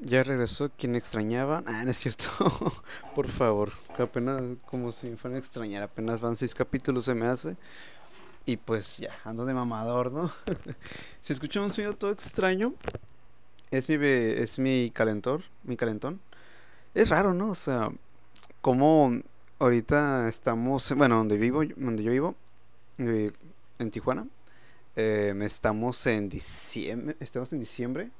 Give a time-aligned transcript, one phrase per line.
[0.00, 1.62] Ya regresó quien extrañaba.
[1.66, 2.28] Ah, no es cierto.
[3.14, 3.72] Por favor.
[3.98, 5.82] Apenas como si me fueran a extrañar.
[5.82, 7.56] Apenas van seis capítulos se me hace.
[8.46, 10.30] Y pues ya, ando de mamador, ¿no?
[11.20, 12.74] si escuchan un sonido todo extraño,
[13.70, 16.20] es mi, es mi calentor, mi calentón.
[16.94, 17.50] Es raro, ¿no?
[17.50, 17.90] O sea,
[18.60, 19.20] como
[19.58, 22.34] ahorita estamos, bueno, donde vivo, donde yo vivo,
[22.98, 23.32] eh,
[23.78, 24.26] en Tijuana,
[24.96, 28.10] eh, estamos en diciembre, estamos en diciembre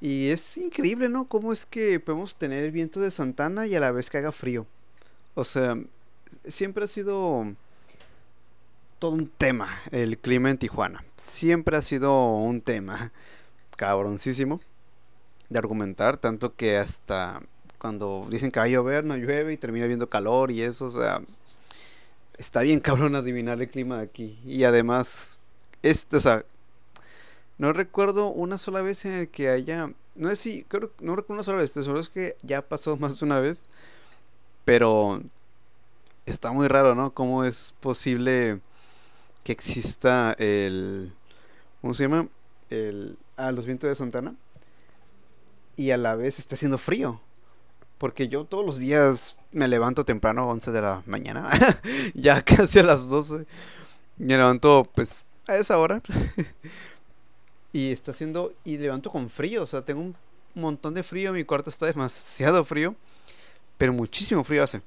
[0.00, 1.26] y es increíble, ¿no?
[1.26, 4.32] Cómo es que podemos tener el viento de Santana y a la vez que haga
[4.32, 4.66] frío.
[5.34, 5.78] O sea,
[6.46, 7.46] siempre ha sido
[8.98, 11.04] todo un tema el clima en Tijuana.
[11.16, 13.12] Siempre ha sido un tema
[13.76, 14.60] cabroncísimo
[15.48, 17.42] de argumentar, tanto que hasta
[17.78, 20.90] cuando dicen que va a llover, no llueve y termina viendo calor y eso, o
[20.90, 21.20] sea,
[22.38, 24.38] está bien cabrón adivinar el clima de aquí.
[24.44, 25.35] Y además,
[26.12, 26.44] o sea,
[27.58, 29.92] no recuerdo una sola vez en que haya.
[30.14, 30.64] No sé si.
[30.64, 31.72] Creo, no recuerdo una sola vez.
[31.72, 33.68] Solo es que ya pasó más de una vez.
[34.64, 35.22] Pero.
[36.26, 37.14] Está muy raro, ¿no?
[37.14, 38.60] ¿Cómo es posible
[39.44, 41.12] que exista el.
[41.80, 42.28] ¿Cómo se llama?
[42.70, 43.16] El.
[43.36, 44.34] Ah, los vientos de Santana.
[45.76, 47.20] Y a la vez está haciendo frío.
[47.98, 51.48] Porque yo todos los días me levanto temprano a 11 de la mañana.
[52.14, 53.46] ya casi a las 12.
[54.18, 56.02] Me levanto pues a esa hora.
[57.72, 58.54] Y está haciendo.
[58.64, 59.62] Y levanto con frío.
[59.62, 60.16] O sea, tengo un
[60.54, 61.32] montón de frío.
[61.32, 62.94] Mi cuarto está demasiado frío.
[63.76, 64.82] Pero muchísimo frío hace.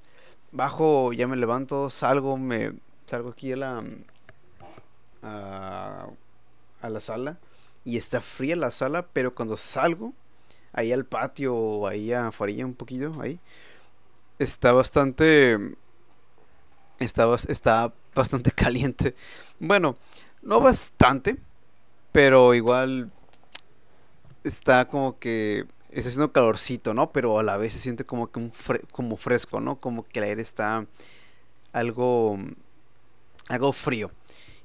[0.51, 2.73] Bajo, ya me levanto, salgo, me
[3.05, 3.83] salgo aquí a la.
[5.21, 6.07] a,
[6.81, 7.37] a la sala.
[7.85, 9.07] Y está fría la sala.
[9.13, 10.13] Pero cuando salgo,
[10.73, 13.39] ahí al patio, ahí afuera un poquillo, ahí.
[14.39, 15.75] Está bastante.
[16.99, 19.15] Está, está bastante caliente.
[19.59, 19.97] Bueno,
[20.41, 21.37] no bastante
[22.11, 23.11] pero igual
[24.43, 27.11] está como que está haciendo calorcito, ¿no?
[27.11, 28.51] Pero a la vez se siente como que un
[28.91, 29.79] como fresco, ¿no?
[29.79, 30.85] Como que el aire está
[31.73, 32.37] algo
[33.49, 34.11] algo frío.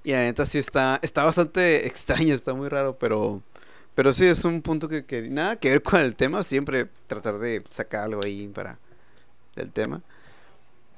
[0.05, 3.43] Y la neta sí está está bastante extraño, está muy raro, pero
[3.95, 7.39] pero sí es un punto que, que nada que ver con el tema, siempre tratar
[7.39, 8.79] de sacar algo ahí para
[9.57, 10.03] el tema.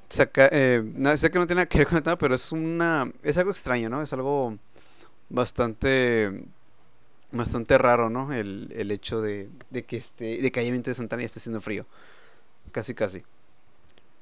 [0.09, 0.83] Saca, eh,
[1.17, 3.51] sé que no tiene nada que ver con el tema, pero es una es algo
[3.51, 4.01] extraño, ¿no?
[4.01, 4.57] Es algo
[5.29, 6.45] bastante
[7.31, 8.33] bastante raro, ¿no?
[8.33, 11.39] El, el hecho de, de, que este de que haya viento de Santana y esté
[11.39, 11.85] haciendo frío.
[12.71, 13.23] Casi casi.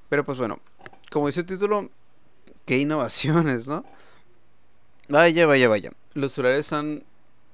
[0.10, 0.60] Pero pues bueno,
[1.12, 1.90] como dice el título,
[2.66, 3.86] qué innovaciones, ¿no?
[5.08, 5.92] Vaya, vaya, vaya.
[6.16, 7.04] Los celulares han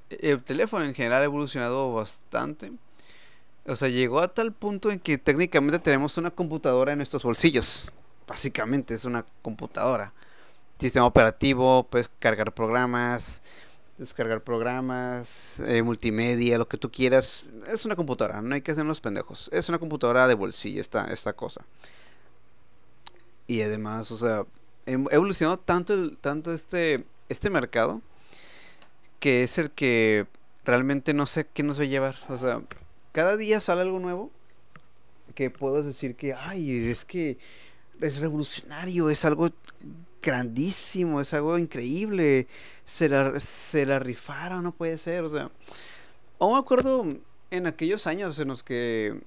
[0.09, 2.71] el teléfono en general ha evolucionado bastante.
[3.65, 7.91] O sea, llegó a tal punto en que técnicamente tenemos una computadora en nuestros bolsillos.
[8.31, 10.13] Básicamente es una computadora
[10.81, 13.41] sistema operativo, puedes cargar programas,
[13.97, 17.49] descargar programas, eh, multimedia, lo que tú quieras.
[17.67, 19.49] Es una computadora, no hay que hacer unos pendejos.
[19.53, 21.65] Es una computadora de bolsillo esta, esta cosa.
[23.47, 24.45] Y además, o sea,
[24.87, 28.01] ha evolucionado tanto, tanto este, este mercado
[29.19, 30.25] que es el que
[30.63, 32.15] realmente no sé qué nos va a llevar.
[32.29, 32.61] O sea,
[33.11, 34.31] cada día sale algo nuevo
[35.35, 37.37] que puedas decir que, ay, es que
[38.01, 39.49] es revolucionario, es algo
[40.21, 42.47] grandísimo, es algo increíble.
[42.85, 45.23] Se la, se la rifaron, no puede ser.
[45.23, 45.49] O sea,
[46.39, 47.05] aún me acuerdo
[47.51, 49.21] en aquellos años en los que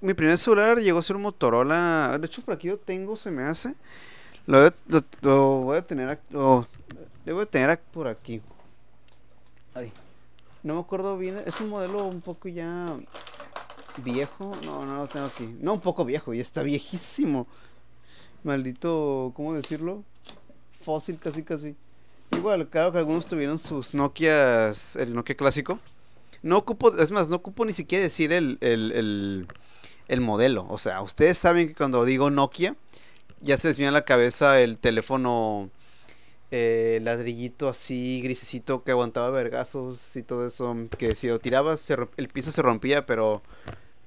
[0.00, 2.16] mi primer celular llegó a ser un Motorola.
[2.18, 3.74] De hecho, por aquí lo tengo, se me hace.
[4.46, 4.70] Lo,
[5.62, 6.66] voy a tener, lo,
[7.24, 8.42] voy a tener por aquí.
[9.72, 9.90] Ay,
[10.62, 11.42] no me acuerdo bien.
[11.46, 12.94] Es un modelo un poco ya
[13.98, 14.52] viejo.
[14.64, 15.56] No, no lo tengo aquí.
[15.60, 17.46] No, un poco viejo, ya está viejísimo
[18.44, 20.04] maldito, ¿cómo decirlo?
[20.84, 21.74] Fósil casi casi.
[22.36, 25.78] Igual, claro que algunos tuvieron sus Nokias, el Nokia clásico.
[26.42, 29.48] No ocupo, es más, no ocupo ni siquiera decir el, el,
[30.08, 30.66] el, modelo.
[30.68, 32.76] O sea, ustedes saben que cuando digo Nokia,
[33.40, 35.70] ya se les viene a la cabeza el teléfono
[36.50, 40.76] eh, ladrillito así, grisecito, que aguantaba vergazos y todo eso.
[40.98, 43.42] Que si lo tirabas, el piso se rompía, pero,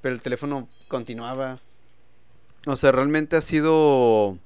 [0.01, 1.59] pero el teléfono continuaba.
[2.65, 4.38] O sea, realmente ha sido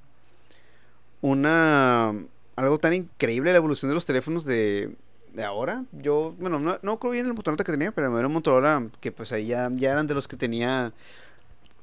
[1.22, 2.14] una
[2.56, 4.96] algo tan increíble la evolución de los teléfonos de,
[5.34, 5.86] de ahora.
[5.92, 9.12] Yo, bueno, no, no creo bien el Motorola que tenía, pero era un Motorola que
[9.12, 10.94] pues ahí ya, eran de los que tenía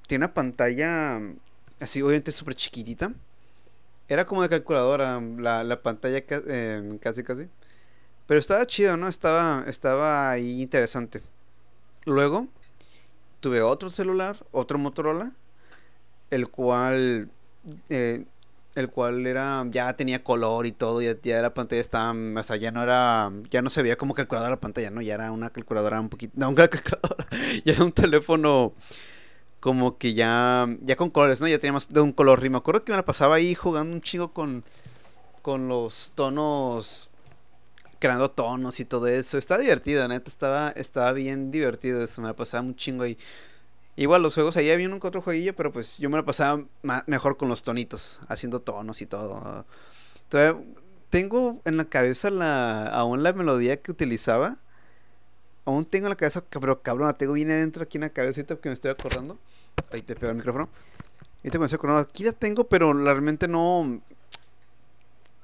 [0.07, 1.21] tiene una pantalla
[1.81, 3.13] así obviamente súper chiquitita.
[4.09, 7.49] Era como de calculadora la, la pantalla eh, casi casi.
[8.27, 9.09] Pero estaba chido, ¿no?
[9.09, 11.23] Estaba, estaba ahí interesante.
[12.07, 12.49] Luego
[13.41, 15.33] tuve otro celular, otro Motorola
[16.31, 17.31] el cual
[17.89, 18.25] eh,
[18.75, 22.57] el cual era ya tenía color y todo, ya, ya la pantalla estaba, o sea,
[22.57, 25.03] ya no era, ya no se veía como calculadora la pantalla, ¿no?
[25.03, 27.27] Ya era una calculadora un poquito, no, una calculadora,
[27.65, 28.73] ya era un teléfono
[29.61, 31.49] como que ya, ya con colores, ¿no?
[31.49, 32.45] Ya teníamos de un color.
[32.45, 34.63] Y me acuerdo que me la pasaba ahí jugando un chingo con,
[35.43, 37.11] con los tonos,
[37.99, 39.39] creando tonos y todo eso.
[39.39, 43.19] Está divertido, neta, estaba, estaba bien divertido eso, me la pasaba un chingo ahí.
[43.97, 46.63] Igual los juegos, ahí había un otro jueguillo, pero pues yo me la pasaba
[47.07, 49.67] mejor con los tonitos, haciendo tonos y todo.
[50.23, 50.55] Entonces,
[51.11, 54.59] tengo en la cabeza la, aún la melodía que utilizaba.
[55.65, 58.57] Aún tengo en la cabeza, pero cabrón, la tengo bien adentro aquí en la cabecita
[58.57, 59.39] que me estoy acordando.
[59.91, 60.69] Ahí te pego el micrófono.
[61.45, 62.03] Ahí te estoy acordando.
[62.03, 64.01] Aquí la tengo, pero realmente no.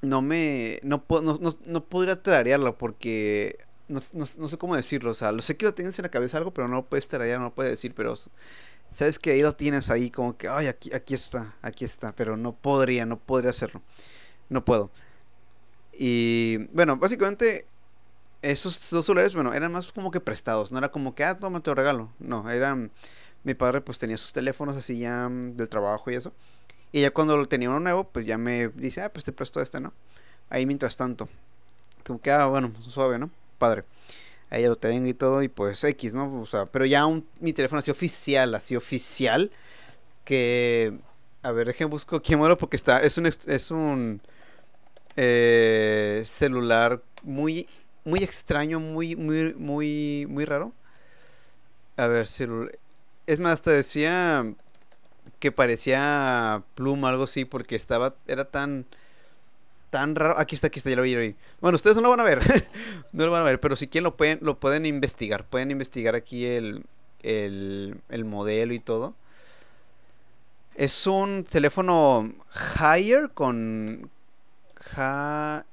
[0.05, 0.81] No me.
[0.83, 3.59] No, no, no, no podría trarearla porque
[3.89, 4.01] no,
[4.49, 6.69] sé cómo decirlo, o sea, lo sé que lo tienes en la cabeza algo, pero
[6.69, 8.15] no lo puedes traer, no lo puedes decir, pero
[8.91, 12.37] sabes que ahí lo tienes ahí como que, ay, aquí, aquí está, aquí está, pero
[12.37, 13.83] no podría, no podría hacerlo,
[14.49, 14.91] no puedo.
[15.93, 17.67] Y bueno, básicamente
[18.43, 21.61] esos dos celulares, bueno, eran más como que prestados, no era como que, ah, toma,
[21.61, 22.91] te lo regalo, no, eran,
[23.43, 26.33] mi padre pues tenía sus teléfonos así ya mm, del trabajo y eso,
[26.95, 29.61] y ya cuando lo tenía uno nuevo, pues ya me dice, ah, pues te presto
[29.61, 29.93] este, ¿no?
[30.49, 31.29] Ahí mientras tanto,
[32.07, 33.33] como que, ah, bueno, suave, ¿no?
[33.59, 33.83] padre.
[34.49, 36.41] Ahí lo tengo y todo, y pues X, ¿no?
[36.41, 37.05] O sea, pero ya
[37.41, 39.51] mi teléfono así oficial, así oficial,
[40.25, 40.97] que...
[41.43, 43.01] A ver, déjenme busco quién modelo porque está...
[43.01, 43.27] Es un...
[43.27, 44.23] Es un
[45.17, 47.69] eh, celular muy...
[48.05, 50.73] Muy extraño, muy, muy, muy, muy raro.
[51.97, 52.79] A ver, celular...
[53.27, 54.55] Es más, hasta decía
[55.45, 58.15] que parecía pluma, algo así, porque estaba...
[58.27, 58.87] Era tan
[59.91, 60.39] tan raro.
[60.39, 61.37] Aquí está, aquí está, ya lo vi.
[61.61, 62.41] Bueno, ustedes no lo van a ver.
[63.13, 65.47] no lo van a ver, pero si quieren lo pueden, lo pueden investigar.
[65.47, 66.87] Pueden investigar aquí el,
[67.23, 69.15] el, el modelo y todo.
[70.77, 72.33] Es un teléfono
[72.81, 74.11] Higher con.
[74.97, 75.67] Higher.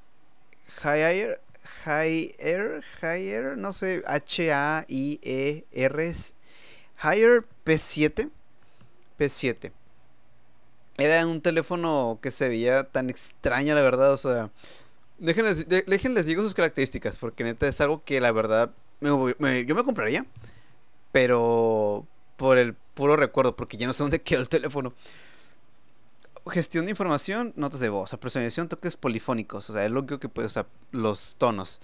[1.86, 2.84] Higher.
[3.02, 3.58] Higher.
[3.58, 4.04] No sé.
[4.06, 6.14] H-A-I-E-R.
[7.02, 8.32] Higher P7.
[9.22, 9.72] P7
[10.98, 14.14] era un teléfono que se veía tan extraño, la verdad.
[14.14, 14.50] O sea,
[15.18, 18.72] déjenles, déjenles digo sus características, porque neta es algo que la verdad
[19.02, 20.26] yo me compraría,
[21.12, 22.06] pero
[22.38, 24.94] por el puro recuerdo, porque ya no sé dónde quedó el teléfono.
[26.48, 30.48] Gestión de información, notas de voz, personalización, toques polifónicos, o sea, es lo que puede,
[30.48, 31.82] o sea, los tonos.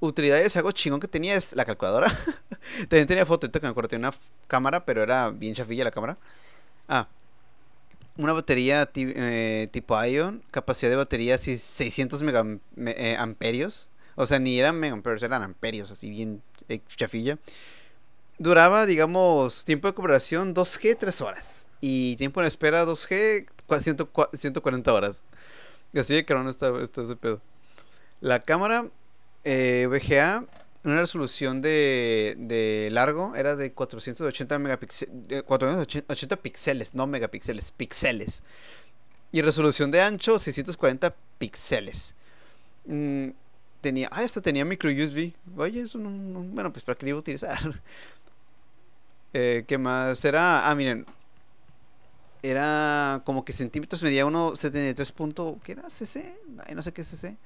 [0.00, 2.06] Utilidades, algo chingón que tenía es la calculadora.
[2.88, 6.16] También tenía foto, que me tenía una cámara, pero era bien chafilla la cámara.
[6.88, 7.08] Ah,
[8.18, 13.90] una batería eh, tipo Ion, capacidad de batería así 600 megamperios.
[13.92, 17.38] Eh, o sea, ni eran megamperios, eran amperios, así bien eh, chafilla.
[18.38, 21.68] Duraba, digamos, tiempo de cooperación 2G 3 horas.
[21.80, 23.46] Y tiempo de espera 2G
[24.32, 25.24] 140 horas.
[25.94, 27.40] Así de no está, está ese pedo.
[28.20, 28.90] La cámara
[29.44, 30.44] VGA
[30.88, 38.42] una resolución de, de largo era de 480 megapíxeles, 480 píxeles, no megapíxeles, píxeles.
[39.32, 42.14] Y resolución de ancho 640 píxeles.
[42.86, 43.28] Mm,
[43.80, 45.34] tenía, ah, esto tenía micro USB.
[45.56, 47.58] Oye, eso no, bueno, pues para qué iba a utilizar.
[49.34, 50.24] eh, ¿Qué más?
[50.24, 51.06] Era, ah, miren.
[52.42, 55.60] Era como que centímetros, medía 1.73.
[55.62, 55.90] ¿Qué era?
[55.90, 56.38] ¿CC?
[56.66, 57.36] Ay, no sé qué es CC.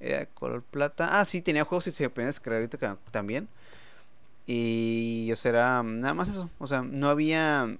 [0.00, 1.18] Era color plata.
[1.20, 3.48] Ah, sí, tenía juegos y se podían descargar ahorita también.
[4.46, 6.50] Y, o sea, era nada más eso.
[6.58, 7.76] O sea, no había,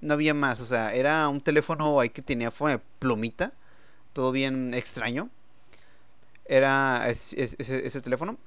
[0.00, 0.60] no había más.
[0.60, 3.52] O sea, era un teléfono ahí que tenía forma de plumita.
[4.12, 5.30] Todo bien extraño.
[6.46, 8.38] Era ese, teléfono.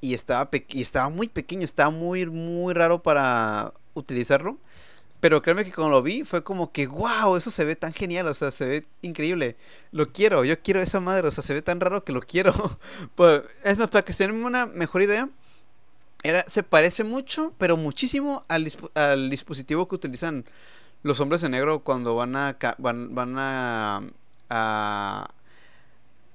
[0.00, 1.64] Y estaba, y estaba muy pequeño.
[1.64, 4.58] Estaba muy, muy raro para utilizarlo.
[5.24, 8.26] Pero créeme que cuando lo vi fue como que, wow, eso se ve tan genial,
[8.26, 9.56] o sea, se ve increíble.
[9.90, 12.52] Lo quiero, yo quiero esa madre, o sea, se ve tan raro que lo quiero.
[13.14, 15.30] pues, es más, para que se den una mejor idea,
[16.22, 20.44] era, se parece mucho, pero muchísimo al, al dispositivo que utilizan
[21.02, 24.02] los hombres de negro cuando van a, van, van a,
[24.50, 25.30] a,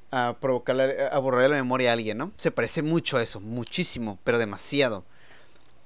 [0.09, 0.77] a provocar,
[1.11, 2.31] a borrar la memoria a alguien, ¿no?
[2.37, 5.05] Se parece mucho a eso, muchísimo, pero demasiado.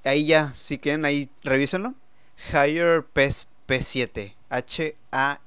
[0.04, 1.94] Ahí ya, si quieren, ahí revísenlo
[2.52, 4.34] Higher P7.
[4.50, 5.40] H-A-I-E-R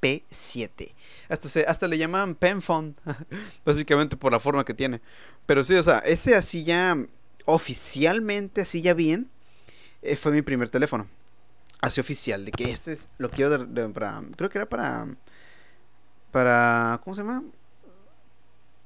[0.00, 0.94] P7.
[1.28, 2.94] Hasta, se, hasta le llaman Penphone.
[3.64, 5.00] Básicamente por la forma que tiene.
[5.46, 6.96] Pero sí, o sea, ese así ya
[7.44, 9.30] oficialmente, así ya bien,
[10.02, 11.08] eh, fue mi primer teléfono.
[11.80, 15.06] Así oficial, de que este es, lo quiero para, creo que era para,
[16.30, 17.42] para, ¿cómo se llama?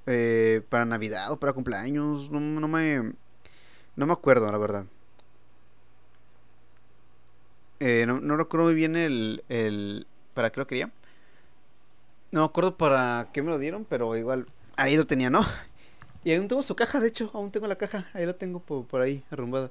[0.06, 3.14] Eh, para Navidad o para cumpleaños, no, no me,
[3.96, 4.86] no me acuerdo, la verdad.
[7.80, 10.90] Eh, no, no, recuerdo muy bien el, el, para qué lo quería.
[12.30, 15.44] No me acuerdo para qué me lo dieron, pero igual ahí lo tenía, ¿no?
[16.26, 18.86] Y aún tengo su caja, de hecho, aún tengo la caja, ahí la tengo por,
[18.86, 19.70] por ahí, arrumbada.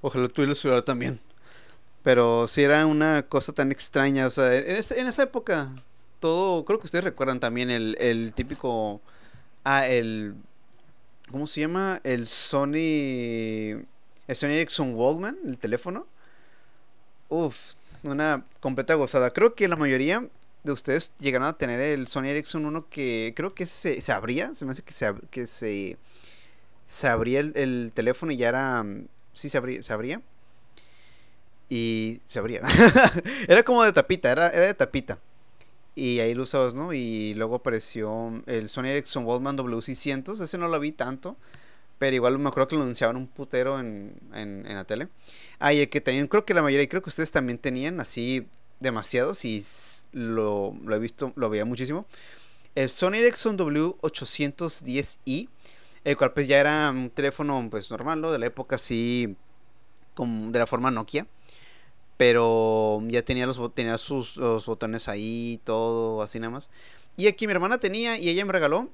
[0.00, 1.18] Ojalá y el celular también.
[2.04, 5.72] Pero si era una cosa tan extraña, o sea, en, en esa época,
[6.20, 9.00] todo, creo que ustedes recuerdan también el, el típico,
[9.64, 10.36] ah, el,
[11.32, 12.00] ¿cómo se llama?
[12.04, 13.84] El Sony,
[14.28, 16.06] el Sony Ericsson Wallman, el teléfono.
[17.28, 19.32] Uf, una completa gozada.
[19.32, 20.26] Creo que la mayoría
[20.64, 24.54] de ustedes llegaron a tener el Sony Ericsson uno que creo que se, se abría,
[24.54, 25.96] se me hace que se, que se,
[26.86, 28.84] se abría el, el teléfono y ya era,
[29.32, 30.22] sí se abría, se abría.
[31.70, 32.62] Y se abría.
[33.48, 35.18] era como de tapita, era, era de tapita.
[35.94, 36.92] Y ahí lo usabas, ¿no?
[36.92, 40.40] Y luego apareció el Sony Ericsson Wallman W600.
[40.40, 41.36] Ese no lo vi tanto.
[41.98, 45.08] Pero igual me acuerdo que lo anunciaban un putero en, en, en la tele.
[45.58, 48.00] Ah, y el que también creo que la mayoría, y creo que ustedes también tenían
[48.00, 48.46] así
[48.80, 49.44] demasiados.
[49.44, 49.64] Y
[50.12, 52.06] lo, lo he visto, lo veía muchísimo.
[52.74, 55.48] El Sony Ericsson W810i.
[56.04, 58.30] El cual pues ya era un teléfono pues normal, ¿no?
[58.30, 59.36] De la época así.
[60.14, 61.26] Como de la forma Nokia.
[62.16, 66.70] Pero ya tenía los tenía sus los botones ahí, todo así nada más.
[67.16, 68.90] Y aquí mi hermana tenía y ella me regaló.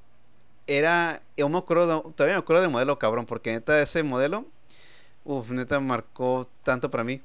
[0.66, 4.46] Era, yo me acuerdo, todavía me acuerdo del modelo, cabrón, porque neta ese modelo,
[5.24, 7.20] uff, neta marcó tanto para mí.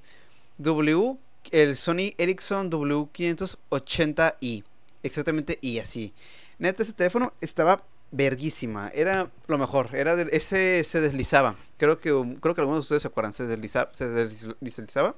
[0.57, 1.17] W,
[1.51, 4.63] el Sony Ericsson W580i,
[5.03, 6.13] exactamente y así.
[6.57, 11.55] Neta ese teléfono estaba verguísima, era lo mejor, era ese se deslizaba.
[11.77, 12.09] Creo que
[12.41, 15.15] creo que algunos de ustedes se acuerdan, se deslizaba, se deslizaba.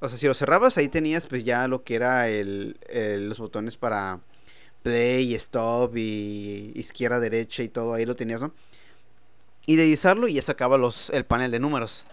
[0.00, 2.78] O sea, si lo cerrabas, ahí tenías pues ya lo que era el,
[3.28, 4.20] los botones para
[4.82, 8.52] play, stop y izquierda, derecha y todo, ahí lo tenías, ¿no?
[9.66, 12.06] Y deslizarlo y ya sacaba los, el panel de números.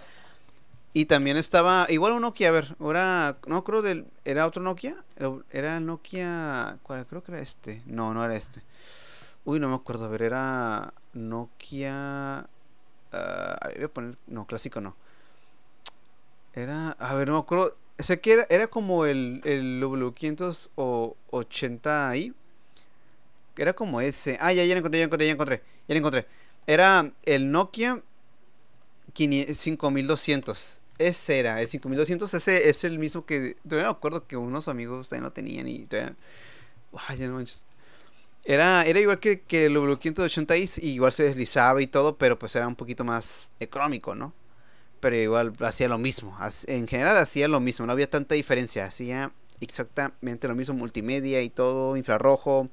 [0.94, 4.96] Y también estaba, igual un Nokia, a ver, era, no creo del, era otro Nokia,
[5.52, 7.06] era Nokia, ¿cuál?
[7.06, 8.62] Creo que era este, no, no era este.
[9.46, 12.50] Uy, no me acuerdo, a ver, era Nokia,
[13.14, 14.96] uh, voy a poner, no, clásico no.
[16.54, 17.76] Era, a ver, no me acuerdo.
[18.00, 22.34] Sé que era, era como el, el W580i.
[23.58, 24.38] Era como ese.
[24.40, 25.64] Ah, ya, ya lo encontré, ya lo encontré, ya lo encontré.
[25.88, 26.28] Ya lo encontré.
[26.68, 28.02] Era el Nokia
[29.14, 30.84] 5200.
[30.98, 32.34] Ese era, el 5200.
[32.34, 33.56] Ese es el mismo que.
[33.68, 36.16] Todavía me acuerdo que unos amigos también lo tenían y todavía.
[37.08, 37.44] Ay, ya no.
[38.46, 42.68] Era, era igual que, que el W580i, igual se deslizaba y todo, pero pues era
[42.68, 44.34] un poquito más económico, ¿no?
[45.00, 46.36] pero igual hacía lo mismo.
[46.68, 48.86] En general hacía lo mismo, no había tanta diferencia.
[48.86, 52.68] Hacía exactamente lo mismo, multimedia y todo, infrarrojo.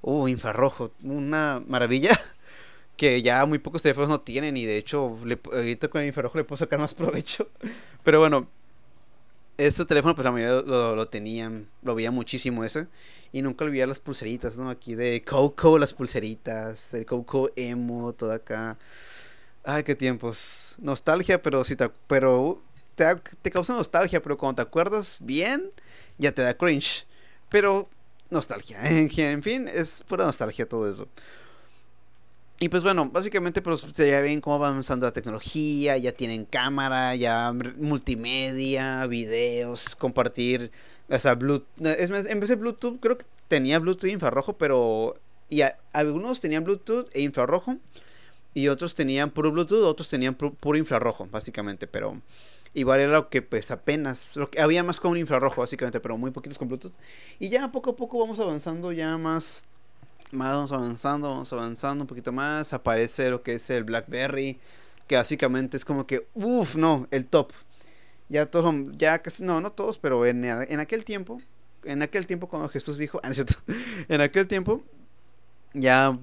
[0.00, 2.18] Uh, infrarrojo, una maravilla
[2.96, 6.38] que ya muy pocos teléfonos no tienen y de hecho le, ahorita con el infrarrojo
[6.38, 7.48] le puedo sacar más provecho.
[8.04, 8.48] Pero bueno,
[9.58, 12.86] ese teléfono pues la mayoría lo, lo, tenían, lo veía muchísimo ese.
[13.32, 14.70] Y nunca olvidé las pulseritas, ¿no?
[14.70, 18.78] Aquí de Coco, las pulseritas, el Coco Emo, todo acá.
[19.64, 20.76] Ay, qué tiempos.
[20.78, 22.62] Nostalgia, pero si te, pero
[22.94, 23.04] te,
[23.42, 25.70] te causa nostalgia, pero cuando te acuerdas bien,
[26.16, 27.06] ya te da cringe.
[27.50, 27.90] Pero
[28.30, 28.80] nostalgia.
[28.88, 31.08] En, fin, es pura nostalgia todo eso.
[32.60, 37.14] Y pues bueno, básicamente pues ya ven cómo va avanzando la tecnología, ya tienen cámara,
[37.14, 40.72] ya multimedia, videos, compartir,
[41.08, 45.14] o sea, Bluetooth, es más, en vez de Bluetooth creo que tenía Bluetooth infrarrojo, pero
[45.48, 47.78] y algunos tenían Bluetooth e infrarrojo,
[48.54, 52.20] y otros tenían puro Bluetooth, otros tenían puro infrarrojo, básicamente, pero
[52.74, 56.30] igual era lo que pues apenas, lo que había más con infrarrojo, básicamente, pero muy
[56.30, 56.94] poquitos con Bluetooth.
[57.38, 59.64] Y ya poco a poco vamos avanzando ya más,
[60.32, 64.58] vamos avanzando, vamos avanzando un poquito más, aparece lo que es el BlackBerry,
[65.06, 67.52] que básicamente es como que, uff, no, el top.
[68.28, 71.38] Ya todos, ya casi, no, no todos, pero en, en aquel tiempo,
[71.84, 73.30] en aquel tiempo cuando Jesús dijo, ah,
[74.08, 74.82] en aquel tiempo
[75.72, 76.18] ya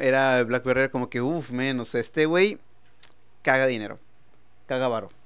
[0.00, 2.58] era BlackBerry como que, uff, menos, este güey
[3.42, 3.98] caga dinero,
[4.66, 5.17] caga varo.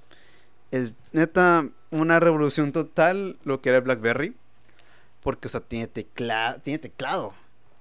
[0.72, 4.34] Es neta una revolución total lo que era el BlackBerry.
[5.20, 7.34] Porque, o sea, tiene, tecla tiene teclado.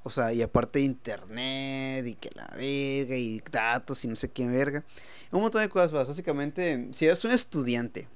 [0.03, 4.47] O sea, y aparte internet y que la verga y datos y no sé qué
[4.47, 4.83] verga.
[5.31, 6.07] Un montón de cosas más.
[6.07, 8.07] Básicamente, si eres un estudiante,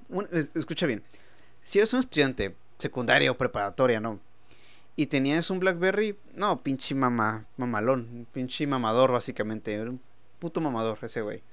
[0.53, 1.01] escucha bien,
[1.63, 4.19] si eres un estudiante secundaria o preparatoria, ¿no?
[4.95, 9.99] y tenías un Blackberry, no, pinche mamá, mamalón, pinche mamador básicamente, un
[10.39, 11.43] puto mamador ese güey.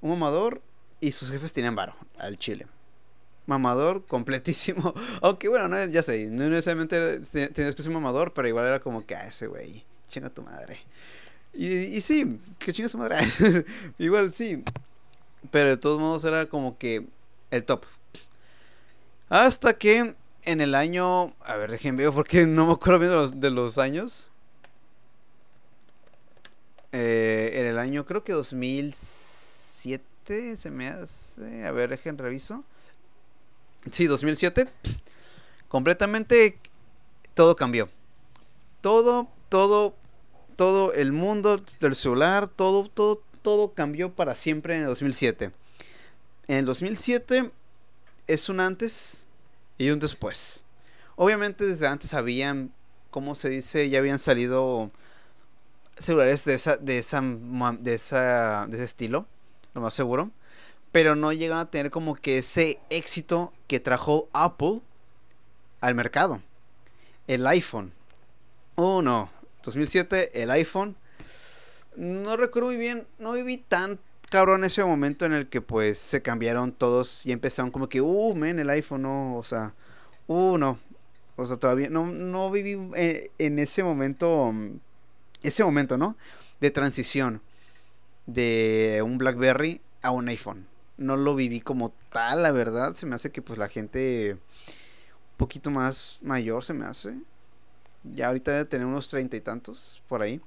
[0.00, 0.60] Un mamador
[1.00, 2.66] y sus jefes tenían varo al chile.
[3.46, 4.94] Mamador completísimo.
[5.22, 9.04] Aunque bueno, no, ya sé, no necesariamente tenías que ser mamador, pero igual era como
[9.04, 10.78] que, ah, ese güey, chinga tu madre.
[11.52, 13.16] Y, y sí, que chinga su madre.
[13.98, 14.62] igual sí.
[15.50, 17.06] Pero de todos modos era como que
[17.50, 17.86] el top.
[19.28, 20.14] Hasta que
[20.44, 21.34] en el año.
[21.40, 24.30] A ver, déjenme ver porque no me acuerdo bien de los, de los años.
[26.92, 30.09] Eh, en el año, creo que 2007
[30.56, 31.66] se me hace.
[31.66, 32.64] A ver, dejen reviso.
[33.90, 34.68] Sí, 2007.
[35.68, 36.58] Completamente
[37.34, 37.88] todo cambió.
[38.80, 39.96] Todo, todo,
[40.56, 45.50] todo el mundo del celular, todo, todo, todo cambió para siempre en el 2007.
[46.48, 47.50] En el 2007
[48.26, 49.26] es un antes
[49.78, 50.64] y un después.
[51.16, 52.72] Obviamente desde antes habían,
[53.10, 54.90] como se dice, ya habían salido
[55.98, 59.26] celulares de esa, de esa, de esa, de ese estilo,
[59.74, 60.30] lo más seguro.
[60.92, 64.80] Pero no llegan a tener como que ese éxito que trajo Apple
[65.80, 66.42] al mercado.
[67.26, 67.92] El iPhone.
[68.74, 69.30] Oh no,
[69.62, 70.96] 2007, el iPhone.
[71.96, 74.00] No recuerdo muy bien, no viví tan
[74.30, 78.34] cabrón ese momento en el que pues se cambiaron todos y empezaron como que, uh,
[78.34, 79.74] men, el iPhone, no, o sea,
[80.28, 80.78] uh, no.
[81.36, 84.52] O sea, todavía no, no viví eh, en ese momento,
[85.42, 86.16] ese momento, ¿no?
[86.60, 87.42] De transición
[88.32, 90.66] de un BlackBerry a un iPhone.
[90.96, 92.92] No lo viví como tal, la verdad.
[92.94, 97.20] Se me hace que pues la gente un poquito más mayor se me hace.
[98.04, 100.40] Ya ahorita debe tener unos treinta y tantos por ahí.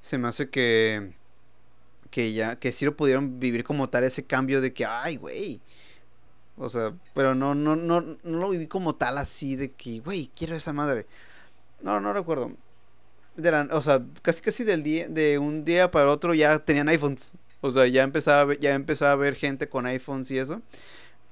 [0.00, 1.14] Se me hace que
[2.10, 5.60] que ya, que sí lo pudieron vivir como tal ese cambio de que, ay, güey.
[6.56, 10.30] O sea, pero no, no, no, no lo viví como tal así de que, güey,
[10.34, 11.06] quiero esa madre.
[11.82, 12.52] No, no recuerdo.
[13.70, 17.32] O sea, casi casi del día, de un día para otro ya tenían iPhones.
[17.60, 20.62] O sea, ya empezaba, ya empezaba a ver gente con iPhones y eso.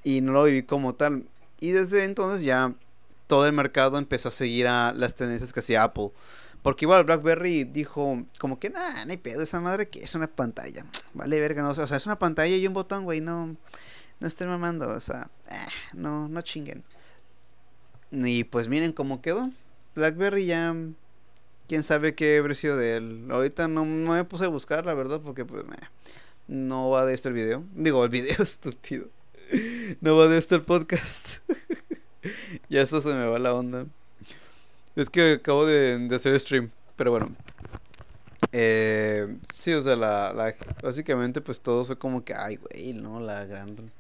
[0.03, 1.27] Y no lo viví como tal.
[1.61, 2.75] Y desde entonces ya
[3.27, 6.11] todo el mercado empezó a seguir a las tendencias que hacía Apple.
[6.63, 10.27] Porque igual BlackBerry dijo como que, nada, no hay pedo, esa madre que es una
[10.27, 10.87] pantalla.
[11.15, 13.57] Vale, verga, no, o sea, es una pantalla y un botón, güey, no,
[14.19, 15.57] no estén mamando, o sea, eh,
[15.93, 16.83] no, no chinguen.
[18.11, 19.51] Y pues miren cómo quedó.
[19.95, 20.75] BlackBerry ya,
[21.69, 23.29] quién sabe qué habría sido de él.
[23.31, 25.65] Ahorita no, me puse a buscar, la verdad, porque pues,
[26.47, 27.65] no va de esto el video.
[27.75, 29.09] Digo, el video estúpido.
[30.01, 31.39] No va de esto el podcast.
[32.69, 33.87] ya eso se me va la onda.
[34.97, 37.35] Es que acabo de, hacer stream, pero bueno.
[38.53, 43.19] Eh, sí, o sea, la, básicamente pues todo fue como que, ay, güey, ¿no?
[43.19, 43.91] La gran...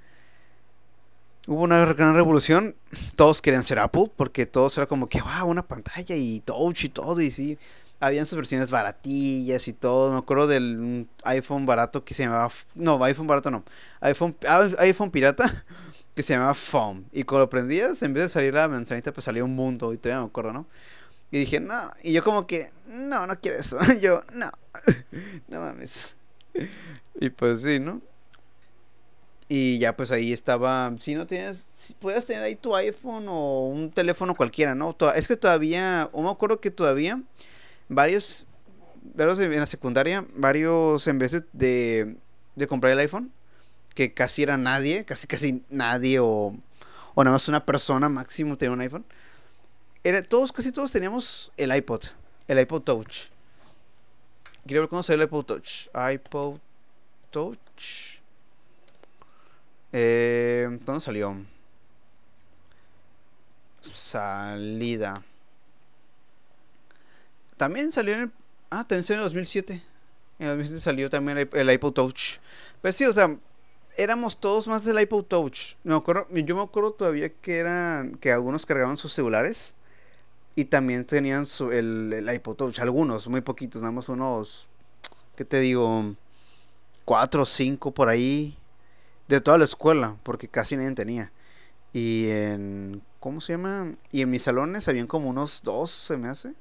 [1.46, 2.74] Hubo una gran revolución,
[3.16, 6.88] todos querían ser Apple, porque todos era como que, wow, una pantalla y touch y
[6.88, 7.58] todo, y sí,
[8.00, 10.12] habían sus versiones baratillas y todo.
[10.12, 13.64] Me acuerdo del iPhone barato que se llamaba, no, iPhone barato no,
[14.00, 15.64] iPhone, ah, iPhone pirata,
[16.14, 17.04] que se llamaba Foam.
[17.12, 19.92] Y cuando lo prendías, en vez de salir la manzanita, pues salía un mundo.
[19.92, 20.66] Y todavía me acuerdo, ¿no?
[21.30, 21.90] Y dije, no.
[22.02, 23.78] Y yo como que, no, no quiero eso.
[24.00, 24.50] yo, no.
[25.48, 26.16] no mames.
[27.20, 28.00] y pues sí, ¿no?
[29.48, 33.68] Y ya pues ahí estaba, si no tienes, si puedes tener ahí tu iPhone o
[33.68, 34.96] un teléfono cualquiera, ¿no?
[35.14, 37.20] Es que todavía, o me acuerdo que todavía
[37.88, 38.46] varios,
[39.14, 42.16] varios en la secundaria, varios en vez de,
[42.56, 43.32] de comprar el iPhone,
[43.94, 46.56] que casi era nadie, casi casi nadie o,
[47.14, 49.04] o nada más una persona máximo tenía un iPhone.
[50.02, 52.02] Era, todos, casi todos teníamos el iPod,
[52.48, 53.28] el iPod Touch.
[54.66, 55.88] Quiero ver cómo salió el iPod Touch.
[55.94, 56.58] iPod
[57.30, 58.13] Touch.
[59.96, 61.36] Eh, ¿Cuándo salió?
[63.80, 65.22] Salida.
[67.56, 68.32] También salió en el...
[68.70, 69.82] Ah, también salió en el 2007.
[70.40, 72.38] En el 2007 salió también el, el iPod Touch.
[72.82, 73.38] Pero sí, o sea,
[73.96, 75.76] éramos todos más del iPod Touch.
[75.84, 79.76] Me acuerdo, yo me acuerdo todavía que eran que algunos cargaban sus celulares
[80.56, 82.80] y también tenían su, el, el iPod Touch.
[82.80, 84.68] Algunos, muy poquitos, nada más unos,
[85.36, 86.16] ¿qué te digo?
[87.04, 88.56] Cuatro o cinco por ahí
[89.28, 91.32] de toda la escuela, porque casi nadie tenía.
[91.92, 93.94] Y en, ¿cómo se llama?
[94.10, 96.54] Y en mis salones habían como unos dos, se me hace.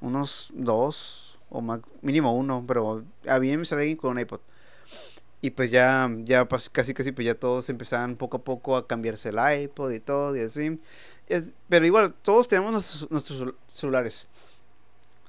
[0.00, 4.40] Unos dos, o más, mínimo uno, pero había en salón con un iPod.
[5.44, 9.30] Y pues ya, ya casi casi pues ya todos empezaban poco a poco a cambiarse
[9.30, 10.80] el iPod y todo y así.
[11.68, 14.28] pero igual, todos tenemos nuestros, celulares.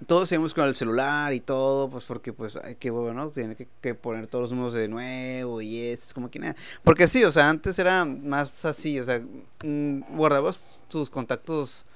[0.07, 3.95] Todos seguimos con el celular y todo, pues porque pues hay que bueno, tiene que,
[3.95, 6.55] poner todos los números de nuevo y eso, es como que nada.
[6.83, 9.21] Porque sí, o sea, antes era más así, o sea,
[9.63, 11.87] mm, guardabas tus contactos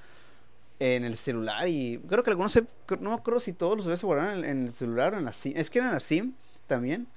[0.80, 2.56] en el celular y creo que algunos,
[3.00, 5.54] no me acuerdo si todos los se guardaban en, el celular o en la SIM.
[5.56, 6.34] Es que eran la SIM
[6.66, 7.08] también.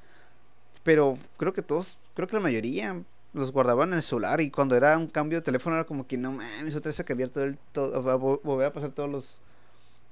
[0.84, 4.76] Pero creo que todos, creo que la mayoría los guardaban en el celular y cuando
[4.76, 7.46] era un cambio de teléfono era como que no mames, otra vez que cambiar todo
[7.72, 9.42] todo, volver a pasar todos los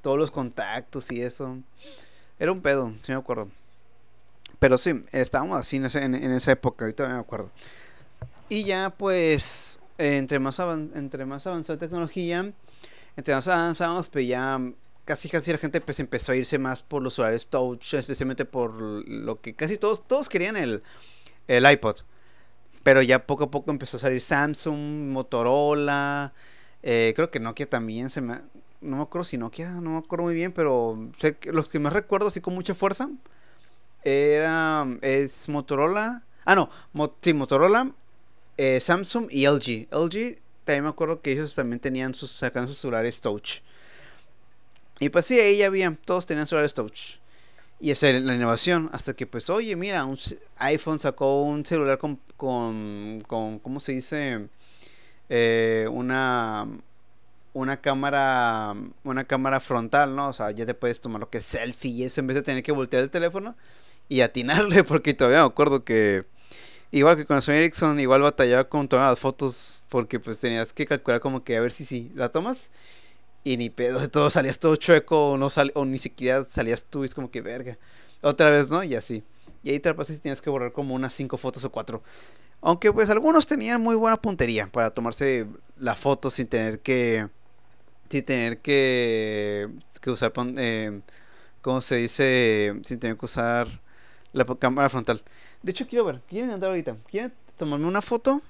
[0.02, 1.58] todos los contactos y eso.
[2.40, 3.50] Era un pedo, sí me acuerdo.
[4.60, 7.50] Pero sí, estábamos así en, esa época, ahorita me acuerdo.
[8.50, 12.52] Y ya pues entre más, entre más avanzada la tecnología,
[13.16, 14.60] entre más avanzamos, pues ya
[15.06, 18.82] casi casi la gente pues empezó a irse más por los celulares touch, especialmente por
[18.82, 20.84] lo que casi todos, todos querían el,
[21.48, 21.98] el iPod.
[22.84, 26.34] Pero ya poco a poco empezó a salir Samsung, Motorola,
[26.84, 28.40] eh, creo que Nokia también se me...
[28.82, 31.80] No me acuerdo si Nokia, no me acuerdo muy bien, pero sé que los que
[31.80, 33.10] más recuerdo así con mucha fuerza
[34.04, 34.88] era...
[35.02, 36.24] es Motorola.
[36.46, 36.70] Ah, no,
[37.22, 37.94] sí, Motorola,
[38.58, 39.88] eh, Samsung y LG.
[39.92, 43.62] LG, también me acuerdo que ellos también tenían sus, sacan sus celulares touch.
[45.00, 47.18] Y pues sí, ahí ya había, todos tenían celulares touch.
[47.80, 50.18] Y esa era la innovación, hasta que pues, oye, mira, un
[50.58, 54.50] iPhone sacó un celular con, con, con ¿cómo se dice?
[55.30, 56.68] Eh, una,
[57.54, 60.30] una cámara, una cámara frontal, ¿no?
[60.30, 62.44] O sea, ya te puedes tomar lo que es selfie y eso en vez de
[62.44, 63.56] tener que voltear el teléfono
[64.08, 66.26] y atinarle, porque todavía me acuerdo que
[66.92, 70.88] Igual que con Sony Ericsson, igual batallaba con tomar las fotos porque pues tenías que
[70.88, 72.72] calcular como que a ver si si la tomas
[73.44, 77.04] y ni pedo, todo salías todo chueco o no sal, o ni siquiera salías tú,
[77.04, 77.78] es como que verga.
[78.22, 78.84] Otra vez, ¿no?
[78.84, 79.24] Y así.
[79.64, 82.02] Y ahí te la y tienes que borrar como unas 5 fotos o 4.
[82.62, 87.30] Aunque pues algunos tenían muy buena puntería para tomarse la foto sin tener que
[88.10, 89.70] sin tener que,
[90.02, 91.02] que usar eh,
[91.62, 92.80] ¿cómo se dice?
[92.84, 93.68] Sin tener que usar
[94.34, 95.22] la cámara frontal.
[95.62, 96.22] De hecho, quiero ver.
[96.28, 96.98] ¿Quieren andar ahorita?
[97.08, 98.42] ¿Quieren tomarme una foto?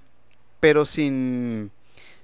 [0.60, 1.72] Pero sin.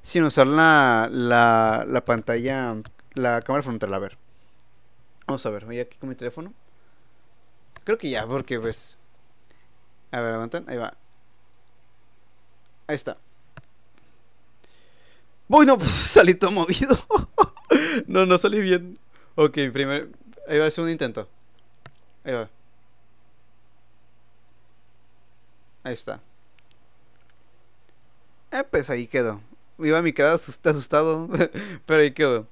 [0.01, 2.75] Sin usar la, la, la pantalla.
[3.13, 3.93] La cámara frontal.
[3.93, 4.17] A ver.
[5.27, 5.65] Vamos a ver.
[5.65, 6.53] Voy aquí con mi teléfono.
[7.83, 8.97] Creo que ya, porque pues.
[10.11, 10.65] A ver, aguantan.
[10.69, 10.95] Ahí va.
[12.87, 13.17] Ahí está.
[15.47, 16.97] Bueno, pues salí todo movido.
[18.07, 18.99] no, no salí bien.
[19.35, 20.09] Ok, primer.
[20.47, 21.27] Ahí va ser un intento.
[22.23, 22.49] Ahí va.
[25.83, 26.21] Ahí está.
[28.51, 29.41] Eh, pues ahí quedó.
[29.79, 31.29] Iba mi cara asustado,
[31.85, 32.47] pero ahí quedó.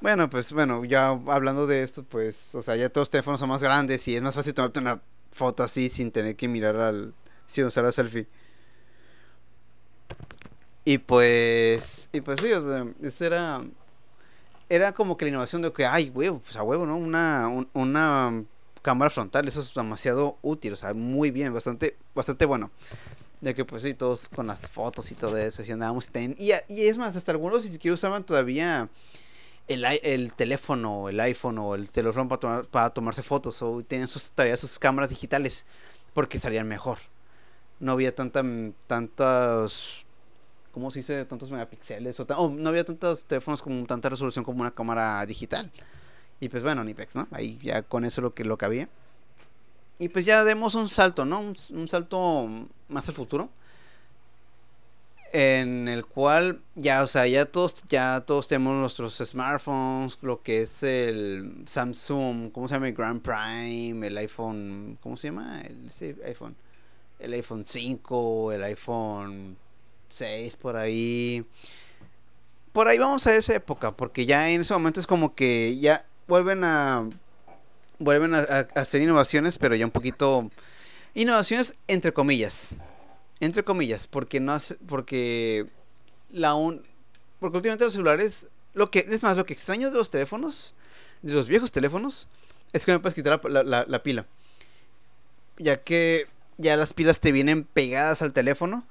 [0.00, 3.50] Bueno, pues bueno, ya hablando de esto, pues, o sea, ya todos los teléfonos son
[3.50, 7.14] más grandes y es más fácil tomarte una foto así sin tener que mirar al.
[7.46, 8.28] sin usar la selfie.
[10.84, 12.08] Y pues.
[12.12, 13.62] Y pues sí, o sea, eso era.
[14.68, 16.96] Era como que la innovación de que, ay, huevo, pues a huevo, ¿no?
[16.96, 18.44] Una, una
[18.82, 22.70] cámara frontal, eso es demasiado útil, o sea, muy bien, bastante, bastante bueno.
[23.40, 26.82] Ya que pues sí, todos con las fotos y todo eso, y andábamos y, y
[26.86, 28.88] es más, hasta algunos ni siquiera usaban todavía
[29.66, 34.32] el, el teléfono, el iPhone o el teléfono para, para tomarse fotos, o tenían sus,
[34.32, 35.66] todavía sus cámaras digitales,
[36.12, 36.98] porque salían mejor.
[37.78, 38.44] No había tanta,
[38.86, 40.04] tantas,
[40.72, 41.24] ¿cómo se dice?
[41.24, 45.70] Tantos megapíxeles, o, no había tantos teléfonos con tanta resolución como una cámara digital.
[46.40, 47.28] Y pues bueno, Nipex, ¿no?
[47.30, 48.88] Ahí ya con eso lo que, lo que había.
[49.98, 51.40] Y pues ya demos un salto, ¿no?
[51.40, 52.48] Un, salto
[52.88, 53.50] más al futuro.
[55.32, 60.62] En el cual ya, o sea, ya todos, ya todos tenemos nuestros smartphones, lo que
[60.62, 62.88] es el Samsung, ¿cómo se llama?
[62.88, 65.60] El Grand Prime, el iPhone, ¿cómo se llama?
[65.60, 65.88] El
[66.24, 66.56] iPhone.
[67.20, 69.56] El iPhone 5, el iPhone
[70.10, 71.44] 6 por ahí.
[72.72, 76.06] Por ahí vamos a esa época, porque ya en ese momento es como que ya
[76.28, 77.08] vuelven a
[77.98, 78.40] vuelven a,
[78.74, 80.50] hacer innovaciones, pero ya un poquito
[81.14, 82.76] innovaciones entre comillas.
[83.40, 85.66] Entre comillas, porque no hace, porque
[86.30, 86.82] la un
[87.40, 90.74] porque últimamente los celulares, lo que es más lo que extraño de los teléfonos,
[91.22, 92.28] de los viejos teléfonos,
[92.72, 94.26] es que no puedes quitar la, pila.
[95.56, 96.26] Ya que
[96.58, 98.86] ya las pilas te vienen pegadas al teléfono.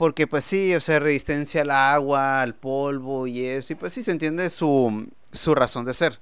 [0.00, 3.74] Porque pues sí, o sea, resistencia al agua, al polvo y eso.
[3.74, 6.20] Y pues sí se entiende su, su razón de ser.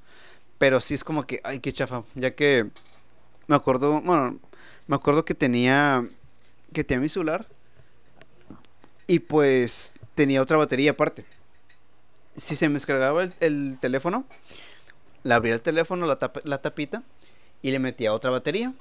[0.58, 2.02] Pero sí es como que, ay, qué chafa.
[2.16, 2.68] Ya que
[3.46, 4.40] me acuerdo, bueno,
[4.88, 6.04] me acuerdo que tenía,
[6.72, 7.46] que tenía mi celular.
[9.06, 11.24] Y pues tenía otra batería aparte.
[12.34, 14.24] Si se me descargaba el, teléfono,
[15.22, 17.04] le abría el teléfono, la, la tapita,
[17.62, 18.74] y le metía otra batería.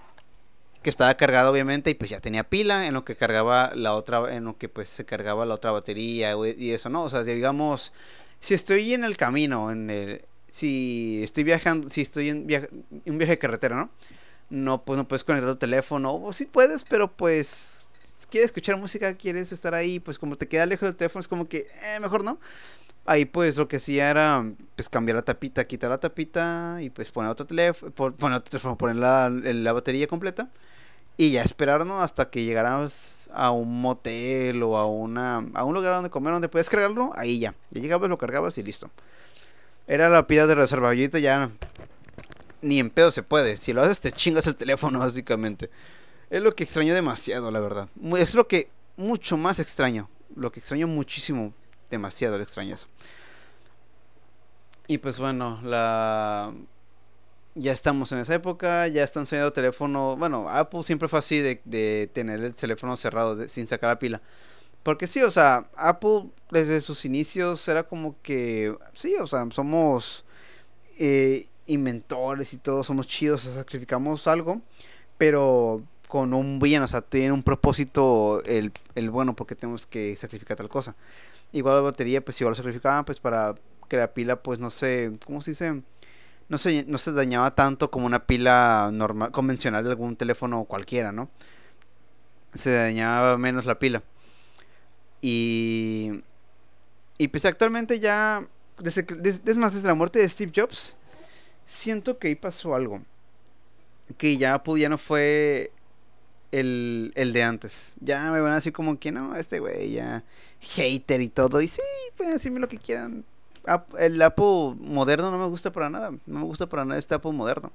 [0.82, 4.34] Que estaba cargada obviamente y pues ya tenía pila en lo que cargaba la otra,
[4.34, 7.04] en lo que pues se cargaba la otra batería y eso, ¿no?
[7.04, 7.94] O sea, digamos,
[8.40, 12.48] si estoy en el camino, en el, si estoy viajando, si estoy en
[13.06, 13.90] un viaje de carretera, ¿no?
[14.50, 17.88] No, pues no puedes conectar tu teléfono, o sí puedes, pero pues
[18.30, 21.48] quieres escuchar música, quieres estar ahí, pues como te queda lejos del teléfono, es como
[21.48, 22.40] que, eh, mejor no.
[23.08, 27.12] Ahí pues lo que hacía era pues cambiar la tapita, quitar la tapita y pues
[27.12, 30.50] poner otro teléfono, poner la, la batería completa
[31.17, 35.96] y ya esperarnos hasta que llegáramos a un motel o a una a un lugar
[35.96, 37.56] donde comer donde puedes cargarlo, ahí ya.
[37.72, 38.91] Ya llegabas, lo cargabas y listo.
[39.88, 40.93] Era la pila de reserva.
[40.93, 41.50] ya
[42.62, 43.58] ni en pedo se puede.
[43.58, 45.70] Si lo haces te chingas el teléfono básicamente.
[46.30, 47.88] Es lo que extraño demasiado, la verdad.
[48.17, 50.10] Es lo que mucho más extraño.
[50.36, 51.54] lo que extraño muchísimo,
[51.89, 52.88] demasiado extraño eso.
[54.88, 56.54] Y pues bueno, la
[57.58, 61.60] ya estamos en esa época, ya están saliendo teléfonos, bueno, Apple siempre fue así de,
[61.65, 64.21] de tener el teléfono cerrado sin sacar la pila.
[64.84, 70.23] Porque sí, o sea, Apple desde sus inicios era como que, sí, o sea, somos
[71.00, 74.62] eh, inventores y todo, somos chidos, sacrificamos algo,
[75.17, 80.15] pero con un bien, o sea, tiene un propósito el, el bueno porque tenemos que
[80.15, 80.95] sacrificar tal cosa.
[81.58, 83.56] Igual la batería, pues igual lo sacrificaban, pues para
[83.89, 85.82] que la pila, pues no sé, ¿cómo se dice?
[86.50, 91.12] No se, no se dañaba tanto como una pila normal, convencional de algún teléfono cualquiera,
[91.12, 91.30] ¿no?
[92.54, 94.04] Se dañaba menos la pila.
[95.22, 96.24] Y.
[97.17, 98.48] Y pues actualmente ya.
[98.80, 100.96] Desde, es más, desde la muerte de Steve Jobs.
[101.65, 103.02] Siento que ahí pasó algo.
[104.17, 105.72] Que ya Apple ya no fue
[106.51, 107.93] el, el de antes.
[107.99, 110.23] Ya me van a decir como que no, este güey ya
[110.60, 111.62] hater y todo.
[111.62, 111.81] Y sí,
[112.15, 113.25] pueden decirme lo que quieran.
[113.99, 116.12] El Apple moderno no me gusta para nada.
[116.25, 117.71] No me gusta para nada este Apple moderno.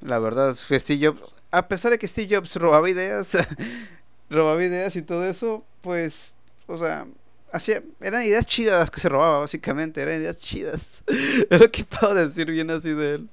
[0.00, 1.22] La verdad, Steve Jobs,
[1.52, 3.38] a pesar de que Steve Jobs robaba ideas,
[4.30, 6.34] robaba ideas y todo eso, pues,
[6.66, 7.06] o sea,
[7.52, 11.04] hacía, eran ideas chidas que se robaba, básicamente, eran ideas chidas.
[11.50, 13.28] es lo que puedo decir bien así de él.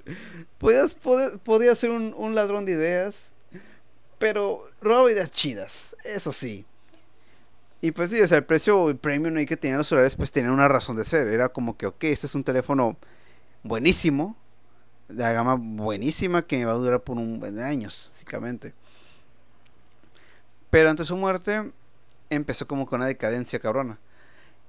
[0.60, 3.34] Podía ser un, un ladrón de ideas,
[4.20, 6.66] pero robaba ideas chidas, eso sí.
[7.82, 10.68] Y pues sí, o sea, el precio premium que tenían los celulares, pues tenía una
[10.68, 11.28] razón de ser.
[11.30, 12.98] Era como que, ok, este es un teléfono
[13.64, 14.36] buenísimo,
[15.08, 18.74] de la gama buenísima que me va a durar por un de años, básicamente.
[20.70, 21.72] Pero ante su muerte,
[22.30, 23.98] empezó como con una decadencia cabrona.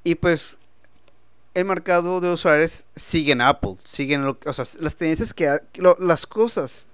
[0.04, 0.60] Y pues,
[1.54, 5.58] el mercado de usuarios sigue en Apple, siguen o sea, las tendencias que,
[5.98, 6.86] las cosas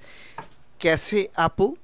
[0.78, 1.74] que hace Apple,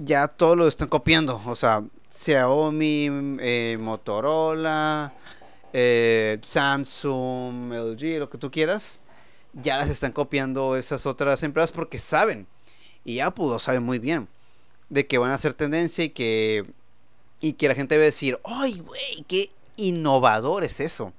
[0.00, 1.40] ya todo lo están copiando.
[1.46, 3.08] O sea, Xiaomi,
[3.40, 5.12] eh, Motorola,
[5.72, 9.00] eh, Samsung, LG, lo que tú quieras,
[9.52, 12.46] ya las están copiando esas otras empresas porque saben,
[13.04, 14.28] y Apple lo sabe muy bien,
[14.88, 16.66] de que van a hacer tendencia y que,
[17.40, 19.24] y que la gente va a decir, ¡ay, güey!
[19.28, 21.12] ¡Qué innovador es eso!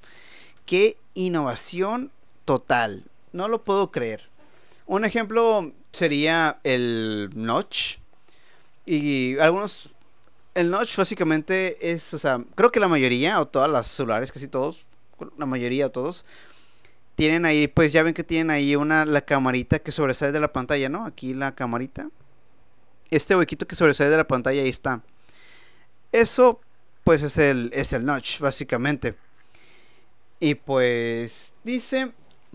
[0.65, 2.11] ¡Qué innovación
[2.45, 3.05] total!
[3.31, 4.29] No lo puedo creer.
[4.85, 8.00] Un ejemplo sería el Notch.
[8.85, 9.95] Y algunos
[10.53, 14.47] el notch básicamente es, o sea, creo que la mayoría, o todas las celulares, casi
[14.47, 14.85] todos,
[15.37, 16.25] la mayoría o todos,
[17.15, 20.51] tienen ahí, pues ya ven que tienen ahí una, la camarita que sobresale de la
[20.51, 21.05] pantalla, ¿no?
[21.05, 22.09] Aquí la camarita.
[23.11, 25.03] Este huequito que sobresale de la pantalla, ahí está.
[26.11, 26.59] Eso,
[27.03, 29.15] pues es el, es el notch, básicamente.
[30.39, 32.11] Y pues dice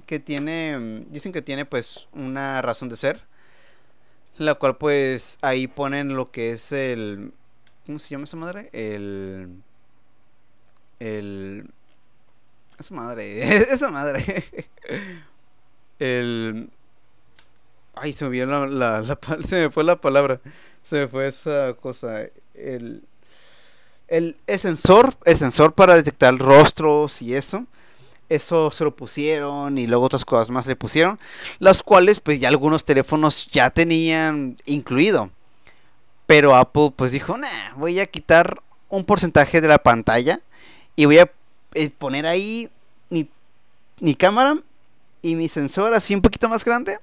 [0.07, 3.23] que tiene, dicen que tiene pues una razón de ser.
[4.39, 7.33] La cual pues ahí ponen lo que es el,
[7.87, 8.69] ¿Cómo se llama esa madre?
[8.73, 9.63] El.
[10.99, 11.71] El.
[12.79, 13.57] Esa madre.
[13.57, 14.45] esa madre.
[16.01, 16.69] el.
[17.95, 20.41] Ay, se me, la, la, se me fue la palabra.
[20.83, 22.23] Se me fue esa cosa.
[22.55, 23.05] El.
[24.09, 25.15] El, el sensor.
[25.25, 27.67] El sensor para detectar rostros y eso
[28.29, 31.19] eso se lo pusieron y luego otras cosas más le pusieron,
[31.59, 35.31] las cuales pues ya algunos teléfonos ya tenían incluido.
[36.27, 40.41] Pero Apple pues dijo, nah, voy a quitar un porcentaje de la pantalla
[40.97, 41.31] y voy a
[41.75, 42.71] eh, poner ahí
[43.11, 43.29] mi,
[44.01, 44.59] mi cámara
[45.23, 46.99] y mi sensor así un poquito más grande.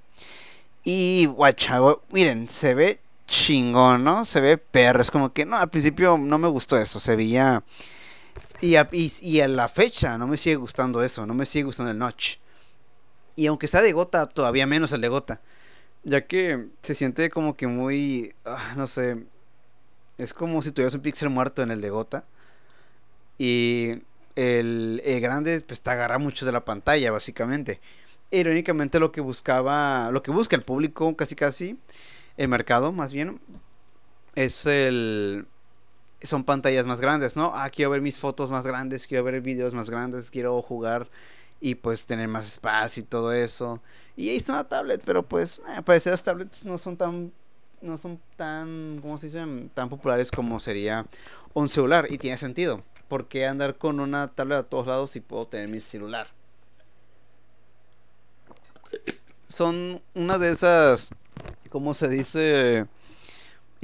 [0.83, 1.79] Y guacha,
[2.11, 4.25] miren, se ve chingón, ¿no?
[4.25, 5.01] Se ve perro.
[5.01, 6.99] Es como que, no, al principio no me gustó eso.
[6.99, 7.63] Se veía...
[8.61, 11.25] Y a, y, y a la fecha no me sigue gustando eso.
[11.25, 12.37] No me sigue gustando el notch.
[13.35, 15.41] Y aunque sea de gota, todavía menos el de gota.
[16.03, 18.33] Ya que se siente como que muy.
[18.45, 19.23] Ah, no sé.
[20.17, 22.25] Es como si tuvieras un píxel muerto en el de gota.
[23.37, 24.01] Y
[24.35, 27.79] el, grande pues te agarra mucho de la pantalla, básicamente.
[28.31, 30.11] Irónicamente lo que buscaba.
[30.11, 31.79] Lo que busca el público, casi casi.
[32.37, 33.39] El mercado, más bien.
[34.35, 35.47] Es el.
[36.23, 37.51] Son pantallas más grandes, ¿no?
[37.53, 41.09] Ah, quiero ver mis fotos más grandes, quiero ver videos más grandes, quiero jugar
[41.59, 43.81] y pues tener más espacio y todo eso.
[44.15, 47.31] Y ahí está una tablet, pero pues eh, parece las tablets no son tan
[47.81, 49.69] no son tan ¿cómo se dicen?
[49.73, 51.05] tan populares como sería
[51.53, 52.83] un celular y tiene sentido.
[53.07, 56.27] ¿Por qué andar con una tablet a todos lados si puedo tener mi celular?
[59.47, 61.11] Son una de esas
[61.69, 62.87] ¿cómo se dice?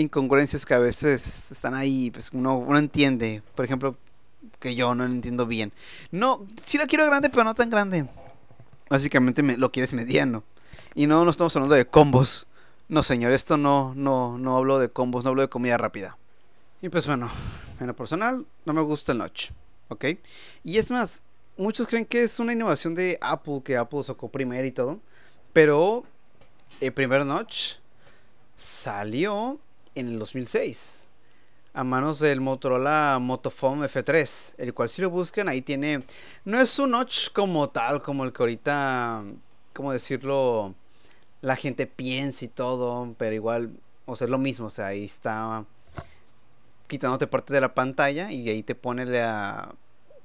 [0.01, 3.43] Incongruencias que a veces están ahí, pues uno, uno entiende.
[3.55, 3.97] Por ejemplo,
[4.59, 5.71] que yo no entiendo bien.
[6.11, 8.07] No, sí lo quiero grande, pero no tan grande.
[8.89, 10.43] Básicamente me, lo quieres mediano.
[10.95, 12.47] Y no, no estamos hablando de combos.
[12.87, 16.17] No, señor, esto no, no, no hablo de combos, no hablo de comida rápida.
[16.81, 17.29] Y pues bueno,
[17.79, 19.51] en lo personal no me gusta el notch,
[19.89, 20.05] ¿ok?
[20.63, 21.23] Y es más,
[21.57, 24.99] muchos creen que es una innovación de Apple, que Apple sacó primero y todo,
[25.51, 26.03] pero
[26.79, 27.75] el primer notch
[28.55, 29.59] salió
[29.99, 31.09] en el 2006
[31.73, 36.03] a manos del Motorola Motophone F3, el cual si lo buscan ahí tiene,
[36.45, 39.23] no es un notch como tal, como el que ahorita,
[39.73, 40.73] ¿cómo decirlo?
[41.41, 43.71] La gente piensa y todo, pero igual,
[44.05, 45.65] o sea, es lo mismo, o sea, ahí está
[46.87, 49.75] quitándote parte de la pantalla y ahí te pone la,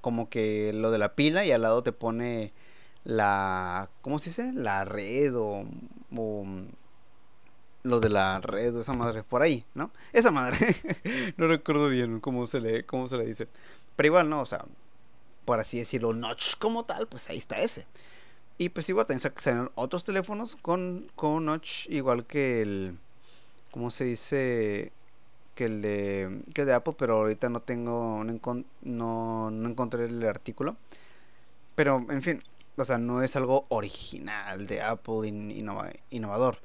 [0.01, 2.53] como que lo de la pila y al lado te pone
[3.05, 4.53] la, ¿cómo se dice?
[4.55, 5.65] La red o
[7.85, 9.93] lo de la red o esa madre, por ahí, ¿no?
[10.13, 10.59] Esa madre,
[11.37, 13.47] no recuerdo bien cómo se le, cómo se le dice.
[13.95, 14.41] Pero igual, ¿no?
[14.41, 14.65] O sea,
[15.45, 17.87] por así decirlo, notch como tal, pues ahí está ese.
[18.57, 22.99] Y pues igual también salen otros teléfonos con, con notch, igual que el,
[23.71, 24.93] ¿cómo se dice?
[25.55, 30.77] Que el de, que de Apple, pero ahorita no tengo, no, no, encontré el artículo.
[31.75, 32.43] Pero, en fin,
[32.77, 35.29] o sea, no es algo original de Apple,
[36.11, 36.59] innovador.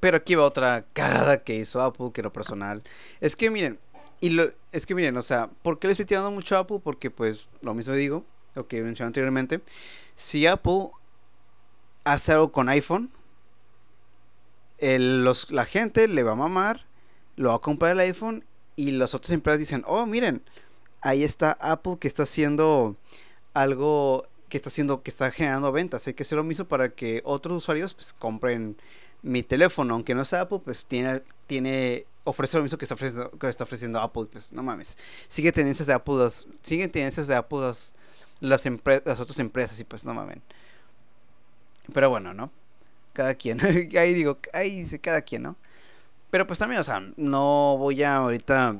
[0.00, 2.82] Pero aquí va otra cagada que hizo Apple, que lo personal.
[3.20, 3.78] Es que miren,
[4.20, 6.80] y lo, es que miren, o sea, ¿por qué le estoy tirando mucho a Apple?
[6.82, 9.60] Porque pues lo mismo digo, lo que mencioné anteriormente.
[10.14, 10.88] Si Apple
[12.04, 13.10] hace algo con iPhone,
[14.78, 16.86] los, la gente le va a mamar,
[17.36, 18.44] lo va a comprar el iPhone
[18.76, 20.42] y las otras empresas dicen, oh, miren,
[21.02, 22.96] ahí está Apple que está haciendo
[23.54, 26.06] algo que está haciendo, que está generando ventas.
[26.06, 28.76] Hay que hacer lo mismo para que otros usuarios pues compren
[29.22, 33.30] mi teléfono, aunque no sea Apple, pues tiene, tiene, ofrece lo mismo que está ofreciendo,
[33.30, 34.96] que está ofreciendo Apple, pues no mames.
[35.28, 36.28] Sigue tendencias de Apple,
[36.62, 37.94] siguen tendencias de Apple las,
[38.40, 38.64] las,
[39.04, 40.38] las otras empresas y pues no mames.
[41.92, 42.50] Pero bueno, ¿no?
[43.12, 43.60] Cada quien,
[43.98, 45.56] ahí digo, ahí dice cada quien, ¿no?
[46.30, 48.76] Pero pues también, o sea, no voy a ahorita,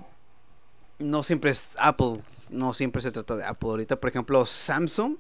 [0.99, 2.21] no siempre es Apple,
[2.51, 3.71] no siempre se trata de Apple.
[3.71, 5.17] Ahorita, por ejemplo, Samsung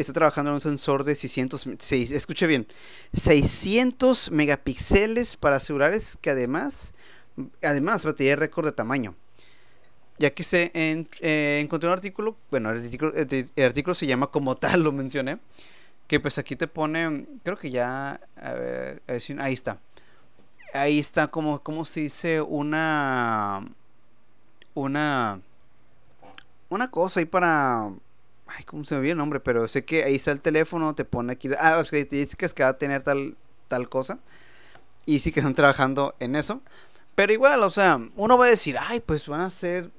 [0.00, 2.66] está trabajando en un sensor de 600, escuche bien,
[3.12, 6.94] 600 megapíxeles para asegurar que además,
[7.62, 9.14] además va a tener récord de tamaño.
[10.18, 14.26] Ya que se en, eh, encontré un artículo, bueno, el artículo, el artículo, se llama
[14.26, 15.38] como tal, lo mencioné,
[16.06, 19.80] que pues aquí te pone, creo que ya, a ver, a ver si, ahí está.
[20.74, 23.66] Ahí está como, como se dice, una,
[24.74, 25.40] una,
[26.68, 27.90] una cosa ahí para
[28.56, 29.40] Ay, ¿cómo se me viene el nombre?
[29.40, 31.48] Pero sé que ahí está el teléfono, te pone aquí.
[31.58, 33.36] Ah, las características que va a tener tal,
[33.68, 34.18] tal cosa.
[35.06, 36.60] Y sí que están trabajando en eso.
[37.14, 39.90] Pero igual, o sea, uno va a decir, ay, pues van a hacer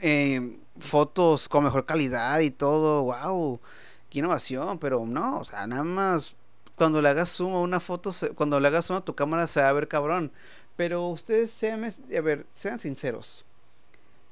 [0.00, 3.04] eh, fotos con mejor calidad y todo.
[3.04, 3.60] ¡Wow!
[4.10, 4.78] ¡Qué innovación!
[4.78, 6.36] Pero no, o sea, nada más
[6.76, 9.60] cuando le hagas zoom a una foto, cuando le hagas zoom a tu cámara se
[9.60, 10.32] va a ver cabrón.
[10.76, 13.44] Pero ustedes sean, a ver, sean sinceros.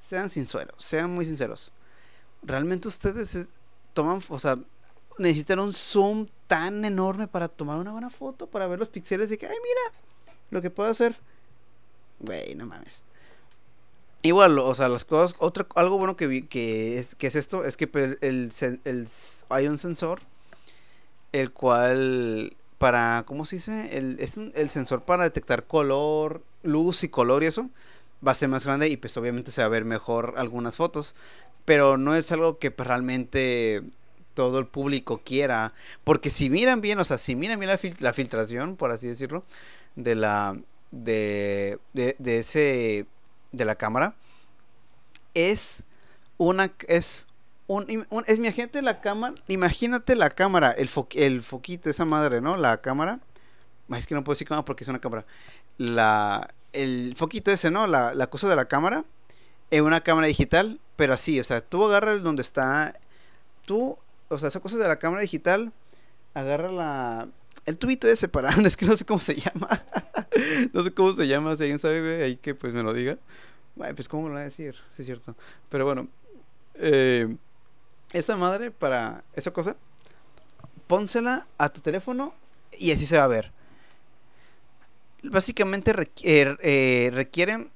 [0.01, 1.73] Sean sinceros, sean muy sinceros
[2.43, 3.49] realmente ustedes
[3.93, 4.59] toman, o sea,
[5.19, 9.37] necesitan un zoom tan enorme para tomar una buena foto, para ver los píxeles y
[9.37, 11.17] que, ay, mira, lo que puedo hacer.
[12.21, 13.03] Güey, no mames.
[14.23, 17.65] Igual, o sea, las cosas, otro, algo bueno que vi, que es, que es esto,
[17.65, 18.51] es que el,
[19.49, 20.21] hay un sensor,
[21.33, 23.99] el cual, para, ¿cómo se dice?
[23.99, 27.69] El, es el sensor para detectar color, luz y color y eso,
[28.25, 31.17] va a ser más grande y pues obviamente se va a ver mejor algunas fotos
[31.65, 33.83] pero no es algo que pues, realmente
[34.35, 35.75] todo el público quiera.
[36.05, 39.45] Porque si miran bien, o sea, si miran bien la, la filtración, por así decirlo,
[39.97, 40.59] de la.
[40.91, 43.07] De, de, de ese.
[43.53, 44.15] de la cámara.
[45.35, 45.85] Es
[46.37, 46.73] una.
[46.89, 47.29] Es
[47.67, 49.35] un, es mi agente la cámara.
[49.49, 52.57] Imagínate la cámara, el, el foquito, esa madre, ¿no?
[52.57, 53.21] La cámara.
[53.97, 55.25] Es que no puedo decir cámara porque es una cámara.
[55.79, 56.55] La.
[56.73, 57.87] El foquito ese, ¿no?
[57.87, 59.05] La, la cosa de la cámara.
[59.73, 62.95] En una cámara digital pero así, o sea, tú agarras donde está.
[63.67, 65.73] Tú, o sea, esas cosas de la cámara digital.
[66.33, 67.29] Agarra la.
[67.67, 68.51] El tubito ese para.
[68.65, 69.69] Es que no sé cómo se llama.
[70.73, 71.57] no sé cómo se llama.
[71.57, 73.19] Si alguien sabe, ahí que pues me lo diga.
[73.75, 74.77] Bueno, pues cómo lo voy a decir.
[74.93, 75.35] Sí, es cierto.
[75.69, 76.07] Pero bueno.
[76.75, 77.37] Eh,
[78.13, 79.77] esa madre para esa cosa.
[80.87, 82.33] Pónsela a tu teléfono
[82.79, 83.51] y así se va a ver.
[85.25, 85.93] Básicamente
[86.23, 87.73] eh, eh, requieren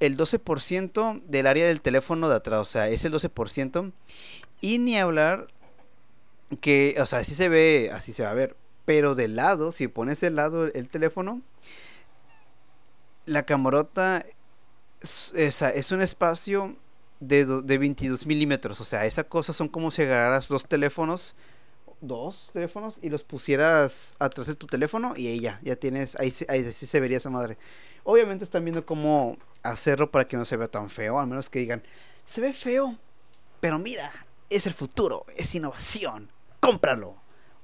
[0.00, 3.92] el 12% del área del teléfono de atrás, o sea, es el 12%.
[4.60, 5.48] Y ni hablar
[6.60, 8.56] que, o sea, así se ve, así se va a ver.
[8.84, 11.42] Pero de lado, si pones de lado el teléfono,
[13.26, 14.24] la camarota
[15.02, 16.76] es, es un espacio
[17.20, 18.80] de, de 22 milímetros.
[18.80, 21.34] O sea, esa cosa son como si agarraras dos teléfonos,
[22.00, 26.32] dos teléfonos, y los pusieras atrás de tu teléfono y ahí ya, ya tienes, ahí,
[26.48, 27.58] ahí sí se vería esa madre.
[28.10, 31.58] Obviamente están viendo cómo hacerlo para que no se vea tan feo, al menos que
[31.58, 31.82] digan,
[32.24, 32.96] se ve feo,
[33.60, 34.10] pero mira,
[34.48, 37.16] es el futuro, es innovación, cómpralo.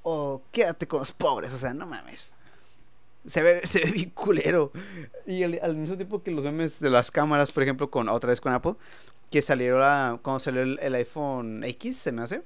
[0.03, 2.35] O quédate con los pobres, o sea, no mames.
[3.25, 4.71] Se ve, se ve bien culero.
[5.25, 8.39] Y al, mismo tiempo que los memes de las cámaras, por ejemplo, con otra vez
[8.39, 8.75] con Apple,
[9.31, 12.43] que salió la, cuando salió el, iPhone X, se me hace.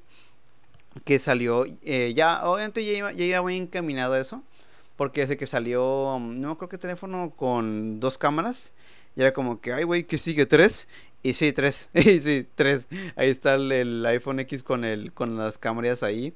[1.04, 4.41] Que salió, eh, ya, obviamente ya iba, ya iba muy encaminado a eso.
[5.00, 8.74] Porque desde que salió, no creo que teléfono con dos cámaras.
[9.16, 10.89] Y era como que, ay, güey, que sigue tres.
[11.24, 11.89] Y sí, tres.
[11.93, 12.89] y sí, tres.
[13.16, 16.34] Ahí está el, iPhone X con, el, con las cámaras ahí.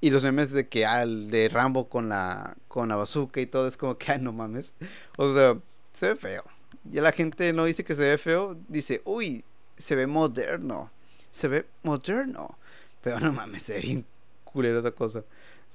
[0.00, 3.66] Y los memes de que, ah, de Rambo con la, con la bazooka y todo,
[3.66, 4.74] es como que, ah, no mames.
[5.16, 5.58] O sea,
[5.90, 6.44] se ve feo.
[6.88, 9.44] Y la gente no dice que se ve feo, dice, uy,
[9.76, 10.92] se ve moderno.
[11.32, 12.56] Se ve moderno.
[13.02, 14.06] Pero no mames, se ve bien
[14.44, 15.24] culero esa cosa.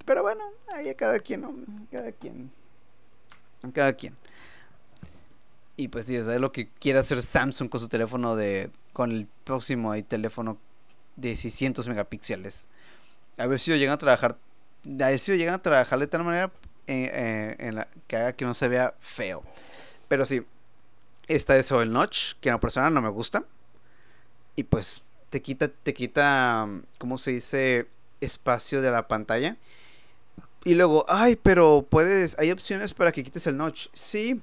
[0.06, 0.44] Pero bueno,
[0.74, 1.54] ahí a cada quien, ¿no?
[1.92, 2.52] Cada quien.
[3.74, 4.16] Cada quien.
[5.78, 8.70] Y pues sí, o sea, lo que quiere hacer Samsung con su teléfono de.
[8.94, 10.58] con el próximo teléfono
[11.16, 12.68] de 600 megapíxeles
[13.42, 14.38] a ver si lo llegan a trabajar,
[14.86, 16.52] a ver si lo llegan a trabajar de tal manera
[16.88, 19.44] eh, eh, en la, que haga que no se vea feo.
[20.08, 20.46] Pero sí,
[21.28, 23.44] está eso el notch, que en la persona no me gusta.
[24.56, 27.88] Y pues te quita, te quita, ¿cómo se dice?
[28.20, 29.58] Espacio de la pantalla.
[30.64, 33.88] Y luego, ay, pero puedes, hay opciones para que quites el notch.
[33.94, 34.42] Sí,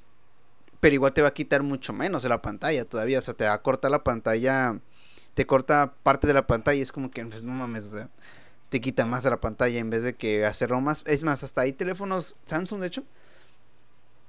[0.80, 3.20] pero igual te va a quitar mucho menos de la pantalla todavía.
[3.20, 4.80] O sea, te va a cortar la pantalla,
[5.34, 6.82] te corta parte de la pantalla.
[6.82, 8.08] Es como que, pues, no mames, o sea,
[8.68, 11.04] te quita más de la pantalla en vez de que hacerlo más.
[11.06, 13.04] Es más, hasta hay teléfonos Samsung, de hecho.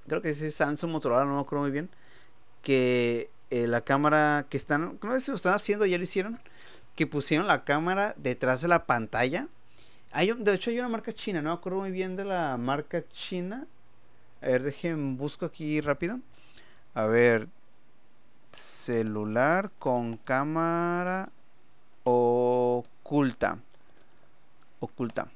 [0.07, 1.89] Creo que es Samsung Motorola, no me acuerdo muy bien.
[2.61, 6.39] Que eh, la cámara que están, no sé si lo están haciendo, ya lo hicieron.
[6.95, 9.47] Que pusieron la cámara detrás de la pantalla.
[10.11, 13.07] Hay, de hecho, hay una marca china, no me acuerdo muy bien de la marca
[13.07, 13.67] china.
[14.41, 16.19] A ver, dejen, busco aquí rápido.
[16.93, 17.47] A ver,
[18.51, 21.29] celular con cámara
[22.03, 23.59] oculta
[24.79, 25.29] oculta.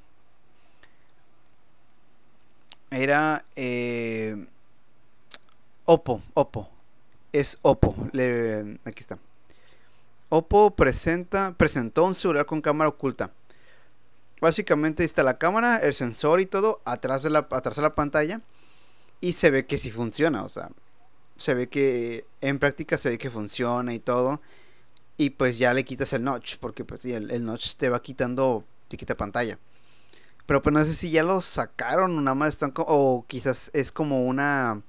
[2.89, 4.47] Era eh,
[5.85, 6.69] Oppo, Oppo.
[7.31, 7.95] Es Oppo.
[8.11, 9.17] Le, aquí está.
[10.29, 13.31] Oppo presenta, presentó un celular con cámara oculta.
[14.43, 18.41] Básicamente está la cámara, el sensor y todo atrás de la, atrás de la pantalla.
[19.21, 20.43] Y se ve que sí funciona.
[20.43, 20.69] O sea,
[21.37, 24.41] se ve que en práctica se ve que funciona y todo.
[25.15, 26.57] Y pues ya le quitas el notch.
[26.57, 29.57] Porque pues sí, el, el notch te va quitando quita pantalla.
[30.45, 34.25] Pero pues no sé si ya lo sacaron nada más están o quizás es como
[34.25, 34.81] una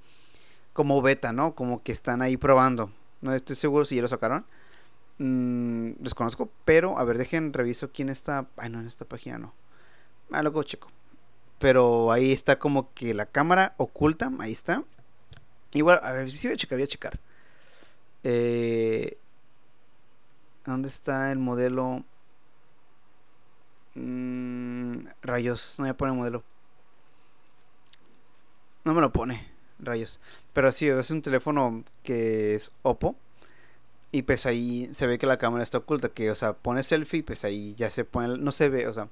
[0.73, 1.55] como beta, ¿no?
[1.55, 2.91] Como que están ahí probando.
[3.21, 4.45] No estoy seguro si ya lo sacaron.
[5.17, 8.47] Mm, desconozco, pero a ver, dejen reviso quién está.
[8.57, 9.53] Ay, no, en esta página no.
[10.31, 10.89] Ah, luego checo.
[11.59, 14.83] Pero ahí está como que la cámara oculta, ahí está.
[15.73, 17.19] Igual, a ver, si voy a checar, voy a checar.
[18.23, 19.17] Eh,
[20.65, 22.03] ¿Dónde está el modelo?
[23.95, 26.43] Mm, rayos, no me pone modelo.
[28.83, 29.47] No me lo pone,
[29.79, 30.19] rayos.
[30.53, 33.15] Pero sí, es un teléfono que es Oppo.
[34.11, 36.09] Y pues ahí se ve que la cámara está oculta.
[36.09, 38.37] Que, o sea, pone selfie, pues ahí ya se pone.
[38.37, 39.09] No se ve, o sea.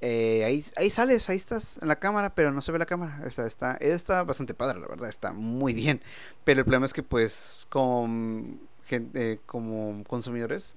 [0.00, 3.20] Eh, ahí, ahí sales, ahí estás en la cámara, pero no se ve la cámara.
[3.26, 6.00] Está, está, está bastante padre, la verdad, está muy bien.
[6.44, 10.76] Pero el problema es que, pues, con gente, como consumidores,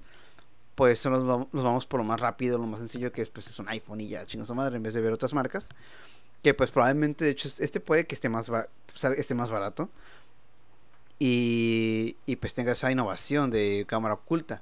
[0.74, 3.46] pues nos vamos, nos vamos por lo más rápido, lo más sencillo que es, pues,
[3.46, 5.68] es un iPhone y ya, chingos madre, en vez de ver otras marcas.
[6.42, 8.50] Que pues probablemente, de hecho, este puede que esté más,
[9.16, 9.90] esté más barato.
[11.24, 14.60] Y, y pues tenga esa innovación de cámara oculta.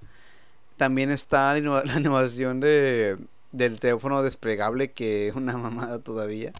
[0.76, 3.16] También está la, la innovación de,
[3.52, 6.52] del teléfono desplegable, que es una mamada todavía.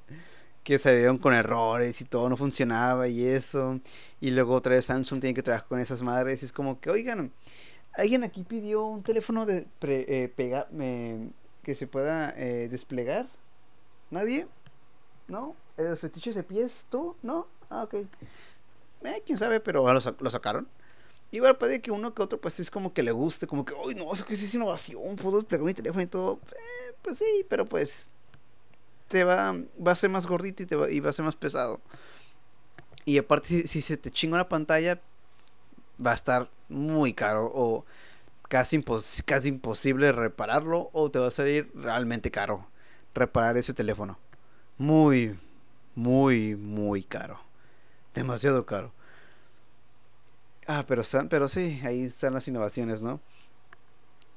[0.64, 3.80] Que salieron con errores y todo no funcionaba y eso.
[4.22, 6.42] Y luego otra vez Samsung tiene que trabajar con esas madres.
[6.42, 7.30] Y es como que, oigan,
[7.94, 10.68] ¿Alguien aquí pidió un teléfono de eh, pega,
[11.62, 13.28] que se pueda eh, desplegar?
[14.10, 14.46] ¿Nadie?
[15.28, 15.56] ¿No?
[15.76, 17.16] ¿El fetiche de pies tú?
[17.22, 17.46] ¿No?
[17.68, 18.06] Ah, ok.
[19.04, 20.68] Eh, quién sabe, pero lo, lo, sacaron.
[21.30, 23.94] Igual puede que uno que otro, pues es como que le guste, como que, ¡ay,
[23.94, 24.12] no!
[24.12, 26.40] Eso que es innovación, puedo desplegar mi teléfono y todo.
[26.50, 28.10] Eh, pues sí, pero pues.
[29.08, 31.34] Te va, va a ser más gordito y, te va, y va a ser más
[31.34, 31.80] pesado.
[33.04, 35.00] Y aparte, si, si se te chinga la pantalla,
[36.04, 37.84] va a estar muy caro o
[38.48, 38.82] casi,
[39.24, 42.66] casi imposible repararlo o te va a salir realmente caro
[43.14, 44.18] reparar ese teléfono.
[44.78, 45.38] Muy,
[45.94, 47.40] muy, muy caro.
[48.14, 48.92] Demasiado caro.
[50.66, 53.20] Ah, pero, pero sí, ahí están las innovaciones, ¿no?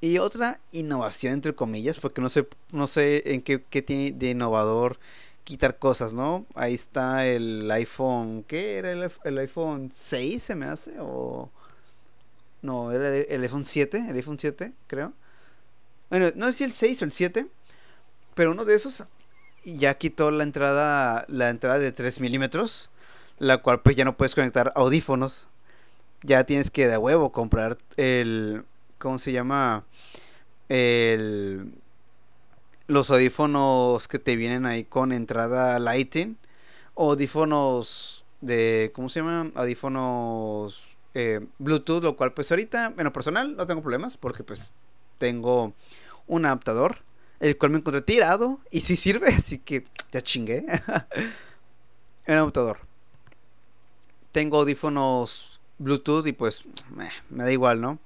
[0.01, 4.31] Y otra innovación, entre comillas, porque no sé, no sé en qué, qué tiene de
[4.31, 4.99] innovador
[5.43, 6.45] quitar cosas, ¿no?
[6.55, 10.95] Ahí está el iPhone, ¿qué era el, el iPhone 6 se me hace?
[10.99, 11.49] O...
[12.61, 15.13] No, era el, iPhone 7, el iPhone 7, creo.
[16.09, 17.47] Bueno, no sé si el 6 o el 7,
[18.35, 19.05] pero uno de esos
[19.65, 22.89] ya quitó la entrada, la entrada de 3 milímetros,
[23.39, 25.47] la cual pues ya no puedes conectar audífonos.
[26.23, 28.65] Ya tienes que de huevo comprar el,
[28.97, 29.85] ¿cómo se llama?
[30.69, 31.73] El
[32.87, 36.37] los audífonos que te vienen ahí con entrada Lighting.
[36.95, 38.91] Audífonos de.
[38.93, 39.51] ¿Cómo se llama?
[39.55, 44.73] Audífonos eh, Bluetooth, lo cual, pues ahorita, en lo personal, no tengo problemas porque, pues,
[45.17, 45.73] tengo
[46.27, 46.97] un adaptador,
[47.39, 50.65] el cual me encontré tirado y sí sirve, así que ya chingué.
[52.27, 52.79] un adaptador.
[54.33, 56.65] Tengo audífonos Bluetooth y, pues,
[57.29, 57.99] me da igual, ¿no?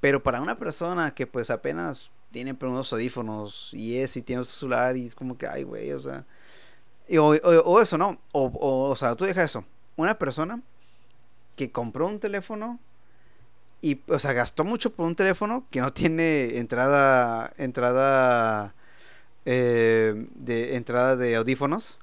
[0.00, 4.44] Pero para una persona que, pues, apenas tiene unos audífonos y es y tiene un
[4.44, 6.26] celular y es como que, ay, güey, o sea.
[7.18, 8.20] o, eso, ¿no?
[8.32, 8.52] O,
[8.90, 9.64] o, sea, tú deja eso.
[9.96, 10.60] Una persona
[11.56, 12.78] que compró un teléfono
[13.80, 18.74] y, o sea, gastó mucho por un teléfono que no tiene entrada, entrada,
[19.46, 22.00] eh, de entrada de audífonos.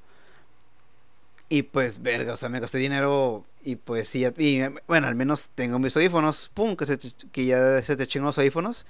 [1.50, 5.52] Y pues, verga, o sea, me gasté dinero y pues sí, y, bueno, al menos
[5.56, 6.98] tengo mis audífonos, pum, que, se,
[7.32, 8.86] que ya se te chingan los audífonos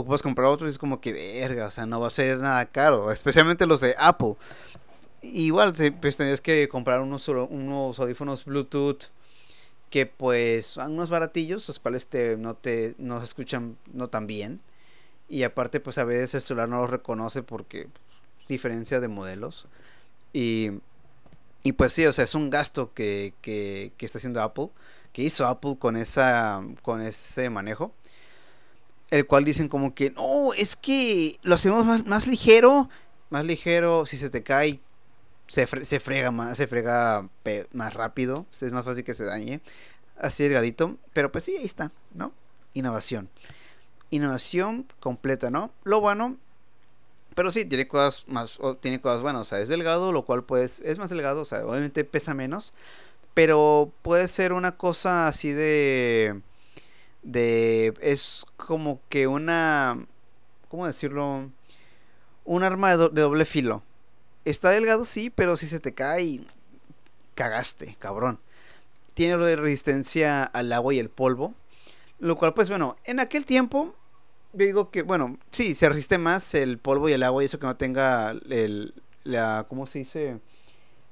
[0.00, 2.66] ocupas comprar otro y es como que verga, o sea, no va a ser nada
[2.66, 4.34] caro, especialmente los de Apple.
[5.22, 9.04] Igual, pues tenías que comprar unos, unos audífonos Bluetooth
[9.88, 14.26] que pues son unos baratillos, los cuales te, no, te, no se escuchan no tan
[14.26, 14.60] bien.
[15.28, 19.66] Y aparte, pues a veces el celular no los reconoce porque pues, diferencia de modelos.
[20.34, 20.72] Y,
[21.66, 24.70] y pues sí, o sea, es un gasto que, que, que está haciendo Apple,
[25.12, 27.92] que hizo Apple con, esa, con ese manejo
[29.10, 32.88] el cual dicen como que, no, es que lo hacemos más, ligero,
[33.30, 34.80] más ligero, si se te cae,
[35.46, 37.28] se, se frega más, se frega
[37.72, 39.60] más rápido, es más fácil que se dañe,
[40.18, 42.32] así delgadito, pero pues sí, ahí está, ¿no?
[42.74, 43.28] Innovación.
[44.10, 45.72] Innovación completa, ¿no?
[45.84, 46.36] Lo bueno,
[47.36, 50.80] pero sí, tiene cosas más, tiene cosas buenas, o sea, es delgado, lo cual pues,
[50.80, 52.72] es más delgado, o sea, obviamente pesa menos,
[53.34, 56.40] pero puede ser una cosa así de
[57.22, 60.06] de es como que una
[60.68, 61.50] ¿cómo decirlo?
[62.44, 63.82] Un arma de, doble filo.
[64.46, 66.40] Está delgado sí, pero si se te cae
[67.34, 68.40] cagaste, cabrón.
[69.12, 71.54] Tiene resistencia al agua y el polvo,
[72.18, 73.94] lo cual pues bueno, en aquel tiempo
[74.56, 77.58] yo digo que bueno, sí, se resiste más el polvo y el agua y eso
[77.58, 78.94] que no tenga el
[79.24, 80.40] la ¿cómo se dice?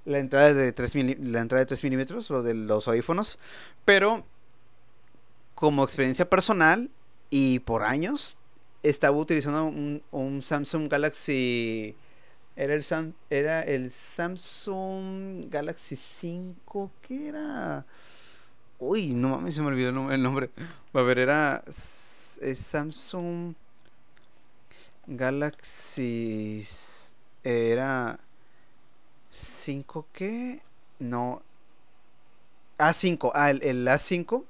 [0.04, 3.38] La entrada de 3 la entrada de 3 milímetros, lo de los audífonos,
[3.84, 4.24] pero
[5.54, 6.90] como experiencia personal
[7.30, 8.36] y por años
[8.82, 11.96] estaba utilizando un, Samsung Galaxy
[12.56, 12.84] era el
[13.30, 17.86] era el Samsung Galaxy 5 que era
[18.84, 20.50] uy no mames se me olvidó el nombre
[20.92, 23.54] a ver era Samsung
[25.06, 26.66] Galaxy
[27.42, 28.18] era
[29.30, 30.62] 5 qué
[30.98, 31.42] no
[32.78, 34.44] A5 ah el, el A5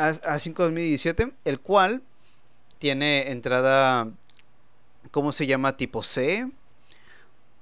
[0.00, 2.02] a5 2017, el cual
[2.78, 4.08] tiene entrada,
[5.10, 5.76] ¿cómo se llama?
[5.76, 6.50] Tipo C.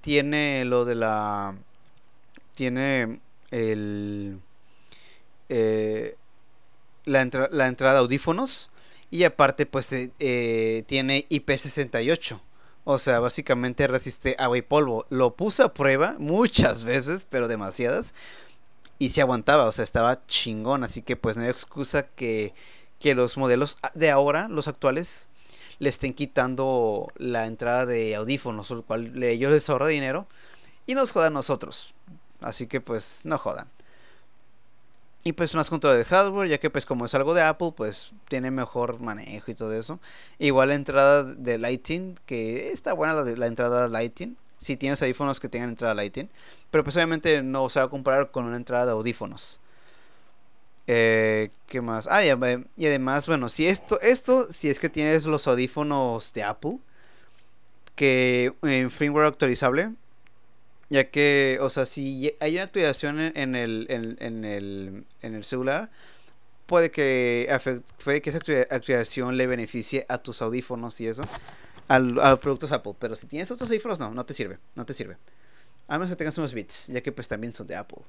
[0.01, 1.57] Tiene lo de la...
[2.55, 4.41] Tiene el...
[5.49, 6.17] Eh,
[7.05, 8.71] la, la, entrada audífonos.
[9.11, 12.41] Y aparte pues eh, eh, tiene IP68.
[12.85, 15.07] O sea, básicamente resiste agua y polvo.
[15.11, 18.15] Lo puse a prueba muchas veces, pero demasiadas
[18.99, 22.53] y se aguantaba, o sea, estaba chingón, así que pues no hay excusa que,
[22.99, 25.29] que los modelos de ahora, los actuales,
[25.79, 30.27] le estén quitando la entrada de audífonos, lo cual ellos les ahorra dinero
[30.87, 31.95] y nos jodan nosotros.
[32.41, 33.69] Así que pues no jodan.
[35.29, 38.15] Y pues más control del hardware, ya que pues como es algo de Apple, pues
[38.29, 40.01] tiene mejor manejo y todo eso.
[40.39, 45.39] Igual la entrada de Lighting, que está buena la, la entrada Lighting si tienes audífonos
[45.39, 46.31] que tengan entrada Lightning.
[46.71, 49.61] Pero pues obviamente no se va a comparar con una entrada de audífonos.
[50.87, 52.09] Eh, ¿Qué más?
[52.11, 56.79] Ah, y, además, bueno, si esto, esto, si es que tienes los audífonos de Apple,
[57.95, 59.93] que en firmware actualizable,
[60.91, 65.91] ya que, o sea, si hay una actualización en, el, en, el, en el celular,
[66.67, 67.49] puede que,
[68.05, 68.39] puede que esa
[68.71, 71.23] actualización le beneficie a tus audífonos y eso
[71.89, 72.95] al, a productos Apple.
[72.99, 74.59] Pero si tienes otros audífonos, no, no te sirve.
[74.75, 75.17] No te sirve.
[75.89, 78.03] A menos que tengas unos Beats, ya que pues también son de Apple.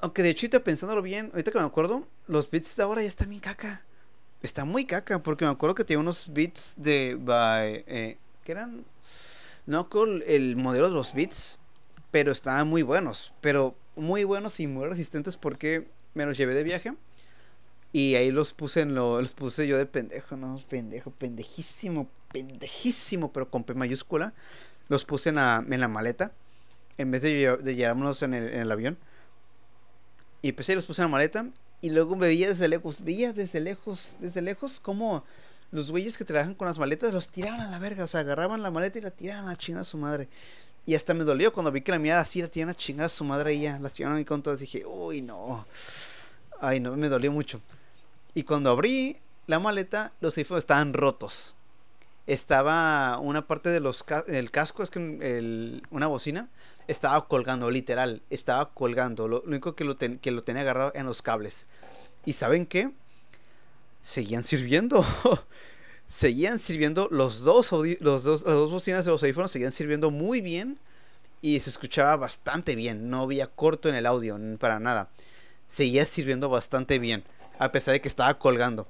[0.00, 3.30] Aunque de hecho, pensándolo bien, ahorita que me acuerdo, los Beats de ahora ya están
[3.30, 3.84] bien caca.
[4.42, 7.16] Está muy caca, porque me acuerdo que tenía unos Beats de.
[7.18, 8.84] By, eh, que eran.
[9.66, 11.58] No con el modelo de los Beats,
[12.10, 13.32] pero estaban muy buenos.
[13.40, 16.94] Pero muy buenos y muy resistentes porque me los llevé de viaje.
[17.92, 23.32] Y ahí los puse en lo, los puse yo de pendejo, no, pendejo, pendejísimo, pendejísimo,
[23.32, 24.34] pero con P mayúscula.
[24.88, 26.32] Los puse en la, en la maleta.
[26.98, 28.98] En vez de, de llevármelos en el, en el avión.
[30.42, 31.46] Y empecé y los puse en la maleta.
[31.80, 35.24] Y luego veía desde lejos, veía desde lejos, desde lejos como
[35.70, 38.04] los güeyes que trabajan con las maletas los tiraban a la verga.
[38.04, 40.28] O sea, agarraban la maleta y la tiraban a la chingada a su madre.
[40.86, 43.08] Y hasta me dolió cuando vi que la mía así, la tiraban a chingar a
[43.08, 43.78] su madre y ya.
[43.78, 44.60] Las tiraban ahí con todas.
[44.60, 45.66] Dije, uy, no.
[46.60, 47.60] Ay, no, me dolió mucho.
[48.34, 51.54] Y cuando abrí la maleta, los iPhones estaban rotos.
[52.26, 56.48] Estaba una parte del casco, es que el, una bocina,
[56.88, 59.28] estaba colgando, literal, estaba colgando.
[59.28, 61.68] Lo, único que lo, que lo tenía agarrado en los cables.
[62.24, 62.92] ¿Y saben qué?
[64.04, 65.04] Seguían sirviendo.
[66.06, 70.42] seguían sirviendo los dos, los dos, las dos bocinas de los audífonos seguían sirviendo muy
[70.42, 70.78] bien
[71.40, 73.08] y se escuchaba bastante bien.
[73.08, 75.10] No había corto en el audio para nada.
[75.66, 77.24] Seguía sirviendo bastante bien
[77.58, 78.86] a pesar de que estaba colgando.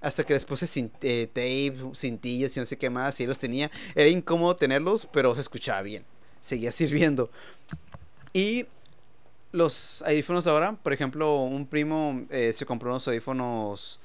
[0.00, 3.70] Hasta que después sin eh, tape, cintillas y no sé qué más, y los tenía.
[3.94, 6.04] Era incómodo tenerlos, pero se escuchaba bien.
[6.40, 7.30] Seguía sirviendo.
[8.32, 8.66] Y
[9.50, 14.00] los audífonos ahora, por ejemplo, un primo eh, se compró unos audífonos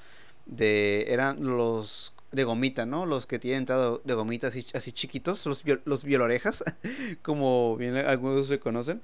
[0.47, 3.05] de eran los de gomita, ¿no?
[3.05, 6.63] Los que tienen entrada de gomita así, así chiquitos, los, los violorejas,
[7.21, 9.01] como bien algunos se conocen,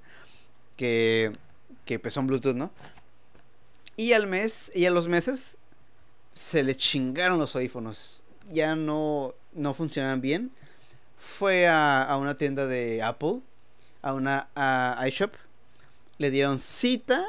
[0.76, 1.32] que,
[1.86, 2.72] que pues son Bluetooth, ¿no?
[3.96, 5.58] Y al mes, y a los meses,
[6.34, 8.24] se le chingaron los audífonos.
[8.52, 10.52] Ya no, no funcionan bien.
[11.16, 13.42] Fue a, a una tienda de Apple,
[14.02, 15.34] a una a iShop.
[16.18, 17.24] Le dieron cita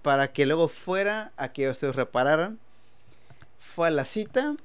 [0.00, 2.58] para que luego fuera a que se repararan
[3.62, 4.56] fue a la cita.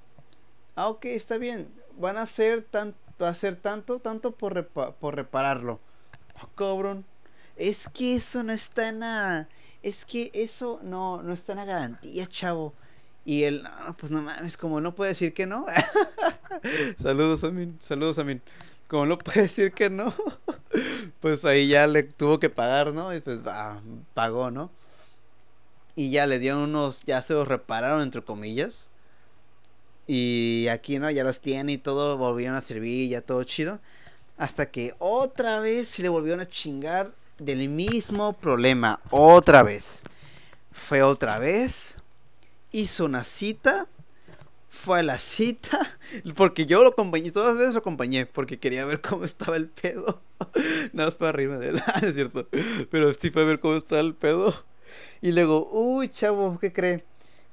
[0.75, 1.69] Ah, ok, está bien.
[1.97, 5.79] Van a hacer tan, va a ser tanto, tanto por, por repararlo.
[6.59, 7.03] Oh.
[7.55, 9.47] Es que eso no está en la.
[9.83, 12.73] Es que eso no, no está en la garantía, chavo.
[13.23, 15.65] Y él, no, pues no mames, como no puede decir que no.
[16.97, 18.41] saludos a mí, saludos a mí.
[18.87, 20.13] Como no puede decir que no,
[21.19, 23.13] pues ahí ya le tuvo que pagar, ¿no?
[23.13, 23.81] Y pues va,
[24.13, 24.71] pagó, ¿no?
[25.97, 28.91] Y ya le dio unos, ya se los repararon entre comillas.
[30.05, 31.09] Y aquí, ¿no?
[31.09, 33.79] Ya los tiene y todo, volvieron a servir, ya todo chido.
[34.37, 38.99] Hasta que otra vez se le volvieron a chingar del mismo problema.
[39.09, 40.03] Otra vez.
[40.71, 41.97] Fue otra vez.
[42.71, 43.87] Hizo una cita.
[44.69, 45.97] Fue a la cita.
[46.35, 47.31] Porque yo lo acompañé.
[47.31, 48.27] Todas las veces lo acompañé.
[48.27, 50.21] Porque quería ver cómo estaba el pedo.
[50.93, 51.81] Nada más para arriba de él.
[52.03, 52.47] es cierto.
[52.91, 54.53] Pero sí fue a ver cómo estaba el pedo.
[55.21, 57.03] Y luego, uy, chavo, ¿qué cree?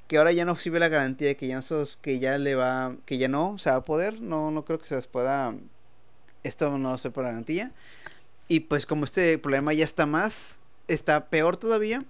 [0.07, 1.65] Que ahora ya no sirve la garantía de que ya no,
[2.01, 4.21] que ya le va, que ya no se va a poder.
[4.21, 5.55] No, no creo que se les pueda.
[6.43, 7.73] Esto no ser por garantía.
[8.49, 12.05] Y pues como este problema ya está más, está peor todavía,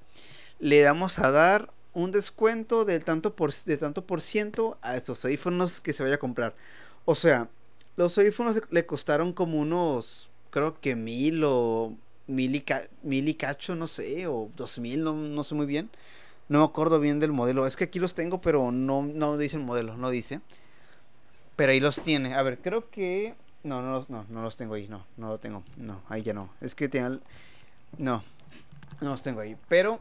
[0.58, 5.24] le damos a dar un descuento del tanto por, de tanto por ciento a estos
[5.24, 6.54] audífonos que se vaya a comprar.
[7.04, 7.48] O sea,
[7.96, 11.96] los audífonos le costaron como unos, creo que mil o
[12.26, 15.90] mil y, cacho, no sé, o dos mil, no, no, sé muy bien.
[16.48, 17.66] No me acuerdo bien del modelo.
[17.66, 20.40] Es que aquí los tengo, pero no, no dice el modelo, no dice.
[21.56, 22.34] Pero ahí los tiene.
[22.34, 23.34] A ver, creo que...
[23.62, 25.62] No, no los, no, no los tengo ahí, no, no lo tengo.
[25.76, 26.50] No, ahí ya no.
[26.60, 27.18] Es que tiene...
[27.96, 28.22] No,
[29.00, 29.56] no los tengo ahí.
[29.68, 30.00] Pero...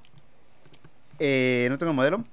[1.20, 2.26] Eh, no tengo el modelo.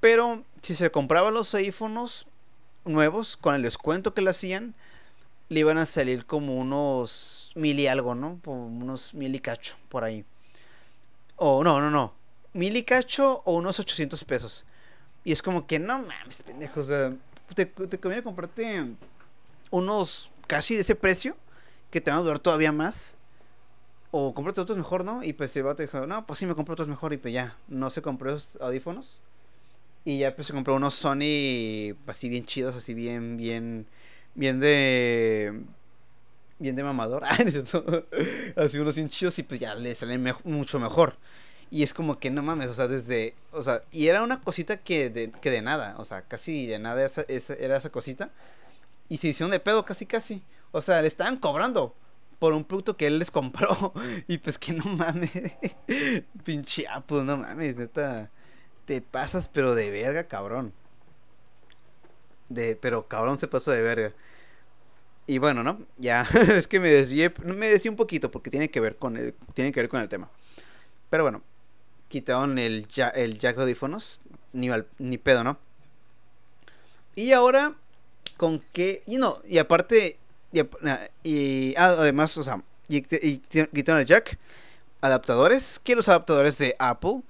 [0.00, 2.26] Pero si se compraban los iPhones
[2.84, 4.74] nuevos con el descuento que le hacían,
[5.48, 8.40] le iban a salir como unos mil y algo, ¿no?
[8.46, 10.24] unos mil y cacho, por ahí.
[11.36, 12.14] O no, no, no.
[12.52, 14.66] Mil y cacho o unos 800 pesos.
[15.24, 16.88] Y es como que, no mames, pendejos.
[17.54, 18.86] te, te conviene comprarte
[19.70, 21.36] unos casi de ese precio
[21.90, 23.16] que te van a durar todavía más.
[24.10, 25.22] O comprarte otros mejor, ¿no?
[25.22, 27.12] Y pues el te dijo, no, pues sí me compré otros mejor.
[27.12, 29.20] Y pues ya, no se compró los audífonos.
[30.04, 33.86] Y ya pues se compró unos Sony así bien chidos, así bien, bien
[34.38, 35.60] bien de
[36.58, 37.24] bien de mamador,
[38.56, 41.16] así unos hinchos y pues ya le salen mucho mejor.
[41.70, 44.78] Y es como que no mames, o sea, desde, o sea, y era una cosita
[44.78, 48.30] que de, que de nada, o sea, casi de nada esa, era esa cosita.
[49.08, 50.42] Y se hicieron de pedo casi casi.
[50.72, 51.94] O sea, le estaban cobrando
[52.38, 53.92] por un producto que él les compró.
[54.28, 55.30] Y pues que no mames.
[56.44, 58.30] Pinche Apple, no mames, neta.
[58.84, 60.72] Te pasas pero de verga, cabrón.
[62.48, 64.12] De, pero cabrón se pasó de verga.
[65.28, 65.78] Y bueno, ¿no?
[65.98, 66.22] Ya,
[66.56, 69.70] es que me desvié, me desvié un poquito porque tiene que ver con el, tiene
[69.72, 70.30] que ver con el tema.
[71.10, 71.42] Pero bueno,
[72.08, 74.22] quitaron el, el jack de audífonos,
[74.54, 75.58] ni, ni pedo, ¿no?
[77.14, 77.74] Y ahora,
[78.38, 79.02] ¿con qué?
[79.06, 80.18] Y no, y aparte,
[81.22, 84.38] y, ah, además, o sea, y, quitaron el jack,
[85.02, 87.22] adaptadores, que los adaptadores de Apple,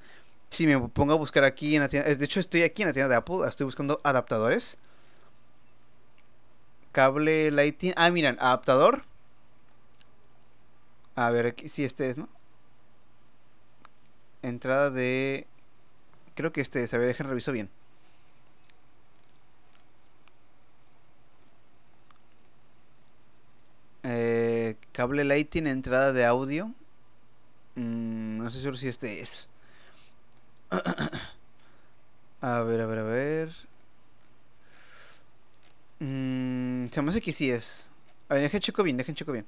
[0.50, 2.94] si me pongo a buscar aquí en la tienda, de hecho estoy aquí en la
[2.94, 4.78] tienda de Apple, estoy buscando adaptadores.
[6.98, 9.04] Cable Lighting, ah, miren, adaptador.
[11.14, 12.28] A ver, si este es, ¿no?
[14.42, 15.46] Entrada de...
[16.34, 17.70] Creo que este es, a ver, dejen reviso bien.
[24.02, 26.74] Eh, cable lighting, entrada de audio.
[27.76, 29.48] Mm, no sé seguro si este es.
[32.40, 33.68] a ver, a ver, a ver.
[36.00, 36.37] Mm,
[36.90, 37.90] se me hace que sí es.
[38.28, 39.46] A ver, dejen checo bien, dejen checo bien.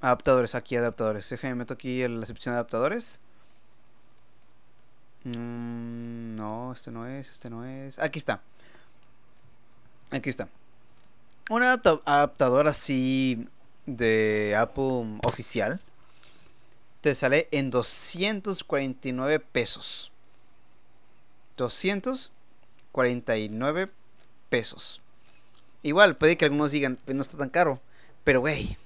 [0.00, 1.28] Adaptadores, aquí adaptadores.
[1.28, 3.20] Déjenme meto aquí la sección de adaptadores.
[5.24, 7.98] Mm, no, este no es, este no es.
[7.98, 8.42] Aquí está.
[10.10, 10.48] Aquí está.
[11.50, 13.48] Un adaptador así
[13.86, 15.80] de Apple oficial
[17.02, 20.12] te sale en 249 pesos.
[21.56, 23.90] 249
[24.48, 25.02] pesos.
[25.82, 27.80] Igual, puede que algunos digan, pues no está tan caro.
[28.24, 28.76] Pero, güey.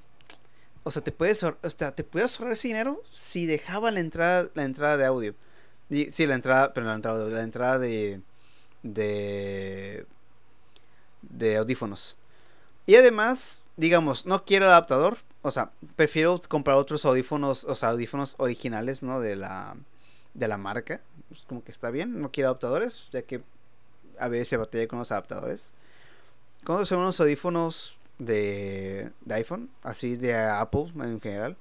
[0.84, 4.48] O sea, te puedes, o sea, te puedes ahorrar ese dinero si dejaba la entrada,
[4.54, 5.34] la entrada de audio.
[5.90, 8.20] Sí, la entrada, pero la entrada, la entrada de,
[8.82, 10.06] de,
[11.58, 12.16] audífonos.
[12.86, 15.18] Y además, digamos, no quiero adaptador.
[15.42, 19.20] O sea, prefiero comprar otros audífonos, o sea, audífonos originales, ¿no?
[19.20, 19.76] De la,
[20.34, 21.00] de la marca.
[21.48, 23.42] Como que está bien, no quiero adaptadores, ya que
[24.18, 25.74] a veces se batalla con los adaptadores.
[26.66, 31.56] Cuando son unos audífonos de, de iPhone, así de Apple en general,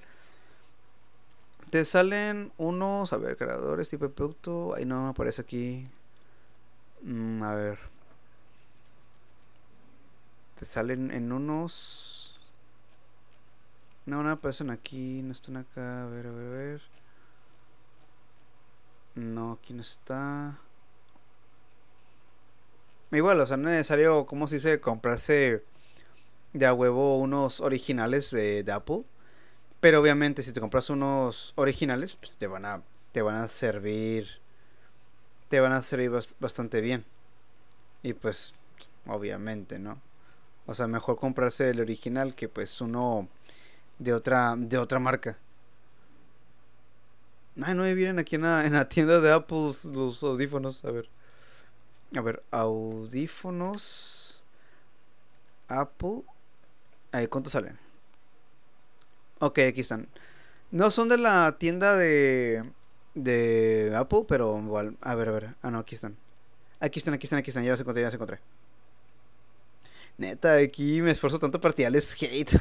[1.70, 4.74] te salen unos, a ver, creadores, tipo de producto.
[4.74, 5.88] Ahí no aparece aquí.
[7.04, 7.80] Mm, a ver.
[10.56, 12.40] Te salen en unos...
[14.08, 16.04] No, no aparecen aquí, no están acá.
[16.04, 16.82] A ver, a ver, a ver.
[19.16, 20.58] No, aquí no está.
[23.16, 25.64] Igual, o sea, no es necesario, como se dice, comprarse
[26.54, 29.06] de a huevo unos originales de, Apple.
[29.80, 34.42] Pero obviamente si te compras unos originales, pues te van a, te van a servir.
[35.50, 37.06] Te van a servir bastante bien.
[38.04, 38.54] Y pues,
[39.08, 40.02] obviamente, ¿no?
[40.66, 43.30] O sea, mejor comprarse el original que pues uno
[44.00, 45.38] de otra de otra marca.
[47.62, 50.84] Ay, no me vienen aquí en la, tienda de Apple los audífonos.
[50.84, 51.10] A ver.
[52.14, 54.46] A ver, audífonos.
[55.68, 56.24] Apple.
[57.12, 57.78] Ahí, ¿cuántos salen?
[59.40, 60.08] Ok, aquí están.
[60.72, 62.64] No son de la tienda de.
[63.14, 64.98] de Apple, pero igual.
[65.02, 65.56] A ver, a ver.
[65.62, 66.16] Ah, no, aquí están.
[66.80, 67.64] Aquí están, aquí están, aquí están.
[67.64, 68.40] Ya los encontré, ya los encontré.
[70.18, 72.60] Neta, aquí me esfuerzo tanto para tirarles hate.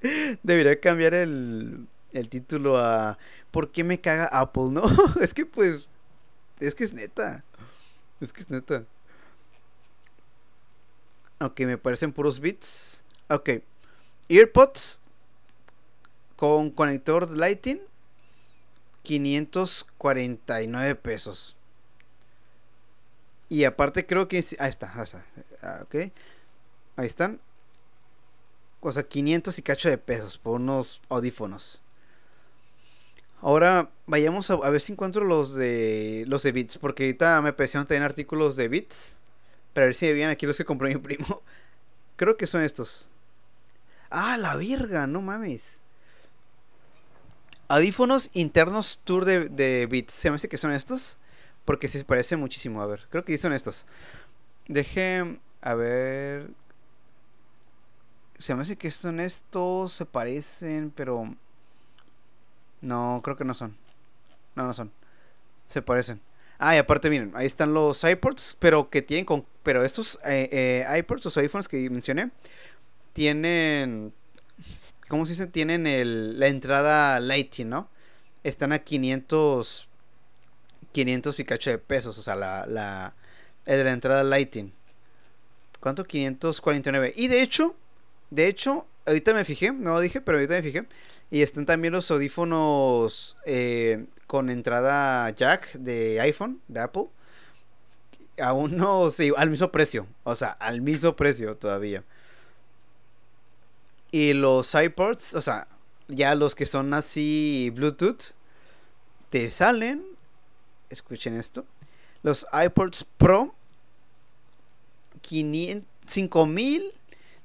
[0.42, 3.16] Debería cambiar el, el título a
[3.50, 4.70] ¿Por qué me caga Apple?
[4.70, 4.82] No,
[5.20, 5.90] es que pues.
[6.58, 7.44] Es que es neta.
[8.20, 8.84] Es que es neta.
[11.40, 13.04] Ok, me parecen puros bits.
[13.28, 13.50] Ok.
[14.28, 15.02] Earpods
[16.36, 17.80] con conector Lighting.
[19.02, 21.56] 549 pesos.
[23.48, 24.38] Y aparte creo que...
[24.58, 25.24] Ahí está, ahí está.
[25.62, 25.94] Ah, ok.
[26.96, 27.40] Ahí están.
[28.80, 31.82] O sea, 500 y cacho de pesos por unos audífonos.
[33.40, 36.78] Ahora vayamos a, ver si encuentro los de los de Beats.
[36.78, 39.18] Porque ahorita me parecieron tener artículos de Beats.
[39.72, 41.42] Para ver si vienen aquí los que compró mi primo.
[42.16, 43.08] Creo que son estos.
[44.10, 45.80] Ah, la verga, no mames.
[47.68, 50.12] Audífonos internos tour de, de Beats.
[50.12, 51.18] Se me hace que son estos.
[51.64, 52.80] Porque se parece muchísimo.
[52.80, 53.86] A ver, creo que son estos.
[54.68, 55.38] Deje.
[55.60, 56.48] A ver.
[58.38, 61.34] Se me hace que son estos, se parecen, pero...
[62.86, 63.76] No, creo que no son.
[64.54, 64.92] No, no son.
[65.66, 66.20] Se parecen.
[66.58, 69.44] Ah, y aparte, miren, ahí están los iPods, pero que tienen con...
[69.64, 72.30] Pero estos eh, eh, iPods, los iPhones que mencioné,
[73.12, 74.14] tienen...
[75.08, 75.48] ¿Cómo se dice?
[75.48, 77.88] Tienen el, la entrada Lighting, ¿no?
[78.44, 79.88] Están a 500...
[80.92, 83.14] 500 y cacho de pesos, o sea, la, la,
[83.66, 84.72] el de la entrada Lighting.
[85.80, 86.04] ¿Cuánto?
[86.04, 87.14] 549.
[87.16, 87.74] Y de hecho,
[88.30, 90.86] de hecho, ahorita me fijé, no lo dije, pero ahorita me fijé.
[91.30, 97.08] Y están también los audífonos eh, con entrada jack de iPhone, de Apple.
[98.40, 100.06] A uno, sí, al mismo precio.
[100.24, 102.04] O sea, al mismo precio todavía.
[104.10, 105.68] Y los iPods, o sea,
[106.08, 108.34] ya los que son así Bluetooth,
[109.28, 110.04] te salen.
[110.90, 111.66] Escuchen esto.
[112.22, 113.54] Los iPods Pro.
[115.22, 116.92] 5000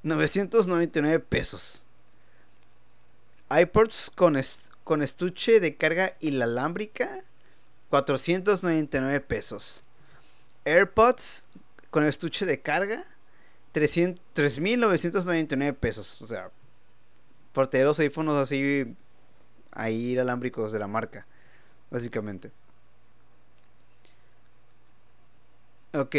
[0.03, 1.83] 999 pesos.
[3.59, 4.37] iPods con,
[4.83, 7.09] con estuche de carga inalámbrica,
[7.89, 9.83] 499 pesos.
[10.65, 11.45] AirPods
[11.89, 13.03] con estuche de carga,
[13.73, 16.21] 3.999 pesos.
[16.21, 16.51] O sea,
[17.53, 18.95] por tener los iPhones así,
[19.71, 21.25] ahí inalámbricos de la marca,
[21.89, 22.51] básicamente.
[25.93, 26.15] Ok,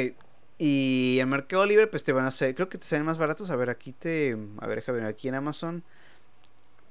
[0.59, 3.51] y en Mercado Libre, pues te van a hacer, creo que te salen más baratos.
[3.51, 5.83] A ver, aquí te, a ver, déjame ver, aquí en Amazon.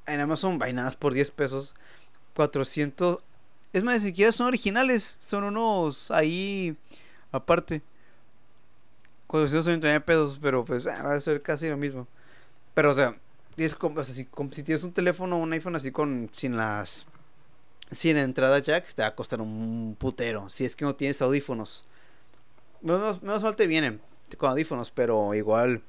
[0.06, 1.76] En Amazon, vainadas por 10 pesos.
[2.36, 3.20] 400.
[3.74, 5.18] Es más, ni siquiera son originales.
[5.20, 6.76] Son unos ahí
[7.32, 7.82] aparte.
[9.28, 12.08] 499 pesos, pero pues ah, va a ser casi lo mismo.
[12.74, 13.18] Pero o sea,
[13.58, 17.08] es como, si, si, tienes un teléfono, un iPhone así con sin las
[17.92, 20.50] sin entrada jack, te va a costar un putero.
[20.50, 21.86] Si es que no tienes audífonos.
[22.82, 24.02] Menos, menos mal te vienen
[24.38, 25.84] con audífonos, pero igual,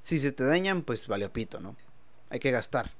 [0.00, 1.74] si se te dañan, pues vale pito, ¿no?
[2.30, 2.90] Hay que gastar.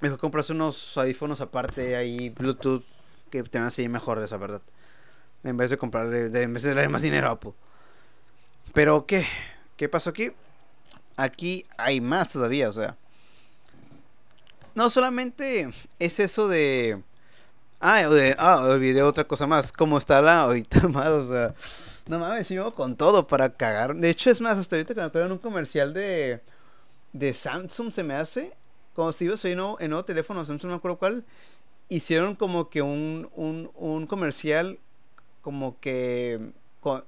[0.00, 2.84] Mejor compras unos audífonos aparte ahí, Bluetooth,
[3.30, 4.62] que te van a seguir mejor, esa verdad.
[5.44, 7.52] En vez de comprarle, en vez de darle más dinero a Apple.
[8.72, 9.26] Pero, ¿qué?
[9.76, 10.30] ¿Qué pasó aquí?
[11.16, 12.96] Aquí hay más todavía, o sea.
[14.74, 17.02] No solamente es eso de
[17.82, 19.72] Ah, de, ah, olvidé otra cosa más.
[19.72, 21.54] Como está la ahorita más, o sea.
[22.08, 23.96] No mames, yo con todo para cagar.
[23.96, 26.42] De hecho, es más, hasta ahorita que me acuerdo en un comercial de.
[27.12, 28.54] De Samsung se me hace.
[29.12, 31.24] Si iba a en en nuevo teléfono, Samsung no me acuerdo cuál.
[31.88, 34.78] Hicieron como que un, un, un comercial.
[35.40, 36.52] Como que.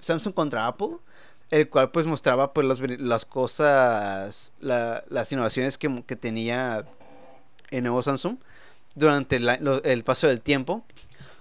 [0.00, 0.96] Samsung contra Apple.
[1.50, 4.52] El cual pues mostraba pues las, las cosas.
[4.60, 6.86] La, las innovaciones que, que tenía
[7.70, 8.38] el nuevo Samsung
[8.94, 10.84] durante el paso del tiempo.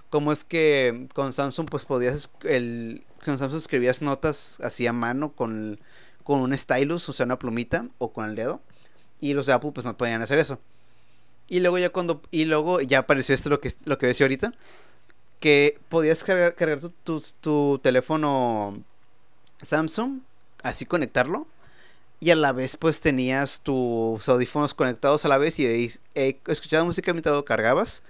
[0.10, 5.32] Como es que con Samsung pues podías, el, con Samsung escribías notas así a mano
[5.34, 5.80] con,
[6.24, 8.62] con un stylus, o sea, una plumita o con el dedo.
[9.22, 10.60] Y los de Apple pues no podían hacer eso.
[11.48, 14.54] Y luego ya cuando, y luego ya apareció esto lo que, lo que decía ahorita.
[15.40, 16.80] Que podías cargar,
[17.42, 18.84] tu teléfono
[19.62, 20.20] Samsung,
[20.64, 21.48] así conectarlo
[22.22, 26.86] y a la vez pues tenías tus audífonos conectados a la vez y eh, escuchabas
[26.86, 28.04] música mientras lo cargabas.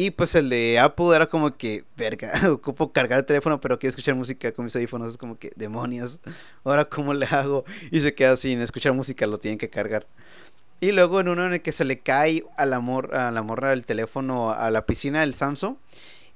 [0.00, 3.90] Y pues el de Apple era como que, verga, ocupo cargar el teléfono pero quiero
[3.90, 5.08] escuchar música con mis audífonos.
[5.08, 6.20] Es como que, demonios,
[6.62, 7.64] ahora cómo le hago.
[7.90, 10.06] Y se queda sin escuchar música, lo tienen que cargar.
[10.78, 14.52] Y luego en uno en el que se le cae a la, morra del teléfono
[14.52, 15.74] a la piscina del Samsung.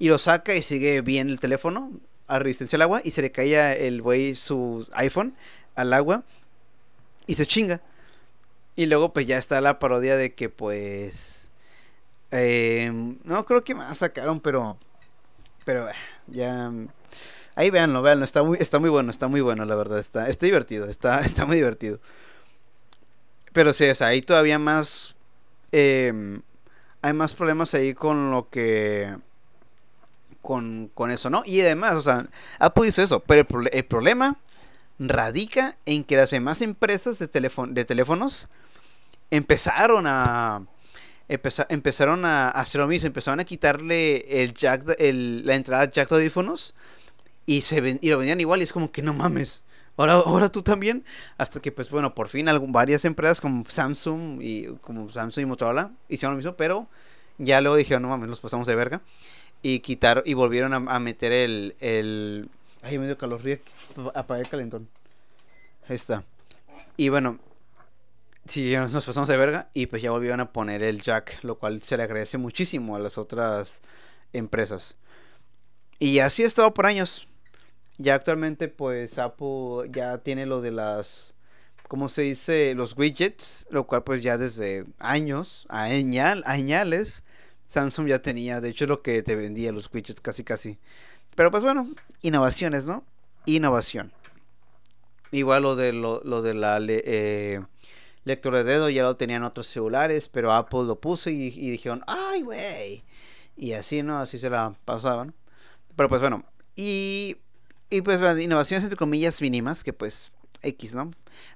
[0.01, 1.93] Y lo saca y sigue bien el teléfono
[2.27, 3.01] a resistencia al agua.
[3.05, 5.37] Y se le caía el güey su iPhone
[5.77, 6.25] al agua
[7.29, 7.81] y se chinga.
[8.75, 11.52] Y luego pues ya está la parodia de que pues...
[12.33, 14.79] Em, no creo que más sacaron, pero...
[15.65, 15.95] Pero eh,
[16.27, 16.73] ya...
[17.55, 20.47] Ahí véanlo, véanlo, está muy, está muy bueno, está muy bueno, la verdad, está, está
[20.47, 22.01] divertido, está, está muy divertido.
[23.53, 25.15] Pero sí, o sea, hay todavía más...
[25.73, 26.43] Em,
[27.03, 29.15] hay más problemas ahí con lo que...
[30.41, 31.43] Con, con eso, ¿no?
[31.45, 32.27] Y además, o sea,
[32.59, 34.41] Apple hizo eso, pero el problema
[34.99, 38.49] radica en que las demás empresas de, de teléfonos
[39.31, 40.67] empezaron a
[41.69, 46.75] empezaron a hacer lo mismo, empezaron a quitarle el jack, la entrada jack de audífonos
[47.47, 49.65] y, se y lo vendían igual y es como que no mames.
[49.97, 51.05] Ahora, ahora tú también.
[51.39, 55.93] Hasta que, pues bueno, por fin varias empresas como Samsung y como Samsung y Motorola
[56.09, 56.89] hicieron lo mismo, pero
[57.39, 59.03] ya luego dijeron, no mames, los pasamos de verga.
[59.63, 62.49] Y quitaron y volvieron a, meter el, el,
[62.83, 64.89] Ay, me dio calor, el calentón.
[65.89, 66.25] Ahí está.
[66.97, 67.39] Y bueno,
[68.47, 71.83] sí, nos pasamos de verga y pues ya volvieron a poner el jack, lo cual
[71.83, 73.83] se le agradece muchísimo a las otras
[74.33, 74.97] empresas.
[75.99, 77.29] Y así ha estado por años.
[77.99, 81.35] Ya actualmente pues Apple ya tiene lo de las,
[81.89, 82.75] ¿cómo se dice?
[82.75, 87.23] Los widgets, lo cual pues ya desde años, añal, añales,
[87.67, 90.79] Samsung ya tenía, de hecho lo que te vendía los widgets casi casi.
[91.37, 91.89] Pero pues bueno,
[92.23, 93.05] innovaciones, ¿no?
[93.47, 94.13] Innovación.
[95.31, 97.63] Igual lo de, lo, de la eh,
[98.25, 102.43] lectura de dedo ya lo tenían otros celulares, pero Apple lo puso y, dijeron, ¡ay,
[102.43, 103.05] güey!
[103.57, 104.19] Y así, ¿no?
[104.19, 105.35] Así se la pasaban.
[105.97, 106.45] Pero pues bueno,
[106.77, 107.37] y,
[107.91, 111.11] y pues bueno, innovaciones entre comillas mínimas, que pues X, ¿no?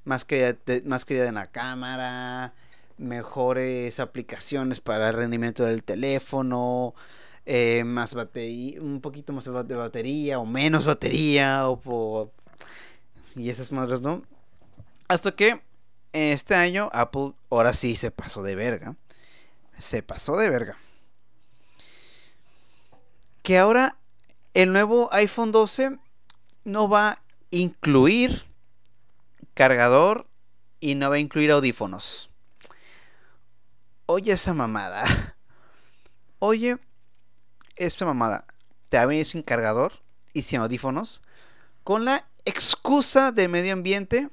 [0.04, 2.54] Más calidad, más calidad en la cámara,
[2.98, 6.94] mejores aplicaciones para el rendimiento del teléfono,
[7.46, 12.30] eh, más batería, un poquito más de batería o menos batería o,
[13.34, 14.22] y esas madres, ¿no?
[15.08, 15.62] Hasta que
[16.16, 18.96] este año Apple ahora sí se pasó de verga.
[19.78, 20.78] Se pasó de verga.
[23.42, 23.98] Que ahora
[24.54, 25.98] el nuevo iPhone 12
[26.64, 28.46] no va a incluir
[29.52, 30.26] cargador
[30.80, 32.30] y no va a incluir audífonos.
[34.06, 35.04] Oye esa mamada.
[36.38, 36.78] Oye
[37.76, 38.46] esa mamada.
[38.88, 39.92] Te va a sin cargador
[40.32, 41.22] y sin audífonos.
[41.84, 44.30] Con la excusa de medio ambiente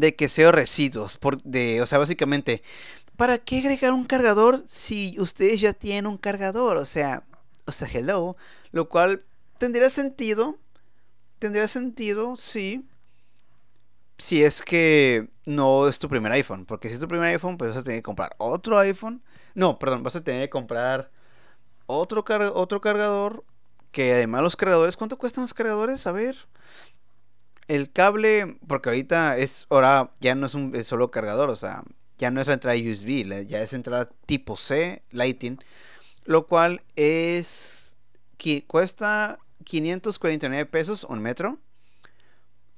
[0.00, 1.18] de que sea residuos.
[1.18, 2.62] Por, de, o sea, básicamente,
[3.16, 6.76] ¿para qué agregar un cargador si ustedes ya tienen un cargador?
[6.76, 7.24] O sea,
[7.66, 8.36] o sea, hello.
[8.72, 9.24] Lo cual
[9.58, 10.58] tendría sentido.
[11.38, 12.84] Tendría sentido, sí
[14.18, 16.66] si es que no es tu primer iPhone.
[16.66, 19.22] Porque si es tu primer iPhone, pues vas a tener que comprar otro iPhone.
[19.54, 21.10] No, perdón, vas a tener que comprar
[21.86, 22.24] otro,
[22.54, 23.44] otro cargador.
[23.92, 26.06] Que además los cargadores, ¿cuánto cuestan los cargadores?
[26.06, 26.36] A ver.
[27.68, 31.84] El cable, porque ahorita es, ahora ya no es un solo cargador, o sea,
[32.18, 35.58] ya no es entrada USB, ya es entrada tipo C, Lighting,
[36.24, 37.98] lo cual es,
[38.38, 41.58] que cuesta 549 pesos un metro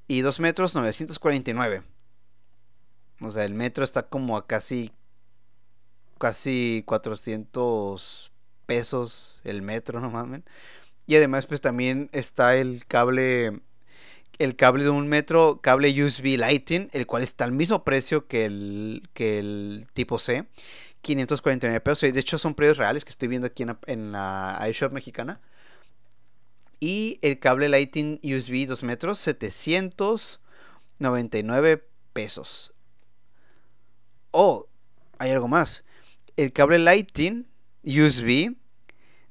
[0.08, 1.84] y 2 metros 949.
[3.20, 4.92] O sea, el metro está como a casi
[6.18, 8.32] casi 400
[8.66, 10.42] pesos el metro, no mames.
[11.06, 13.60] Y además pues también está el cable
[14.40, 18.46] el cable de un metro, cable USB Lighting, el cual está al mismo precio que
[18.46, 20.46] el, que el tipo C,
[21.02, 22.10] 549 pesos.
[22.10, 25.42] De hecho son precios reales que estoy viendo aquí en, en la iShop mexicana.
[26.80, 32.72] Y el cable Lighting USB 2 metros, 799 pesos.
[34.30, 34.68] Oh,
[35.18, 35.84] hay algo más.
[36.38, 37.46] El cable Lighting
[37.84, 38.54] USB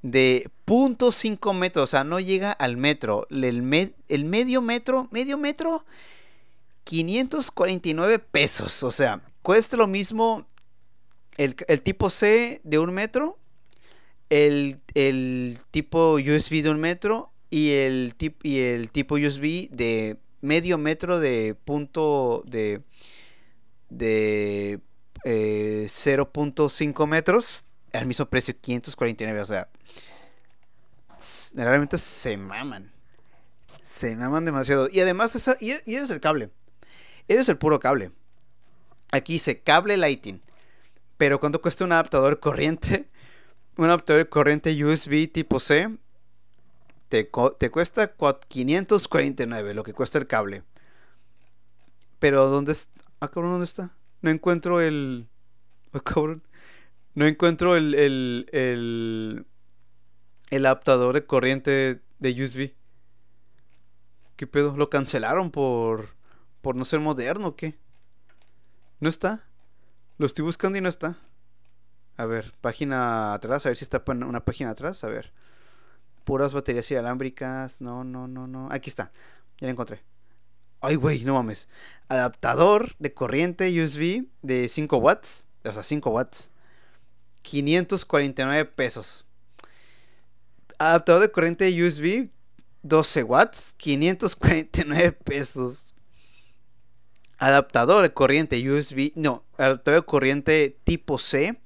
[0.02, 3.28] de 0.5 metros, o sea, no llega al metro.
[3.30, 5.86] El, el medio metro, medio metro,
[6.84, 8.84] 549 pesos.
[8.84, 10.48] O sea, cuesta lo mismo
[11.38, 13.40] el, tipo C de un metro,
[14.30, 20.78] el, el tipo USB de un metro y el, y el tipo USB de medio
[20.78, 22.82] metro de punto de,
[23.90, 24.80] de
[25.24, 29.70] 0.5 eh, metros al mismo precio 549 o sea
[31.56, 32.92] realmente se maman
[33.82, 36.52] se maman demasiado y además esa, y, y es el cable
[37.28, 38.12] ese es el puro cable
[39.12, 40.42] aquí dice cable lighting
[41.18, 43.08] pero cuánto cuesta un adaptador corriente
[43.78, 45.90] un adaptador corriente USB tipo C
[47.10, 47.30] te,
[47.72, 48.16] cuesta
[48.48, 50.64] 549 lo que cuesta el cable.
[52.20, 53.02] Pero ¿dónde está?
[53.20, 53.96] Ah, cabrón, ¿dónde está?
[54.22, 55.28] No encuentro el...
[55.92, 56.44] Ah, cabrón.
[57.20, 59.46] No encuentro el, el, el,
[60.52, 62.72] el adaptador de corriente de USB.
[64.38, 64.78] ¿Qué pedo?
[64.78, 66.16] ¿Lo cancelaron por,
[66.62, 67.78] por no ser moderno o qué?
[69.02, 69.44] ¿No está?
[70.18, 71.18] Lo estoy buscando y no está.
[72.16, 75.34] A ver, página atrás, a ver si está una página atrás, a ver
[76.24, 77.82] puras baterías inalámbricas.
[77.82, 78.70] No, no, no, no.
[78.72, 79.12] Aquí está.
[79.58, 80.06] Ya la encontré.
[80.80, 81.68] Ay, güey, no mames.
[82.08, 85.50] Adaptador de corriente USB de 5 watts.
[85.66, 86.54] O sea, 5 watts.
[87.42, 89.26] 549 pesos.
[90.78, 92.30] Adaptador de corriente USB
[92.84, 93.74] 12 watts.
[93.78, 95.96] 549 pesos.
[97.38, 99.14] Adaptador de corriente USB.
[99.16, 101.58] No, adaptador de corriente tipo C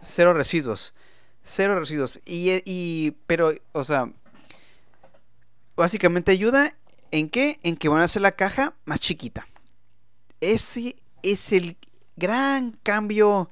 [0.00, 0.94] Cero residuos.
[1.42, 2.20] Cero residuos.
[2.26, 3.16] Y, y.
[3.26, 4.12] Pero, o sea.
[5.76, 6.74] Básicamente ayuda
[7.10, 7.58] ¿En qué?
[7.62, 9.46] En que van a hacer la caja más chiquita.
[10.40, 11.76] Ese es el
[12.16, 13.50] gran cambio,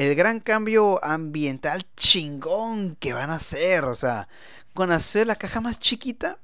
[0.00, 3.84] el gran cambio ambiental chingón que van a hacer.
[3.84, 4.28] O sea,
[4.72, 6.38] con hacer la caja más chiquita,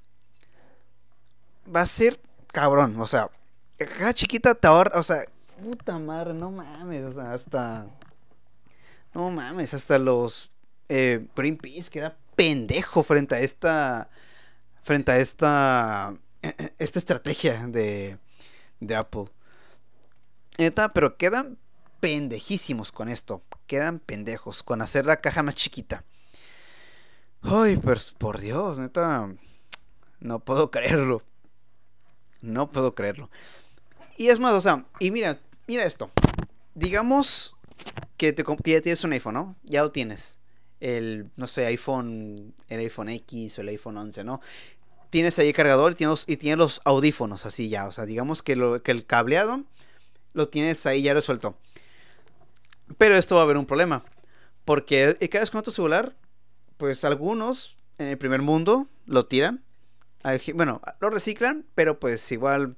[1.74, 3.00] va a ser cabrón.
[3.00, 3.30] O sea,
[3.78, 5.24] la caja chiquita te ahorra, o sea,
[5.62, 7.86] puta madre, no mames, o sea, hasta...
[9.14, 10.50] No mames, hasta los
[10.90, 14.10] eh, Greenpeace queda pendejo frente a esta...
[14.82, 16.14] Frente a esta
[16.78, 18.18] esta estrategia de,
[18.78, 19.24] de Apple.
[20.94, 21.58] pero quedan
[22.00, 23.42] pendejísimos con esto.
[23.66, 26.04] Quedan pendejos con hacer la caja más chiquita.
[27.42, 29.32] Ay, pues por Dios, neta.
[30.20, 31.22] No puedo creerlo.
[32.40, 33.30] No puedo creerlo.
[34.16, 36.10] Y es más, o sea, y mira, mira esto.
[36.74, 37.56] Digamos
[38.16, 39.56] que, te, que ya tienes un iPhone, ¿no?
[39.64, 40.38] Ya lo tienes.
[40.80, 44.40] El, no sé, iPhone, el iPhone X o el iPhone 11, ¿no?
[45.10, 47.86] Tienes ahí el cargador y tienes, y tienes los audífonos así ya.
[47.86, 49.64] O sea, digamos que, lo, que el cableado
[50.32, 51.58] lo tienes ahí ya resuelto.
[52.98, 54.04] Pero esto va a haber un problema.
[54.64, 56.14] Porque, ¿y qué haces con tu celular?
[56.76, 59.62] Pues algunos en el primer mundo lo tiran.
[60.54, 62.76] Bueno, lo reciclan, pero pues igual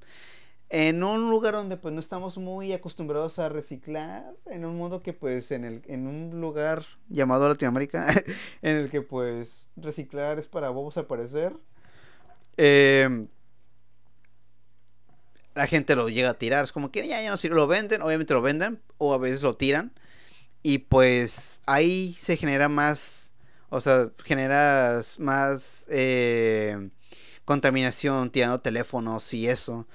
[0.69, 5.13] en un lugar donde pues no estamos muy acostumbrados a reciclar, en un mundo que
[5.13, 8.07] pues en, el, en un lugar llamado Latinoamérica,
[8.61, 11.53] en el que pues reciclar es para bobos al parecer,
[12.57, 13.27] em,
[15.59, 18.01] la gente lo llega a tirar, es como que ya, ya no sirve, lo venden,
[18.01, 19.91] obviamente lo venden, o a veces lo tiran,
[20.63, 23.33] y pues ahí se genera más,
[23.67, 26.89] o sea, generas más eh,
[27.43, 29.85] contaminación tirando teléfonos y eso.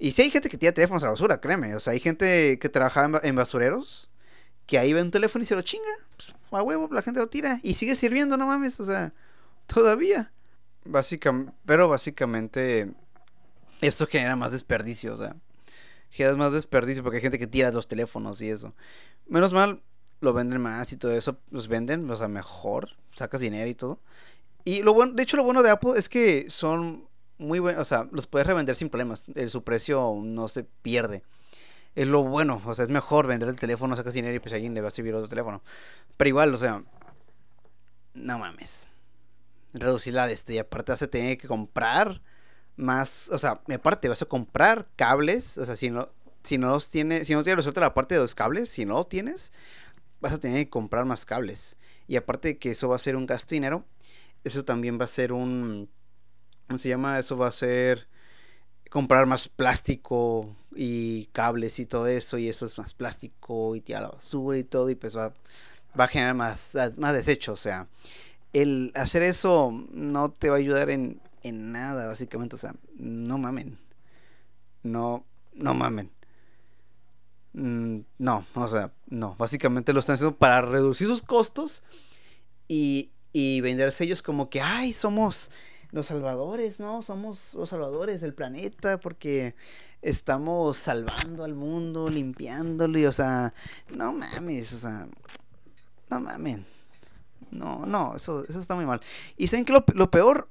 [0.00, 1.76] Y si hay gente que tira teléfonos a la basura, créeme.
[1.76, 4.10] O sea, hay gente que trabaja en, basureros
[4.66, 5.84] que ahí ve un teléfono y se lo chinga.
[6.16, 7.60] Pues, a huevo, la gente lo tira.
[7.62, 8.80] Y sigue sirviendo, no mames.
[8.80, 9.14] O sea,
[9.66, 10.32] todavía.
[10.84, 12.92] Básicamente, pero básicamente
[13.80, 15.14] esto genera más desperdicio.
[15.14, 15.36] O sea,
[16.10, 18.74] genera más desperdicio porque hay gente que tira los teléfonos y eso.
[19.26, 19.82] Menos mal,
[20.20, 21.38] lo venden más y todo eso.
[21.50, 22.90] Los venden, o sea, mejor.
[23.10, 24.00] Sacas dinero y todo.
[24.64, 27.08] Y lo bueno, de hecho, lo bueno de Apple es que son
[27.38, 29.26] muy bueno, o sea, los puedes revender sin problemas.
[29.34, 31.22] El, su precio no se pierde.
[31.94, 34.74] Es lo bueno, o sea, es mejor vender el teléfono, sacas dinero y pues alguien
[34.74, 35.62] le va a servir otro teléfono.
[36.16, 36.82] Pero igual, o sea,
[38.14, 38.88] no mames.
[39.72, 42.20] Reducir la de este y aparte vas a tener que comprar
[42.76, 46.10] más, o sea, aparte vas a comprar cables, o sea, si no
[46.42, 48.94] si no los tienes, si no tienes resuelta la parte de los cables, si no
[48.94, 49.52] lo tienes,
[50.20, 51.76] vas a tener que comprar más cables.
[52.06, 53.84] Y aparte de que eso va a ser un gasto dinero,
[54.44, 55.90] eso también va a ser un
[56.66, 57.18] ¿Cómo se llama?
[57.18, 58.08] Eso va a ser
[58.90, 62.38] comprar más plástico y cables y todo eso.
[62.38, 64.90] Y eso es más plástico y tirar la basura y todo.
[64.90, 65.32] Y pues va,
[65.98, 67.52] va a generar más, más desecho.
[67.52, 67.88] O sea,
[68.52, 72.56] el hacer eso no te va a ayudar en, en nada, básicamente.
[72.56, 73.78] O sea, no mamen.
[74.82, 75.24] No,
[75.54, 76.10] no mamen.
[77.52, 79.34] Mm, no, o sea, no.
[79.36, 81.84] Básicamente lo están haciendo para reducir sus costos
[82.68, 85.50] y, y venderse ellos como que, ay, somos
[85.90, 87.02] los salvadores, ¿no?
[87.02, 89.54] Somos los salvadores del planeta porque
[90.02, 93.54] estamos salvando al mundo, limpiándolo y, o sea,
[93.96, 95.08] no mames, o sea,
[96.10, 96.60] no mames.
[97.50, 99.00] No, no, eso, eso está muy mal.
[99.36, 100.48] Y saben que lo, peor,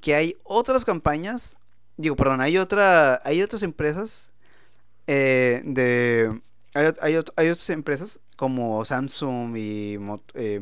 [0.00, 1.56] que hay otras campañas,
[1.96, 4.32] digo, perdón, hay otra, hay otras empresas
[5.06, 6.40] eh, de,
[6.74, 9.98] hay, hay, otras empresas como Samsung y
[10.34, 10.60] eh,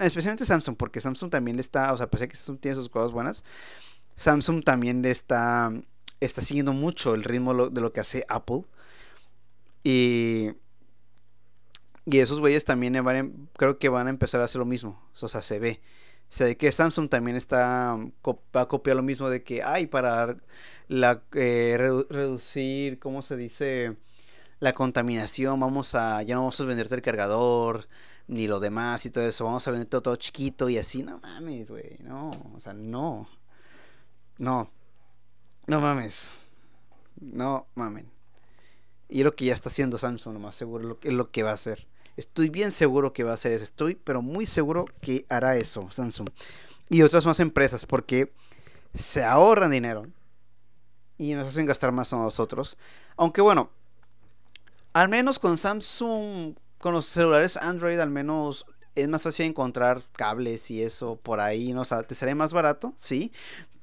[0.00, 3.12] especialmente Samsung, porque Samsung también le está, o sea, pese que Samsung tiene sus cosas
[3.12, 3.44] buenas,
[4.16, 5.72] Samsung también le está,
[6.20, 8.64] está siguiendo mucho el ritmo de lo que hace Apple.
[9.82, 10.52] Y,
[12.06, 15.28] y esos güeyes también van, creo que van a empezar a hacer lo mismo, o
[15.28, 15.80] sea, se ve.
[16.28, 20.36] Se ve que Samsung también está va a copiar lo mismo de que hay para
[20.88, 21.76] la eh,
[22.10, 23.96] reducir, ¿cómo se dice?
[24.60, 27.86] La contaminación, vamos a ya no vamos a venderte el cargador,
[28.26, 29.44] ni lo demás y todo eso.
[29.44, 31.02] Vamos a vender todo, todo chiquito y así.
[31.02, 31.96] No mames, güey.
[32.00, 33.28] No, o sea, no.
[34.38, 34.70] No.
[35.66, 36.32] No mames.
[37.20, 38.10] No mamen.
[39.08, 40.98] Y es lo que ya está haciendo Samsung, lo más seguro.
[41.02, 41.86] Es lo que va a hacer.
[42.16, 43.64] Estoy bien seguro que va a hacer eso.
[43.64, 46.28] Estoy, pero muy seguro que hará eso Samsung.
[46.90, 48.32] Y otras más empresas, porque
[48.94, 50.06] se ahorran dinero.
[51.18, 52.76] Y nos hacen gastar más a nosotros.
[53.16, 53.70] Aunque bueno,
[54.92, 60.70] al menos con Samsung con los celulares Android al menos es más fácil encontrar cables
[60.70, 61.80] y eso por ahí, ¿no?
[61.80, 63.32] O sea, te será más barato, sí,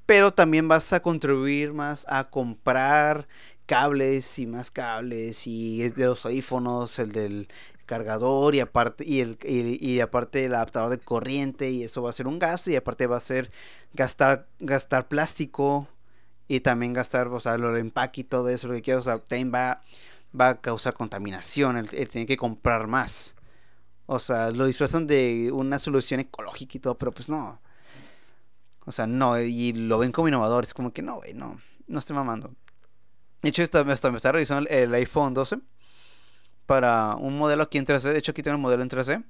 [0.06, 3.28] pero también vas a contribuir más a comprar
[3.66, 7.48] cables y más cables y de los audífonos, el del
[7.92, 12.14] cargador y aparte y el y, aparte el adaptador de corriente y eso va a
[12.14, 13.52] ser un gasto y aparte va a ser
[13.94, 15.90] gastar gastar plástico
[16.48, 19.20] y también gastar, o sea, lo empaque y todo eso, lo que quieras, o sea,
[19.20, 19.82] también va
[20.40, 23.36] va a causar contaminación, él, tiene que comprar más.
[24.06, 27.60] O sea, lo disfrazan de una solución ecológica y todo, pero pues no.
[28.86, 32.00] O sea, no, y lo ven como innovador, es como que no, güey, no, no
[32.00, 32.54] estoy mamando.
[33.42, 35.60] De hecho, hasta, me está revisando el, iPhone 12
[36.72, 38.14] para un modelo aquí en 3D.
[38.14, 39.26] De hecho, aquí tengo un modelo en 3D.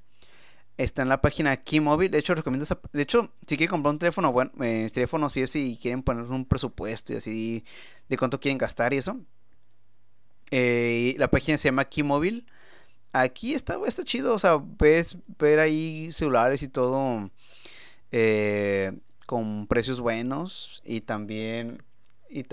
[0.78, 2.12] Está en la página móvil.
[2.12, 5.50] De hecho, recomiendo De hecho, si quieren comprar un teléfono, bueno, eh, teléfono si es
[5.50, 7.66] si quieren poner un presupuesto y así
[8.10, 9.20] de cuánto quieren gastar y eso.
[10.52, 12.46] Eh, la página se llama Keymobile.
[13.12, 17.32] Aquí está, está chido, o sea, ves ver ahí celulares y todo
[18.12, 18.92] eh,
[19.26, 21.82] con precios buenos y también,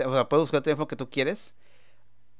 [0.03, 1.55] o sea, puedes buscar el teléfono que tú quieres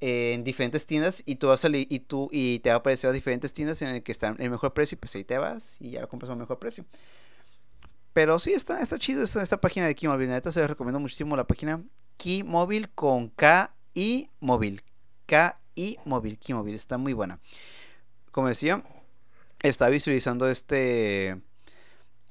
[0.02, 3.14] en diferentes tiendas y tú vas a y tú y te va a aparecer a
[3.14, 5.92] diferentes tiendas en el que están el mejor precio y pues ahí te vas y
[5.92, 6.86] ya lo compras a un mejor precio.
[8.14, 10.32] Pero sí, está, está chido esta, página de Keymobile.
[10.32, 11.84] Neta, se les recomiendo muchísimo la página
[12.18, 14.82] Keymobile con K y móvil.
[15.26, 16.76] K y móvil, Keymobile.
[16.76, 17.40] Está muy buena.
[18.32, 18.84] Como decía,
[19.62, 21.42] está visualizando este.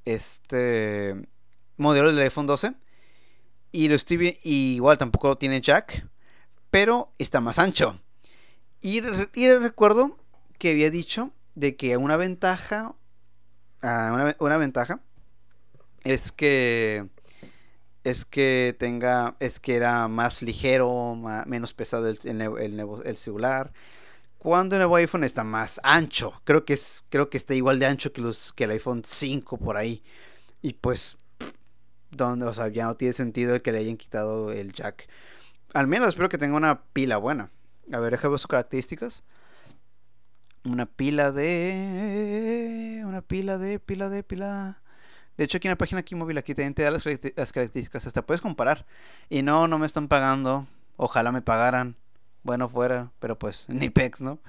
[0.04, 1.14] Este.
[1.76, 2.74] Modelo del iPhone 12.
[3.70, 4.38] Y lo estoy viendo.
[4.42, 6.06] igual tampoco tiene jack.
[6.70, 7.98] Pero está más ancho.
[8.80, 10.16] Y, recuerdo
[10.58, 12.94] que había dicho de que una ventaja.
[13.82, 15.00] Ah, una, ventaja
[16.02, 17.08] es que
[18.02, 21.16] es que tenga es que era más ligero
[21.46, 22.18] menos pesado el,
[23.04, 23.72] el, celular
[24.38, 27.86] cuando el nuevo iPhone está más ancho creo que es creo que está igual de
[27.86, 30.02] ancho que los que el iPhone 5 por ahí
[30.60, 31.18] y pues
[32.10, 35.08] donde o sea ya no tiene sentido el que le hayan quitado el jack
[35.74, 37.50] al menos espero que tenga una pila buena
[37.92, 39.24] a ver déjame ver sus características
[40.64, 44.80] una pila de una pila de pila de pila
[45.38, 48.08] de hecho, aquí en la página aquí móvil aquí también te da las, características.
[48.08, 48.84] Hasta puedes comparar.
[49.30, 50.66] Y no, no me están pagando.
[50.96, 51.94] Ojalá me pagaran.
[52.42, 53.12] Bueno, fuera.
[53.20, 54.40] Pero pues, ni pex, ¿no?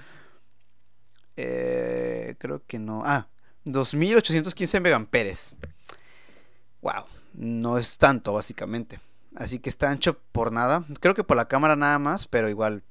[1.38, 3.04] Eh, creo que no.
[3.06, 3.28] Ah,
[3.66, 5.56] 2815 megamperes.
[6.82, 7.04] Wow.
[7.36, 9.00] No es tanto, básicamente.
[9.40, 10.84] Así que está ancho por nada.
[11.00, 12.28] Creo que por la cámara nada más.
[12.28, 12.84] Pero igual.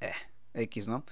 [0.00, 0.12] Eh,
[0.54, 1.04] X, ¿no?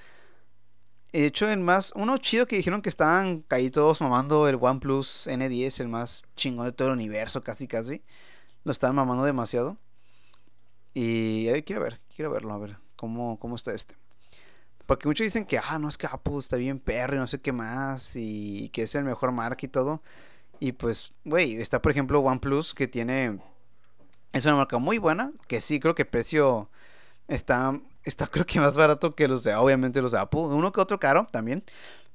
[1.13, 5.29] De hecho, en más, uno chido que dijeron que estaban ahí todos mamando el OnePlus
[5.29, 8.03] N10, el más chingón de todo el universo, casi casi.
[8.65, 9.79] Lo estaban mamando demasiado.
[10.93, 13.95] Y quiero ver, quiero verlo, a ver cómo, cómo está este.
[14.87, 16.09] Porque muchos dicen que, ah, no, es que
[16.39, 18.17] está bien perro y no sé qué más.
[18.17, 20.03] Y que es el mejor marca y todo.
[20.59, 23.39] Y pues, güey, está por ejemplo OnePlus que tiene...
[24.35, 25.33] Es una marca muy buena.
[25.49, 26.69] Que sí, creo que el precio
[27.29, 30.41] está está creo que más barato que los de, obviamente los de Apple.
[30.41, 31.65] Uno que otro caro también.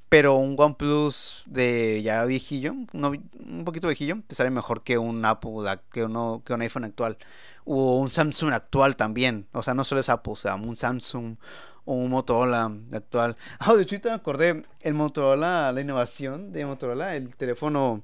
[0.10, 5.52] Pero un OnePlus de ya viejillo, un poquito viejillo, te sale mejor que un Apple,
[5.92, 7.16] que, uno, que un iPhone actual.
[7.64, 9.48] O un Samsung actual también.
[9.52, 11.38] O sea, no solo es Apple, o sea, un Samsung
[11.86, 13.36] o un Motorola actual.
[13.60, 18.04] Ah, de hecho, me acordé, el Motorola, la innovación de Motorola, el teléfono,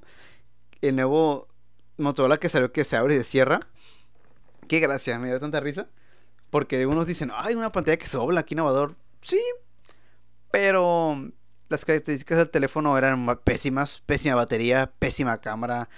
[0.82, 1.48] el nuevo
[1.98, 3.60] Motorola que salió que se abre y se cierra.
[4.68, 5.88] Qué gracia, me dio tanta risa.
[6.50, 8.94] Porque unos dicen, ay, una pantalla que dobla, aquí innovador.
[9.20, 9.40] Sí,
[10.50, 11.30] pero
[11.68, 14.02] las características del teléfono eran pésimas.
[14.06, 15.88] Pésima batería, pésima cámara,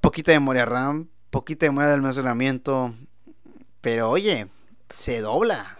[0.00, 2.94] poquita memoria RAM, poquita memoria de almacenamiento.
[3.80, 4.48] Pero oye,
[4.88, 5.78] se dobla.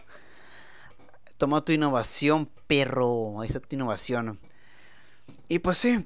[1.37, 3.41] Toma tu innovación, perro.
[3.41, 4.41] Ahí está tu innovación.
[5.49, 6.05] Y pues sí,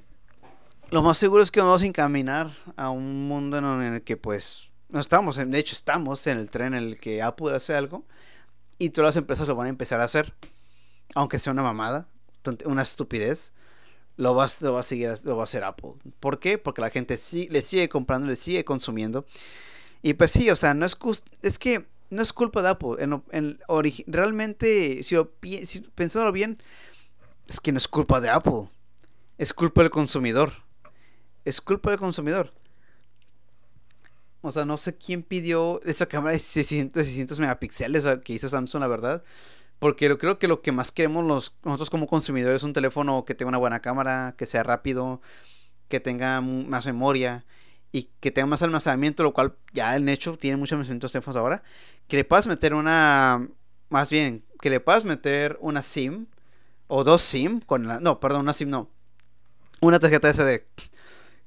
[0.91, 4.70] lo más seguro es que vamos a encaminar a un mundo en el que pues
[4.91, 8.05] no estamos, de hecho estamos en el tren en el que Apple hace algo
[8.77, 10.33] y todas las empresas lo van a empezar a hacer.
[11.13, 12.07] Aunque sea una mamada,
[12.65, 13.53] una estupidez,
[14.17, 15.93] lo va, lo va a seguir, lo va a hacer Apple.
[16.19, 16.57] ¿Por qué?
[16.57, 19.25] Porque la gente sí, le sigue comprando, le sigue consumiendo.
[20.01, 20.97] Y pues sí, o sea, no es,
[21.41, 22.97] es que no es culpa de Apple.
[22.99, 23.59] En,
[24.07, 25.31] realmente, si, lo,
[25.63, 26.61] si pensándolo bien,
[27.47, 28.69] es que no es culpa de Apple.
[29.37, 30.51] Es culpa del consumidor.
[31.45, 32.53] Es culpa del consumidor.
[34.41, 38.81] O sea, no sé quién pidió esa cámara de 600, 600 megapíxeles que hizo Samsung,
[38.81, 39.23] la verdad.
[39.79, 43.49] Porque creo que lo que más queremos nosotros como consumidores es un teléfono que tenga
[43.49, 45.21] una buena cámara, que sea rápido,
[45.87, 47.45] que tenga más memoria
[47.91, 51.63] y que tenga más almacenamiento, lo cual ya el hecho tiene muchos almacenamiento teléfonos ahora.
[52.07, 53.47] Que le puedas meter una,
[53.89, 56.27] más bien, que le puedas meter una SIM
[56.87, 58.89] o dos SIM con la, no, perdón, una SIM no,
[59.81, 60.65] una tarjeta SD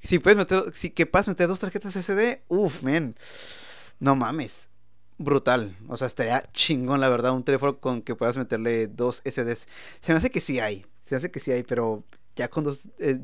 [0.05, 3.15] si puedes meter, si que puedes meter dos tarjetas SD, uff, men.
[4.01, 4.71] No mames.
[5.17, 5.77] Brutal.
[5.89, 9.67] O sea, estaría chingón, la verdad, un teléfono con que puedas meterle dos SDs.
[10.01, 10.85] Se me hace que sí hay.
[11.05, 12.05] Se me hace que sí hay, pero
[12.37, 13.19] ya con dos, eh,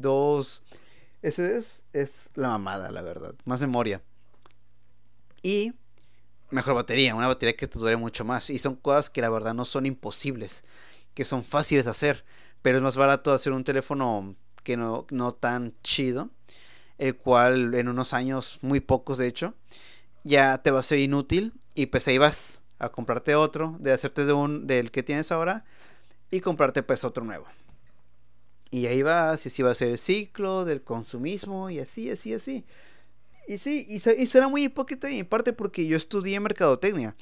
[1.30, 3.34] SDs es la mamada, la verdad.
[3.44, 4.02] Más memoria.
[5.42, 5.74] Y
[6.50, 8.48] mejor batería, una batería que te dure mucho más.
[8.48, 10.64] Y son cosas que la verdad no son imposibles,
[11.12, 12.24] que son fáciles de hacer.
[12.62, 16.30] Pero es más barato hacer un teléfono que no, no tan chido
[17.00, 19.54] el cual en unos años, muy pocos de hecho,
[20.22, 24.26] ya te va a ser inútil y pues ahí vas a comprarte otro, de hacerte
[24.26, 25.64] de un del que tienes ahora
[26.30, 27.46] y comprarte pues otro nuevo.
[28.70, 32.34] Y ahí vas, y así va a ser el ciclo del consumismo y así, así,
[32.34, 32.64] así.
[33.48, 37.16] Y sí, y, y será muy hipócrita de mi parte porque yo estudié mercadotecnia,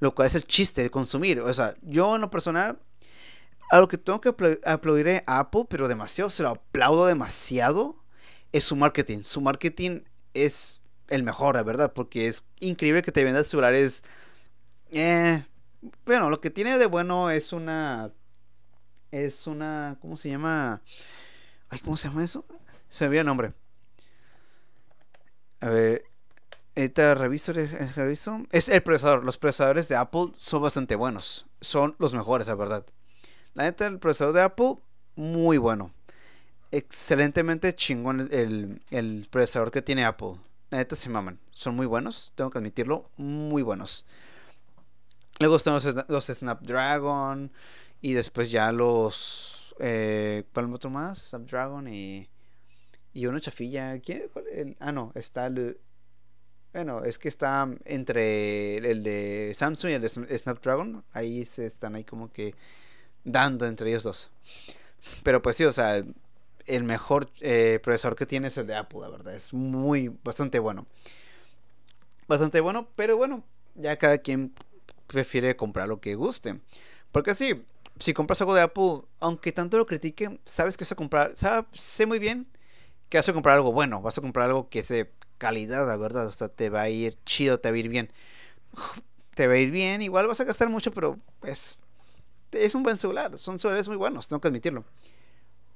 [0.00, 1.40] lo cual es el chiste de consumir.
[1.40, 2.78] O sea, yo en lo personal,
[3.70, 4.34] a lo que tengo que
[4.64, 7.99] aplaudir a Apple, pero demasiado, se lo aplaudo demasiado,
[8.52, 9.22] es su marketing.
[9.22, 10.02] Su marketing
[10.34, 14.02] es el mejor, la verdad, porque es increíble que te vendas celulares.
[14.90, 15.44] Eh,
[16.04, 18.12] bueno, lo que tiene de bueno es una.
[19.10, 19.98] Es una.
[20.00, 20.82] ¿Cómo se llama?
[21.68, 22.44] Ay, ¿cómo se llama eso?
[22.88, 23.52] Se me el nombre.
[25.60, 26.04] A ver.
[26.76, 28.42] Ahorita reviso, reviso.
[28.52, 29.24] Es el procesador.
[29.24, 31.46] Los procesadores de Apple son bastante buenos.
[31.60, 32.86] Son los mejores, la verdad.
[33.54, 34.76] La neta, el procesador de Apple,
[35.16, 35.92] muy bueno.
[36.72, 40.36] Excelentemente chingón el, el procesador que tiene Apple.
[40.70, 41.40] La neta se maman.
[41.50, 43.10] Son muy buenos, tengo que admitirlo.
[43.16, 44.06] Muy buenos.
[45.40, 45.74] Luego están
[46.08, 47.50] los, Snapdragon.
[48.02, 49.74] Y después ya los.
[49.80, 51.18] Eh, ¿Cuál otro más?
[51.30, 52.28] Snapdragon y.
[53.12, 53.98] Y uno chafilla.
[54.00, 54.30] ¿Quién?
[54.78, 55.12] ah, no.
[55.14, 55.78] Está el.
[56.72, 61.04] Bueno, es que está entre el de Samsung y el de Snapdragon.
[61.12, 62.54] Ahí se están ahí como que
[63.24, 64.30] dando entre ellos dos.
[65.24, 66.04] Pero pues sí, o sea,
[66.76, 69.34] el mejor eh, procesador que tiene es el de Apple, la verdad.
[69.34, 70.86] Es muy, bastante bueno.
[72.28, 73.44] Bastante bueno, pero bueno,
[73.74, 74.54] ya cada quien
[75.06, 76.60] prefiere comprar lo que guste.
[77.12, 77.64] Porque sí,
[77.98, 81.66] si compras algo de Apple, aunque tanto lo critique, sabes que vas a comprar, sabes,
[81.72, 82.46] sé muy bien
[83.08, 86.26] que vas a comprar algo bueno, vas a comprar algo que sea calidad, la verdad,
[86.26, 88.12] o sea, te va a ir chido, te va a ir bien.
[89.34, 91.78] Te va a ir bien, igual vas a gastar mucho, pero es,
[92.50, 94.84] es un buen celular, son celulares muy buenos, tengo que admitirlo.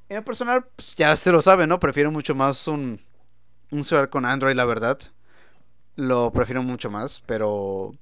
[0.09, 1.81] En personal, pues, ya se lo sabe, ¿no?
[1.81, 3.01] Prefiero mucho más un,
[3.71, 4.99] un celular con Android, la verdad.
[5.97, 7.95] Lo prefiero mucho más, pero...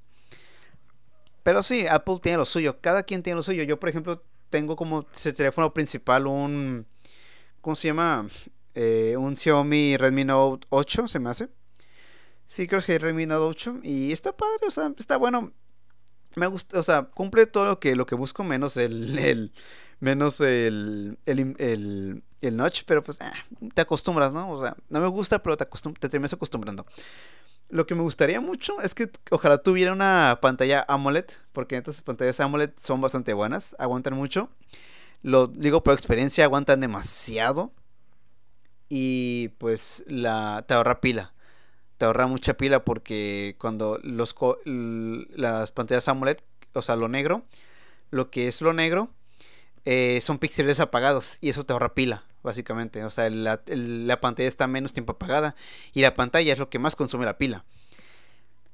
[1.42, 2.80] Pero sí, Apple tiene lo suyo.
[2.80, 3.62] Cada quien tiene lo suyo.
[3.64, 6.86] Yo, por ejemplo, tengo como teléfono principal un...
[7.60, 8.26] ¿Cómo se llama?
[8.74, 11.48] Eh, un Xiaomi Redmi Note 8, se me hace.
[12.46, 13.80] Sí, creo que es Redmi Note 8.
[13.82, 15.52] Y está padre, o sea, está bueno.
[16.34, 19.52] Me gusta, o sea, cumple todo lo que, lo que busco, menos el
[20.02, 23.32] menos el, el, el, el notch, pero pues ah,
[23.72, 24.50] te acostumbras, ¿no?
[24.50, 26.84] O sea, no me gusta, pero te, te terminas acostumbrando.
[27.68, 32.40] Lo que me gustaría mucho es que ojalá tuviera una pantalla AMOLED, porque estas pantallas
[32.40, 34.50] AMOLED son bastante buenas, aguantan mucho.
[35.22, 37.72] Lo digo por experiencia, aguantan demasiado.
[38.88, 41.32] Y pues la, te ahorra pila.
[41.96, 44.34] Te ahorra mucha pila porque cuando los,
[44.64, 46.38] las pantallas AMOLED,
[46.72, 47.44] o sea, lo negro,
[48.10, 49.10] lo que es lo negro,
[49.84, 53.04] eh, son píxeles apagados y eso te ahorra pila, básicamente.
[53.04, 55.54] O sea, la, pantalla está menos tiempo apagada
[55.92, 57.64] y la pantalla es lo que más consume la pila.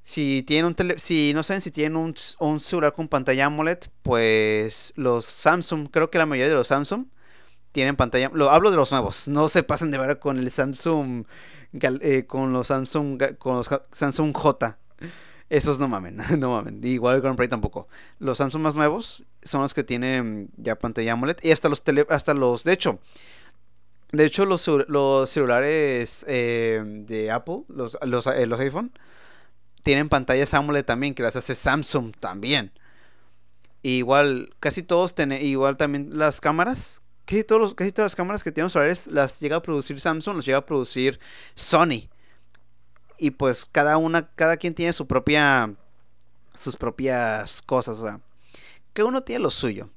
[0.03, 3.79] Si tienen un tele, si no saben si tienen un, un, celular con pantalla AMOLED,
[4.03, 7.07] pues los Samsung, creo que la mayoría de los Samsung
[7.73, 8.31] tienen pantalla.
[8.33, 11.25] Lo hablo de los nuevos, no se pasen de verdad con el Samsung
[11.73, 14.79] eh, con los Samsung con los Samsung J.
[15.51, 16.81] Esos no mamen, no mamen.
[16.85, 17.89] Igual el Grand Prix tampoco.
[18.19, 21.39] Los Samsung más nuevos son los que tienen ya pantalla AMOLED.
[21.43, 22.65] Y hasta los tele, hasta los.
[22.65, 22.99] De hecho.
[24.11, 28.91] De hecho, los, los celulares eh, de Apple, los, los, eh, los, iPhone,
[29.83, 32.73] tienen pantallas AMOLED también, que las hace Samsung también.
[33.83, 38.51] igual, casi todos tienen, igual también las cámaras, casi, todos casi todas las cámaras que
[38.51, 41.21] tienen los celulares las llega a producir Samsung, las llega a producir
[41.55, 42.09] Sony
[43.19, 45.75] y pues cada una, cada quien tiene su propia,
[46.55, 48.21] sus propias cosas, o sea,
[48.93, 49.91] cada uno tiene lo suyo.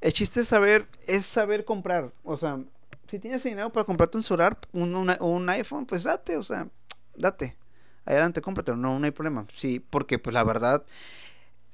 [0.00, 2.60] El chiste es saber, es saber comprar, o sea,
[3.08, 6.68] si tienes dinero para comprarte un celular, un, un iPhone, pues date, o sea,
[7.16, 7.56] date,
[8.04, 10.84] adelante, cómpratelo, no, no hay problema, sí, porque pues la verdad,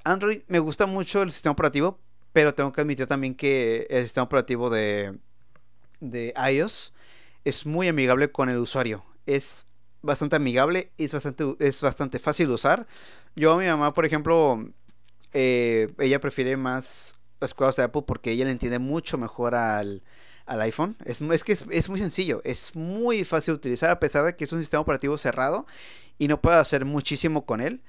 [0.05, 1.99] Android me gusta mucho el sistema operativo,
[2.31, 5.17] pero tengo que admitir también que el sistema operativo de,
[5.99, 6.93] de iOS
[7.45, 9.03] es muy amigable con el usuario.
[9.25, 9.67] Es
[10.03, 12.87] bastante amigable y es bastante, es bastante fácil de usar.
[13.35, 14.63] Yo a mi mamá, por ejemplo,
[15.33, 20.03] eh, ella prefiere más las cosas de Apple porque ella le entiende mucho mejor al,
[20.45, 20.95] al iPhone.
[21.05, 24.43] Es, es que es, muy sencillo, es muy fácil de utilizar a pesar de que
[24.43, 25.65] es un sistema operativo cerrado
[26.19, 27.81] y no puede hacer muchísimo con él.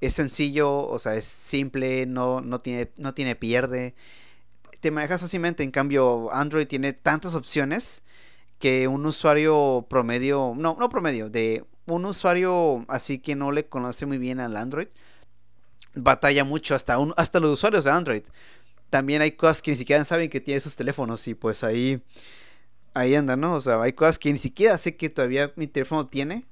[0.00, 3.94] Es sencillo, o sea, es simple, no, no, tiene, no tiene pierde.
[4.80, 8.02] Te manejas fácilmente, en cambio Android tiene tantas opciones
[8.58, 14.06] que un usuario promedio, no, no promedio, de un usuario así que no le conoce
[14.06, 14.88] muy bien al Android,
[15.94, 18.22] batalla mucho hasta, un, hasta los usuarios de Android.
[18.90, 22.02] También hay cosas que ni siquiera saben que tiene sus teléfonos y pues ahí,
[22.94, 23.54] ahí anda, ¿no?
[23.54, 26.44] O sea, hay cosas que ni siquiera sé que todavía mi teléfono tiene,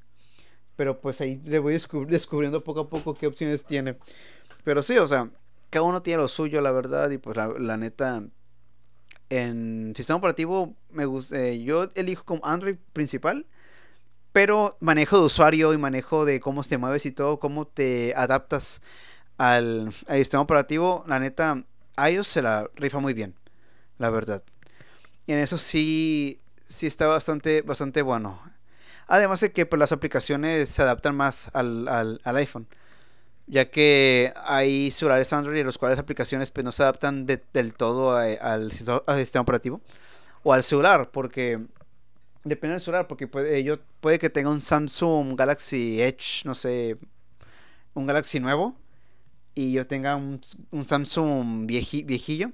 [0.77, 1.79] pero pues ahí le voy
[2.09, 3.97] descubriendo poco a poco qué opciones tiene.
[4.65, 5.29] Pero sí, o sea,
[5.71, 8.25] cada uno tiene lo suyo, la verdad, y pues la neta,
[9.37, 13.47] en sistema operativo me gusta, eh, yo elijo como Android principal,
[14.33, 18.83] pero manejo de usuario y manejo de cómo te mueves y todo, cómo te adaptas
[19.39, 21.65] al, sistema operativo, la neta,
[22.11, 23.35] iOS se la rifa muy bien,
[23.99, 24.43] la verdad.
[25.27, 28.41] Y en eso sí, sí está bastante, bastante bueno.
[29.07, 32.67] Además de que pues, las aplicaciones se adaptan más al, al, al iPhone
[33.47, 38.17] ya que hay celulares Android en los cuales aplicaciones pues, no se adaptan del todo
[38.17, 39.81] al, sistema operativo
[40.43, 41.61] o al celular, porque
[42.45, 46.99] depende del celular, porque puede, yo, puede que tenga un Samsung Galaxy Edge, no sé,
[47.95, 48.77] un Galaxy nuevo,
[49.55, 50.41] y yo tenga un,
[50.85, 52.53] Samsung viejillo,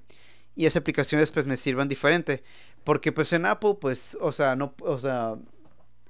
[0.54, 2.42] y esas aplicaciones pues me sirvan diferente,
[2.84, 5.36] porque pues en Apple pues, o sea, no, o sea,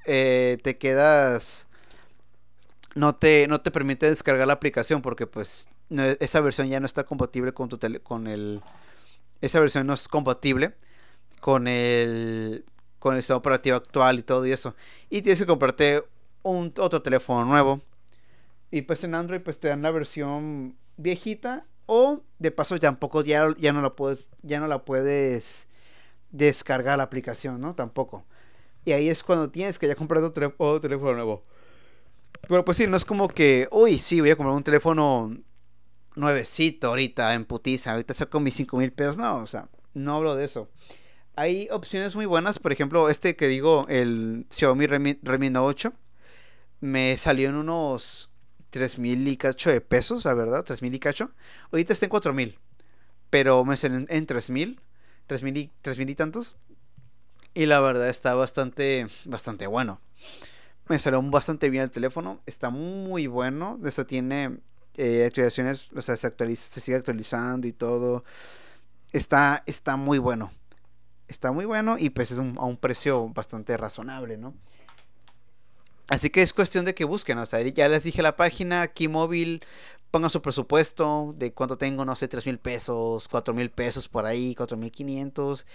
[0.07, 1.70] eh, te quedas
[2.95, 5.69] no te, no te permite descargar la aplicación porque pues
[6.21, 8.63] esa versión ya no está compatible con tu tele, con el
[9.41, 10.75] esa versión no es compatible
[11.41, 12.65] con el
[12.99, 14.75] con el sistema operativo actual y todo y eso.
[15.09, 16.05] Y tienes que comprarte
[16.43, 17.81] un otro teléfono nuevo.
[18.71, 23.49] Y pues en Android pues te dan la versión viejita o de paso tampoco ya,
[23.59, 25.67] ya no la puedes ya no la puedes
[26.31, 28.25] descargar la aplicación no tampoco.
[28.85, 31.43] Y ahí es cuando tienes que ya comprar otro, otro teléfono nuevo
[32.49, 35.37] pero pues sí, no es como que, uy, sí, voy a comprar un teléfono
[36.17, 39.17] nuevecito ahorita en putiza, ahorita saco mis 5 mil pesos.
[39.17, 40.69] No, o sea, no hablo de eso.
[41.37, 45.93] Hay opciones muy buenas, por ejemplo, este que digo, el Xiaomi Redmi, Note 8,
[46.81, 48.31] me salió en unos
[48.71, 51.31] 3 mil y cacho de pesos, la verdad, 3 mil y cacho.
[51.73, 52.59] Ahorita está en 4 mil,
[53.31, 54.81] pero me salió en 3 mil,
[55.27, 56.57] 3 mil y, 3 mil y tantos.
[57.55, 60.01] Y la verdad está bastante, bastante bueno.
[60.91, 62.41] Me salió bastante bien el teléfono.
[62.47, 63.79] Está muy bueno.
[63.81, 64.59] O tiene
[64.97, 65.89] eh, actualizaciones.
[65.95, 68.25] O sea, se, actualiza, se sigue actualizando y todo.
[69.13, 70.51] Está, está muy bueno.
[71.29, 74.53] Está muy bueno y pues es a un precio bastante razonable, ¿no?
[76.09, 77.39] Así que es cuestión de que busquen.
[77.39, 79.63] O sea, ya les dije la página, móvil,
[80.11, 84.27] pongan su presupuesto de cuánto tengo, no sé, 3 mil pesos, 4 mil pesos por
[84.27, 85.67] ahí, 4 mil 500.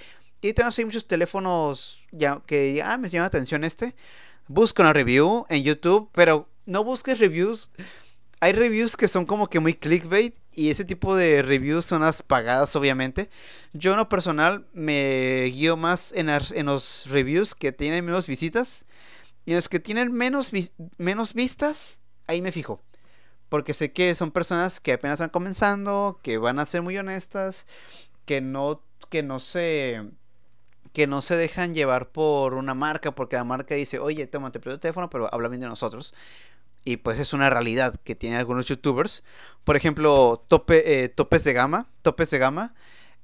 [0.42, 3.96] Y tengo así muchos teléfonos ya que, ah, me llama la atención este
[4.48, 7.70] busca una review en YouTube, pero no busques reviews.
[8.40, 12.22] Hay reviews que son como que muy clickbait y ese tipo de reviews son las
[12.22, 13.30] pagadas obviamente.
[13.74, 18.86] Yo en lo personal me guío más en, en los reviews que tienen menos visitas
[19.46, 20.52] y en los que tienen menos,
[20.98, 22.82] menos vistas, ahí me fijo.
[23.50, 27.68] Porque sé que son personas que apenas van comenzando, que van a ser muy honestas,
[28.26, 30.04] que no, que no se
[30.96, 34.58] que no se dejan llevar por una marca, porque la marca dice, oye, toma, te
[34.70, 36.14] el teléfono, pero habla bien de nosotros.
[36.86, 39.24] Y pues es una realidad que tienen algunos youtubers.
[39.66, 41.90] Por ejemplo, tope, eh, topes de gama.
[42.02, 42.74] Topes de gama.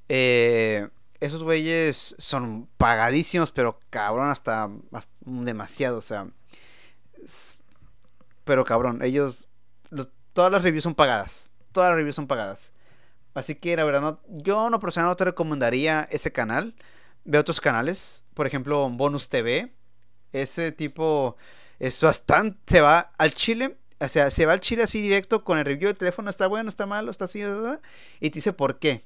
[0.10, 0.89] Eh,
[1.22, 4.69] esos güeyes son pagadísimos, pero cabrón, hasta,
[5.22, 5.99] demasiado.
[5.99, 6.27] O sea.
[8.43, 9.48] Pero cabrón, ellos.
[10.34, 11.52] todas las reviews son pagadas.
[11.72, 12.73] Todas las reviews son pagadas.
[13.34, 16.76] Así que la verdad, no, yo no personal no te recomendaría ese canal.
[17.23, 19.72] Ve otros canales, por ejemplo, Bonus TV.
[20.34, 21.38] Ese tipo
[21.80, 22.57] es bastante.
[22.68, 23.77] Se va al Chile.
[23.99, 26.30] O sea, se va al Chile así directo con el review del teléfono.
[26.30, 27.41] Está bueno, está malo, está así.
[28.19, 29.06] Y te dice por qué.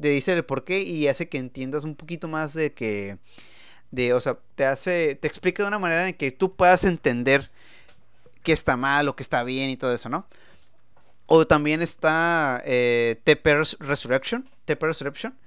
[0.00, 3.18] Te dice el por qué y hace que entiendas un poquito más de que.
[3.90, 5.16] De, o sea, te hace.
[5.16, 7.50] Te explica de una manera en que tú puedas entender
[8.42, 10.26] qué está mal o qué está bien y todo eso, ¿no?
[11.26, 13.20] O también está eh,
[13.80, 14.48] Resurrection.
[14.64, 15.38] TP Resurrection.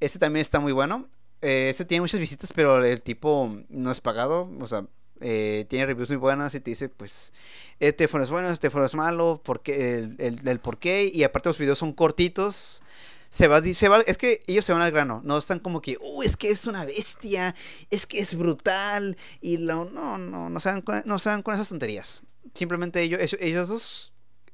[0.00, 1.08] Este también está muy bueno.
[1.44, 4.50] Eh, este tiene muchas visitas, pero el tipo no es pagado.
[4.60, 4.86] O sea,
[5.20, 7.32] eh, tiene reviews muy buenas y te dice, pues,
[7.78, 11.10] este teléfono es bueno, este teléfono es malo, porque el, el, el por qué.
[11.12, 12.82] Y aparte los videos son cortitos.
[13.28, 15.98] Se va, se va, es que ellos se van al grano, no están como que,
[16.00, 17.52] uh, es que es una bestia,
[17.90, 21.52] es que es brutal, y lo, no, no, no se van con, no se con
[21.52, 22.22] esas tonterías.
[22.54, 24.12] Simplemente ellos, ellos dos,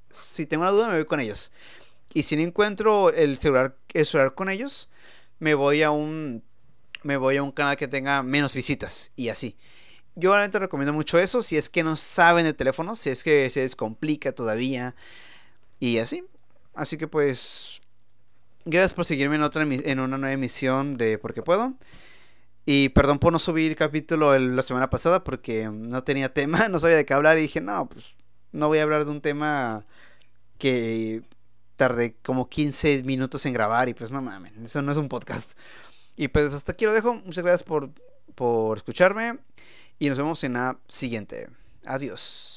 [0.09, 1.53] si tengo una duda, me voy con ellos.
[2.15, 4.89] Y si no encuentro el celular, el celular con ellos,
[5.41, 6.43] me voy a un
[7.03, 9.57] me voy a un canal que tenga menos visitas y así.
[10.17, 13.49] Yo realmente recomiendo mucho eso si es que no saben de teléfono, si es que
[13.51, 14.95] se les complica todavía
[15.79, 16.25] y así.
[16.75, 17.81] Así que pues
[18.65, 21.75] gracias por seguirme en otra en una nueva emisión de Porque puedo.
[22.67, 26.97] Y perdón por no subir capítulo la semana pasada porque no tenía tema, no sabía
[26.97, 28.17] de qué hablar y dije, "No, pues
[28.53, 29.87] no voy a hablar de un tema
[30.59, 31.23] que
[31.77, 35.53] tardé como 15 minutos en grabar y pues no mames, eso no es un podcast."
[36.21, 37.15] Y pues hasta aquí lo dejo.
[37.15, 37.93] Muchas gracias por,
[38.35, 39.39] por escucharme.
[39.99, 41.49] Y nos vemos en la siguiente.
[41.87, 42.50] Adiós.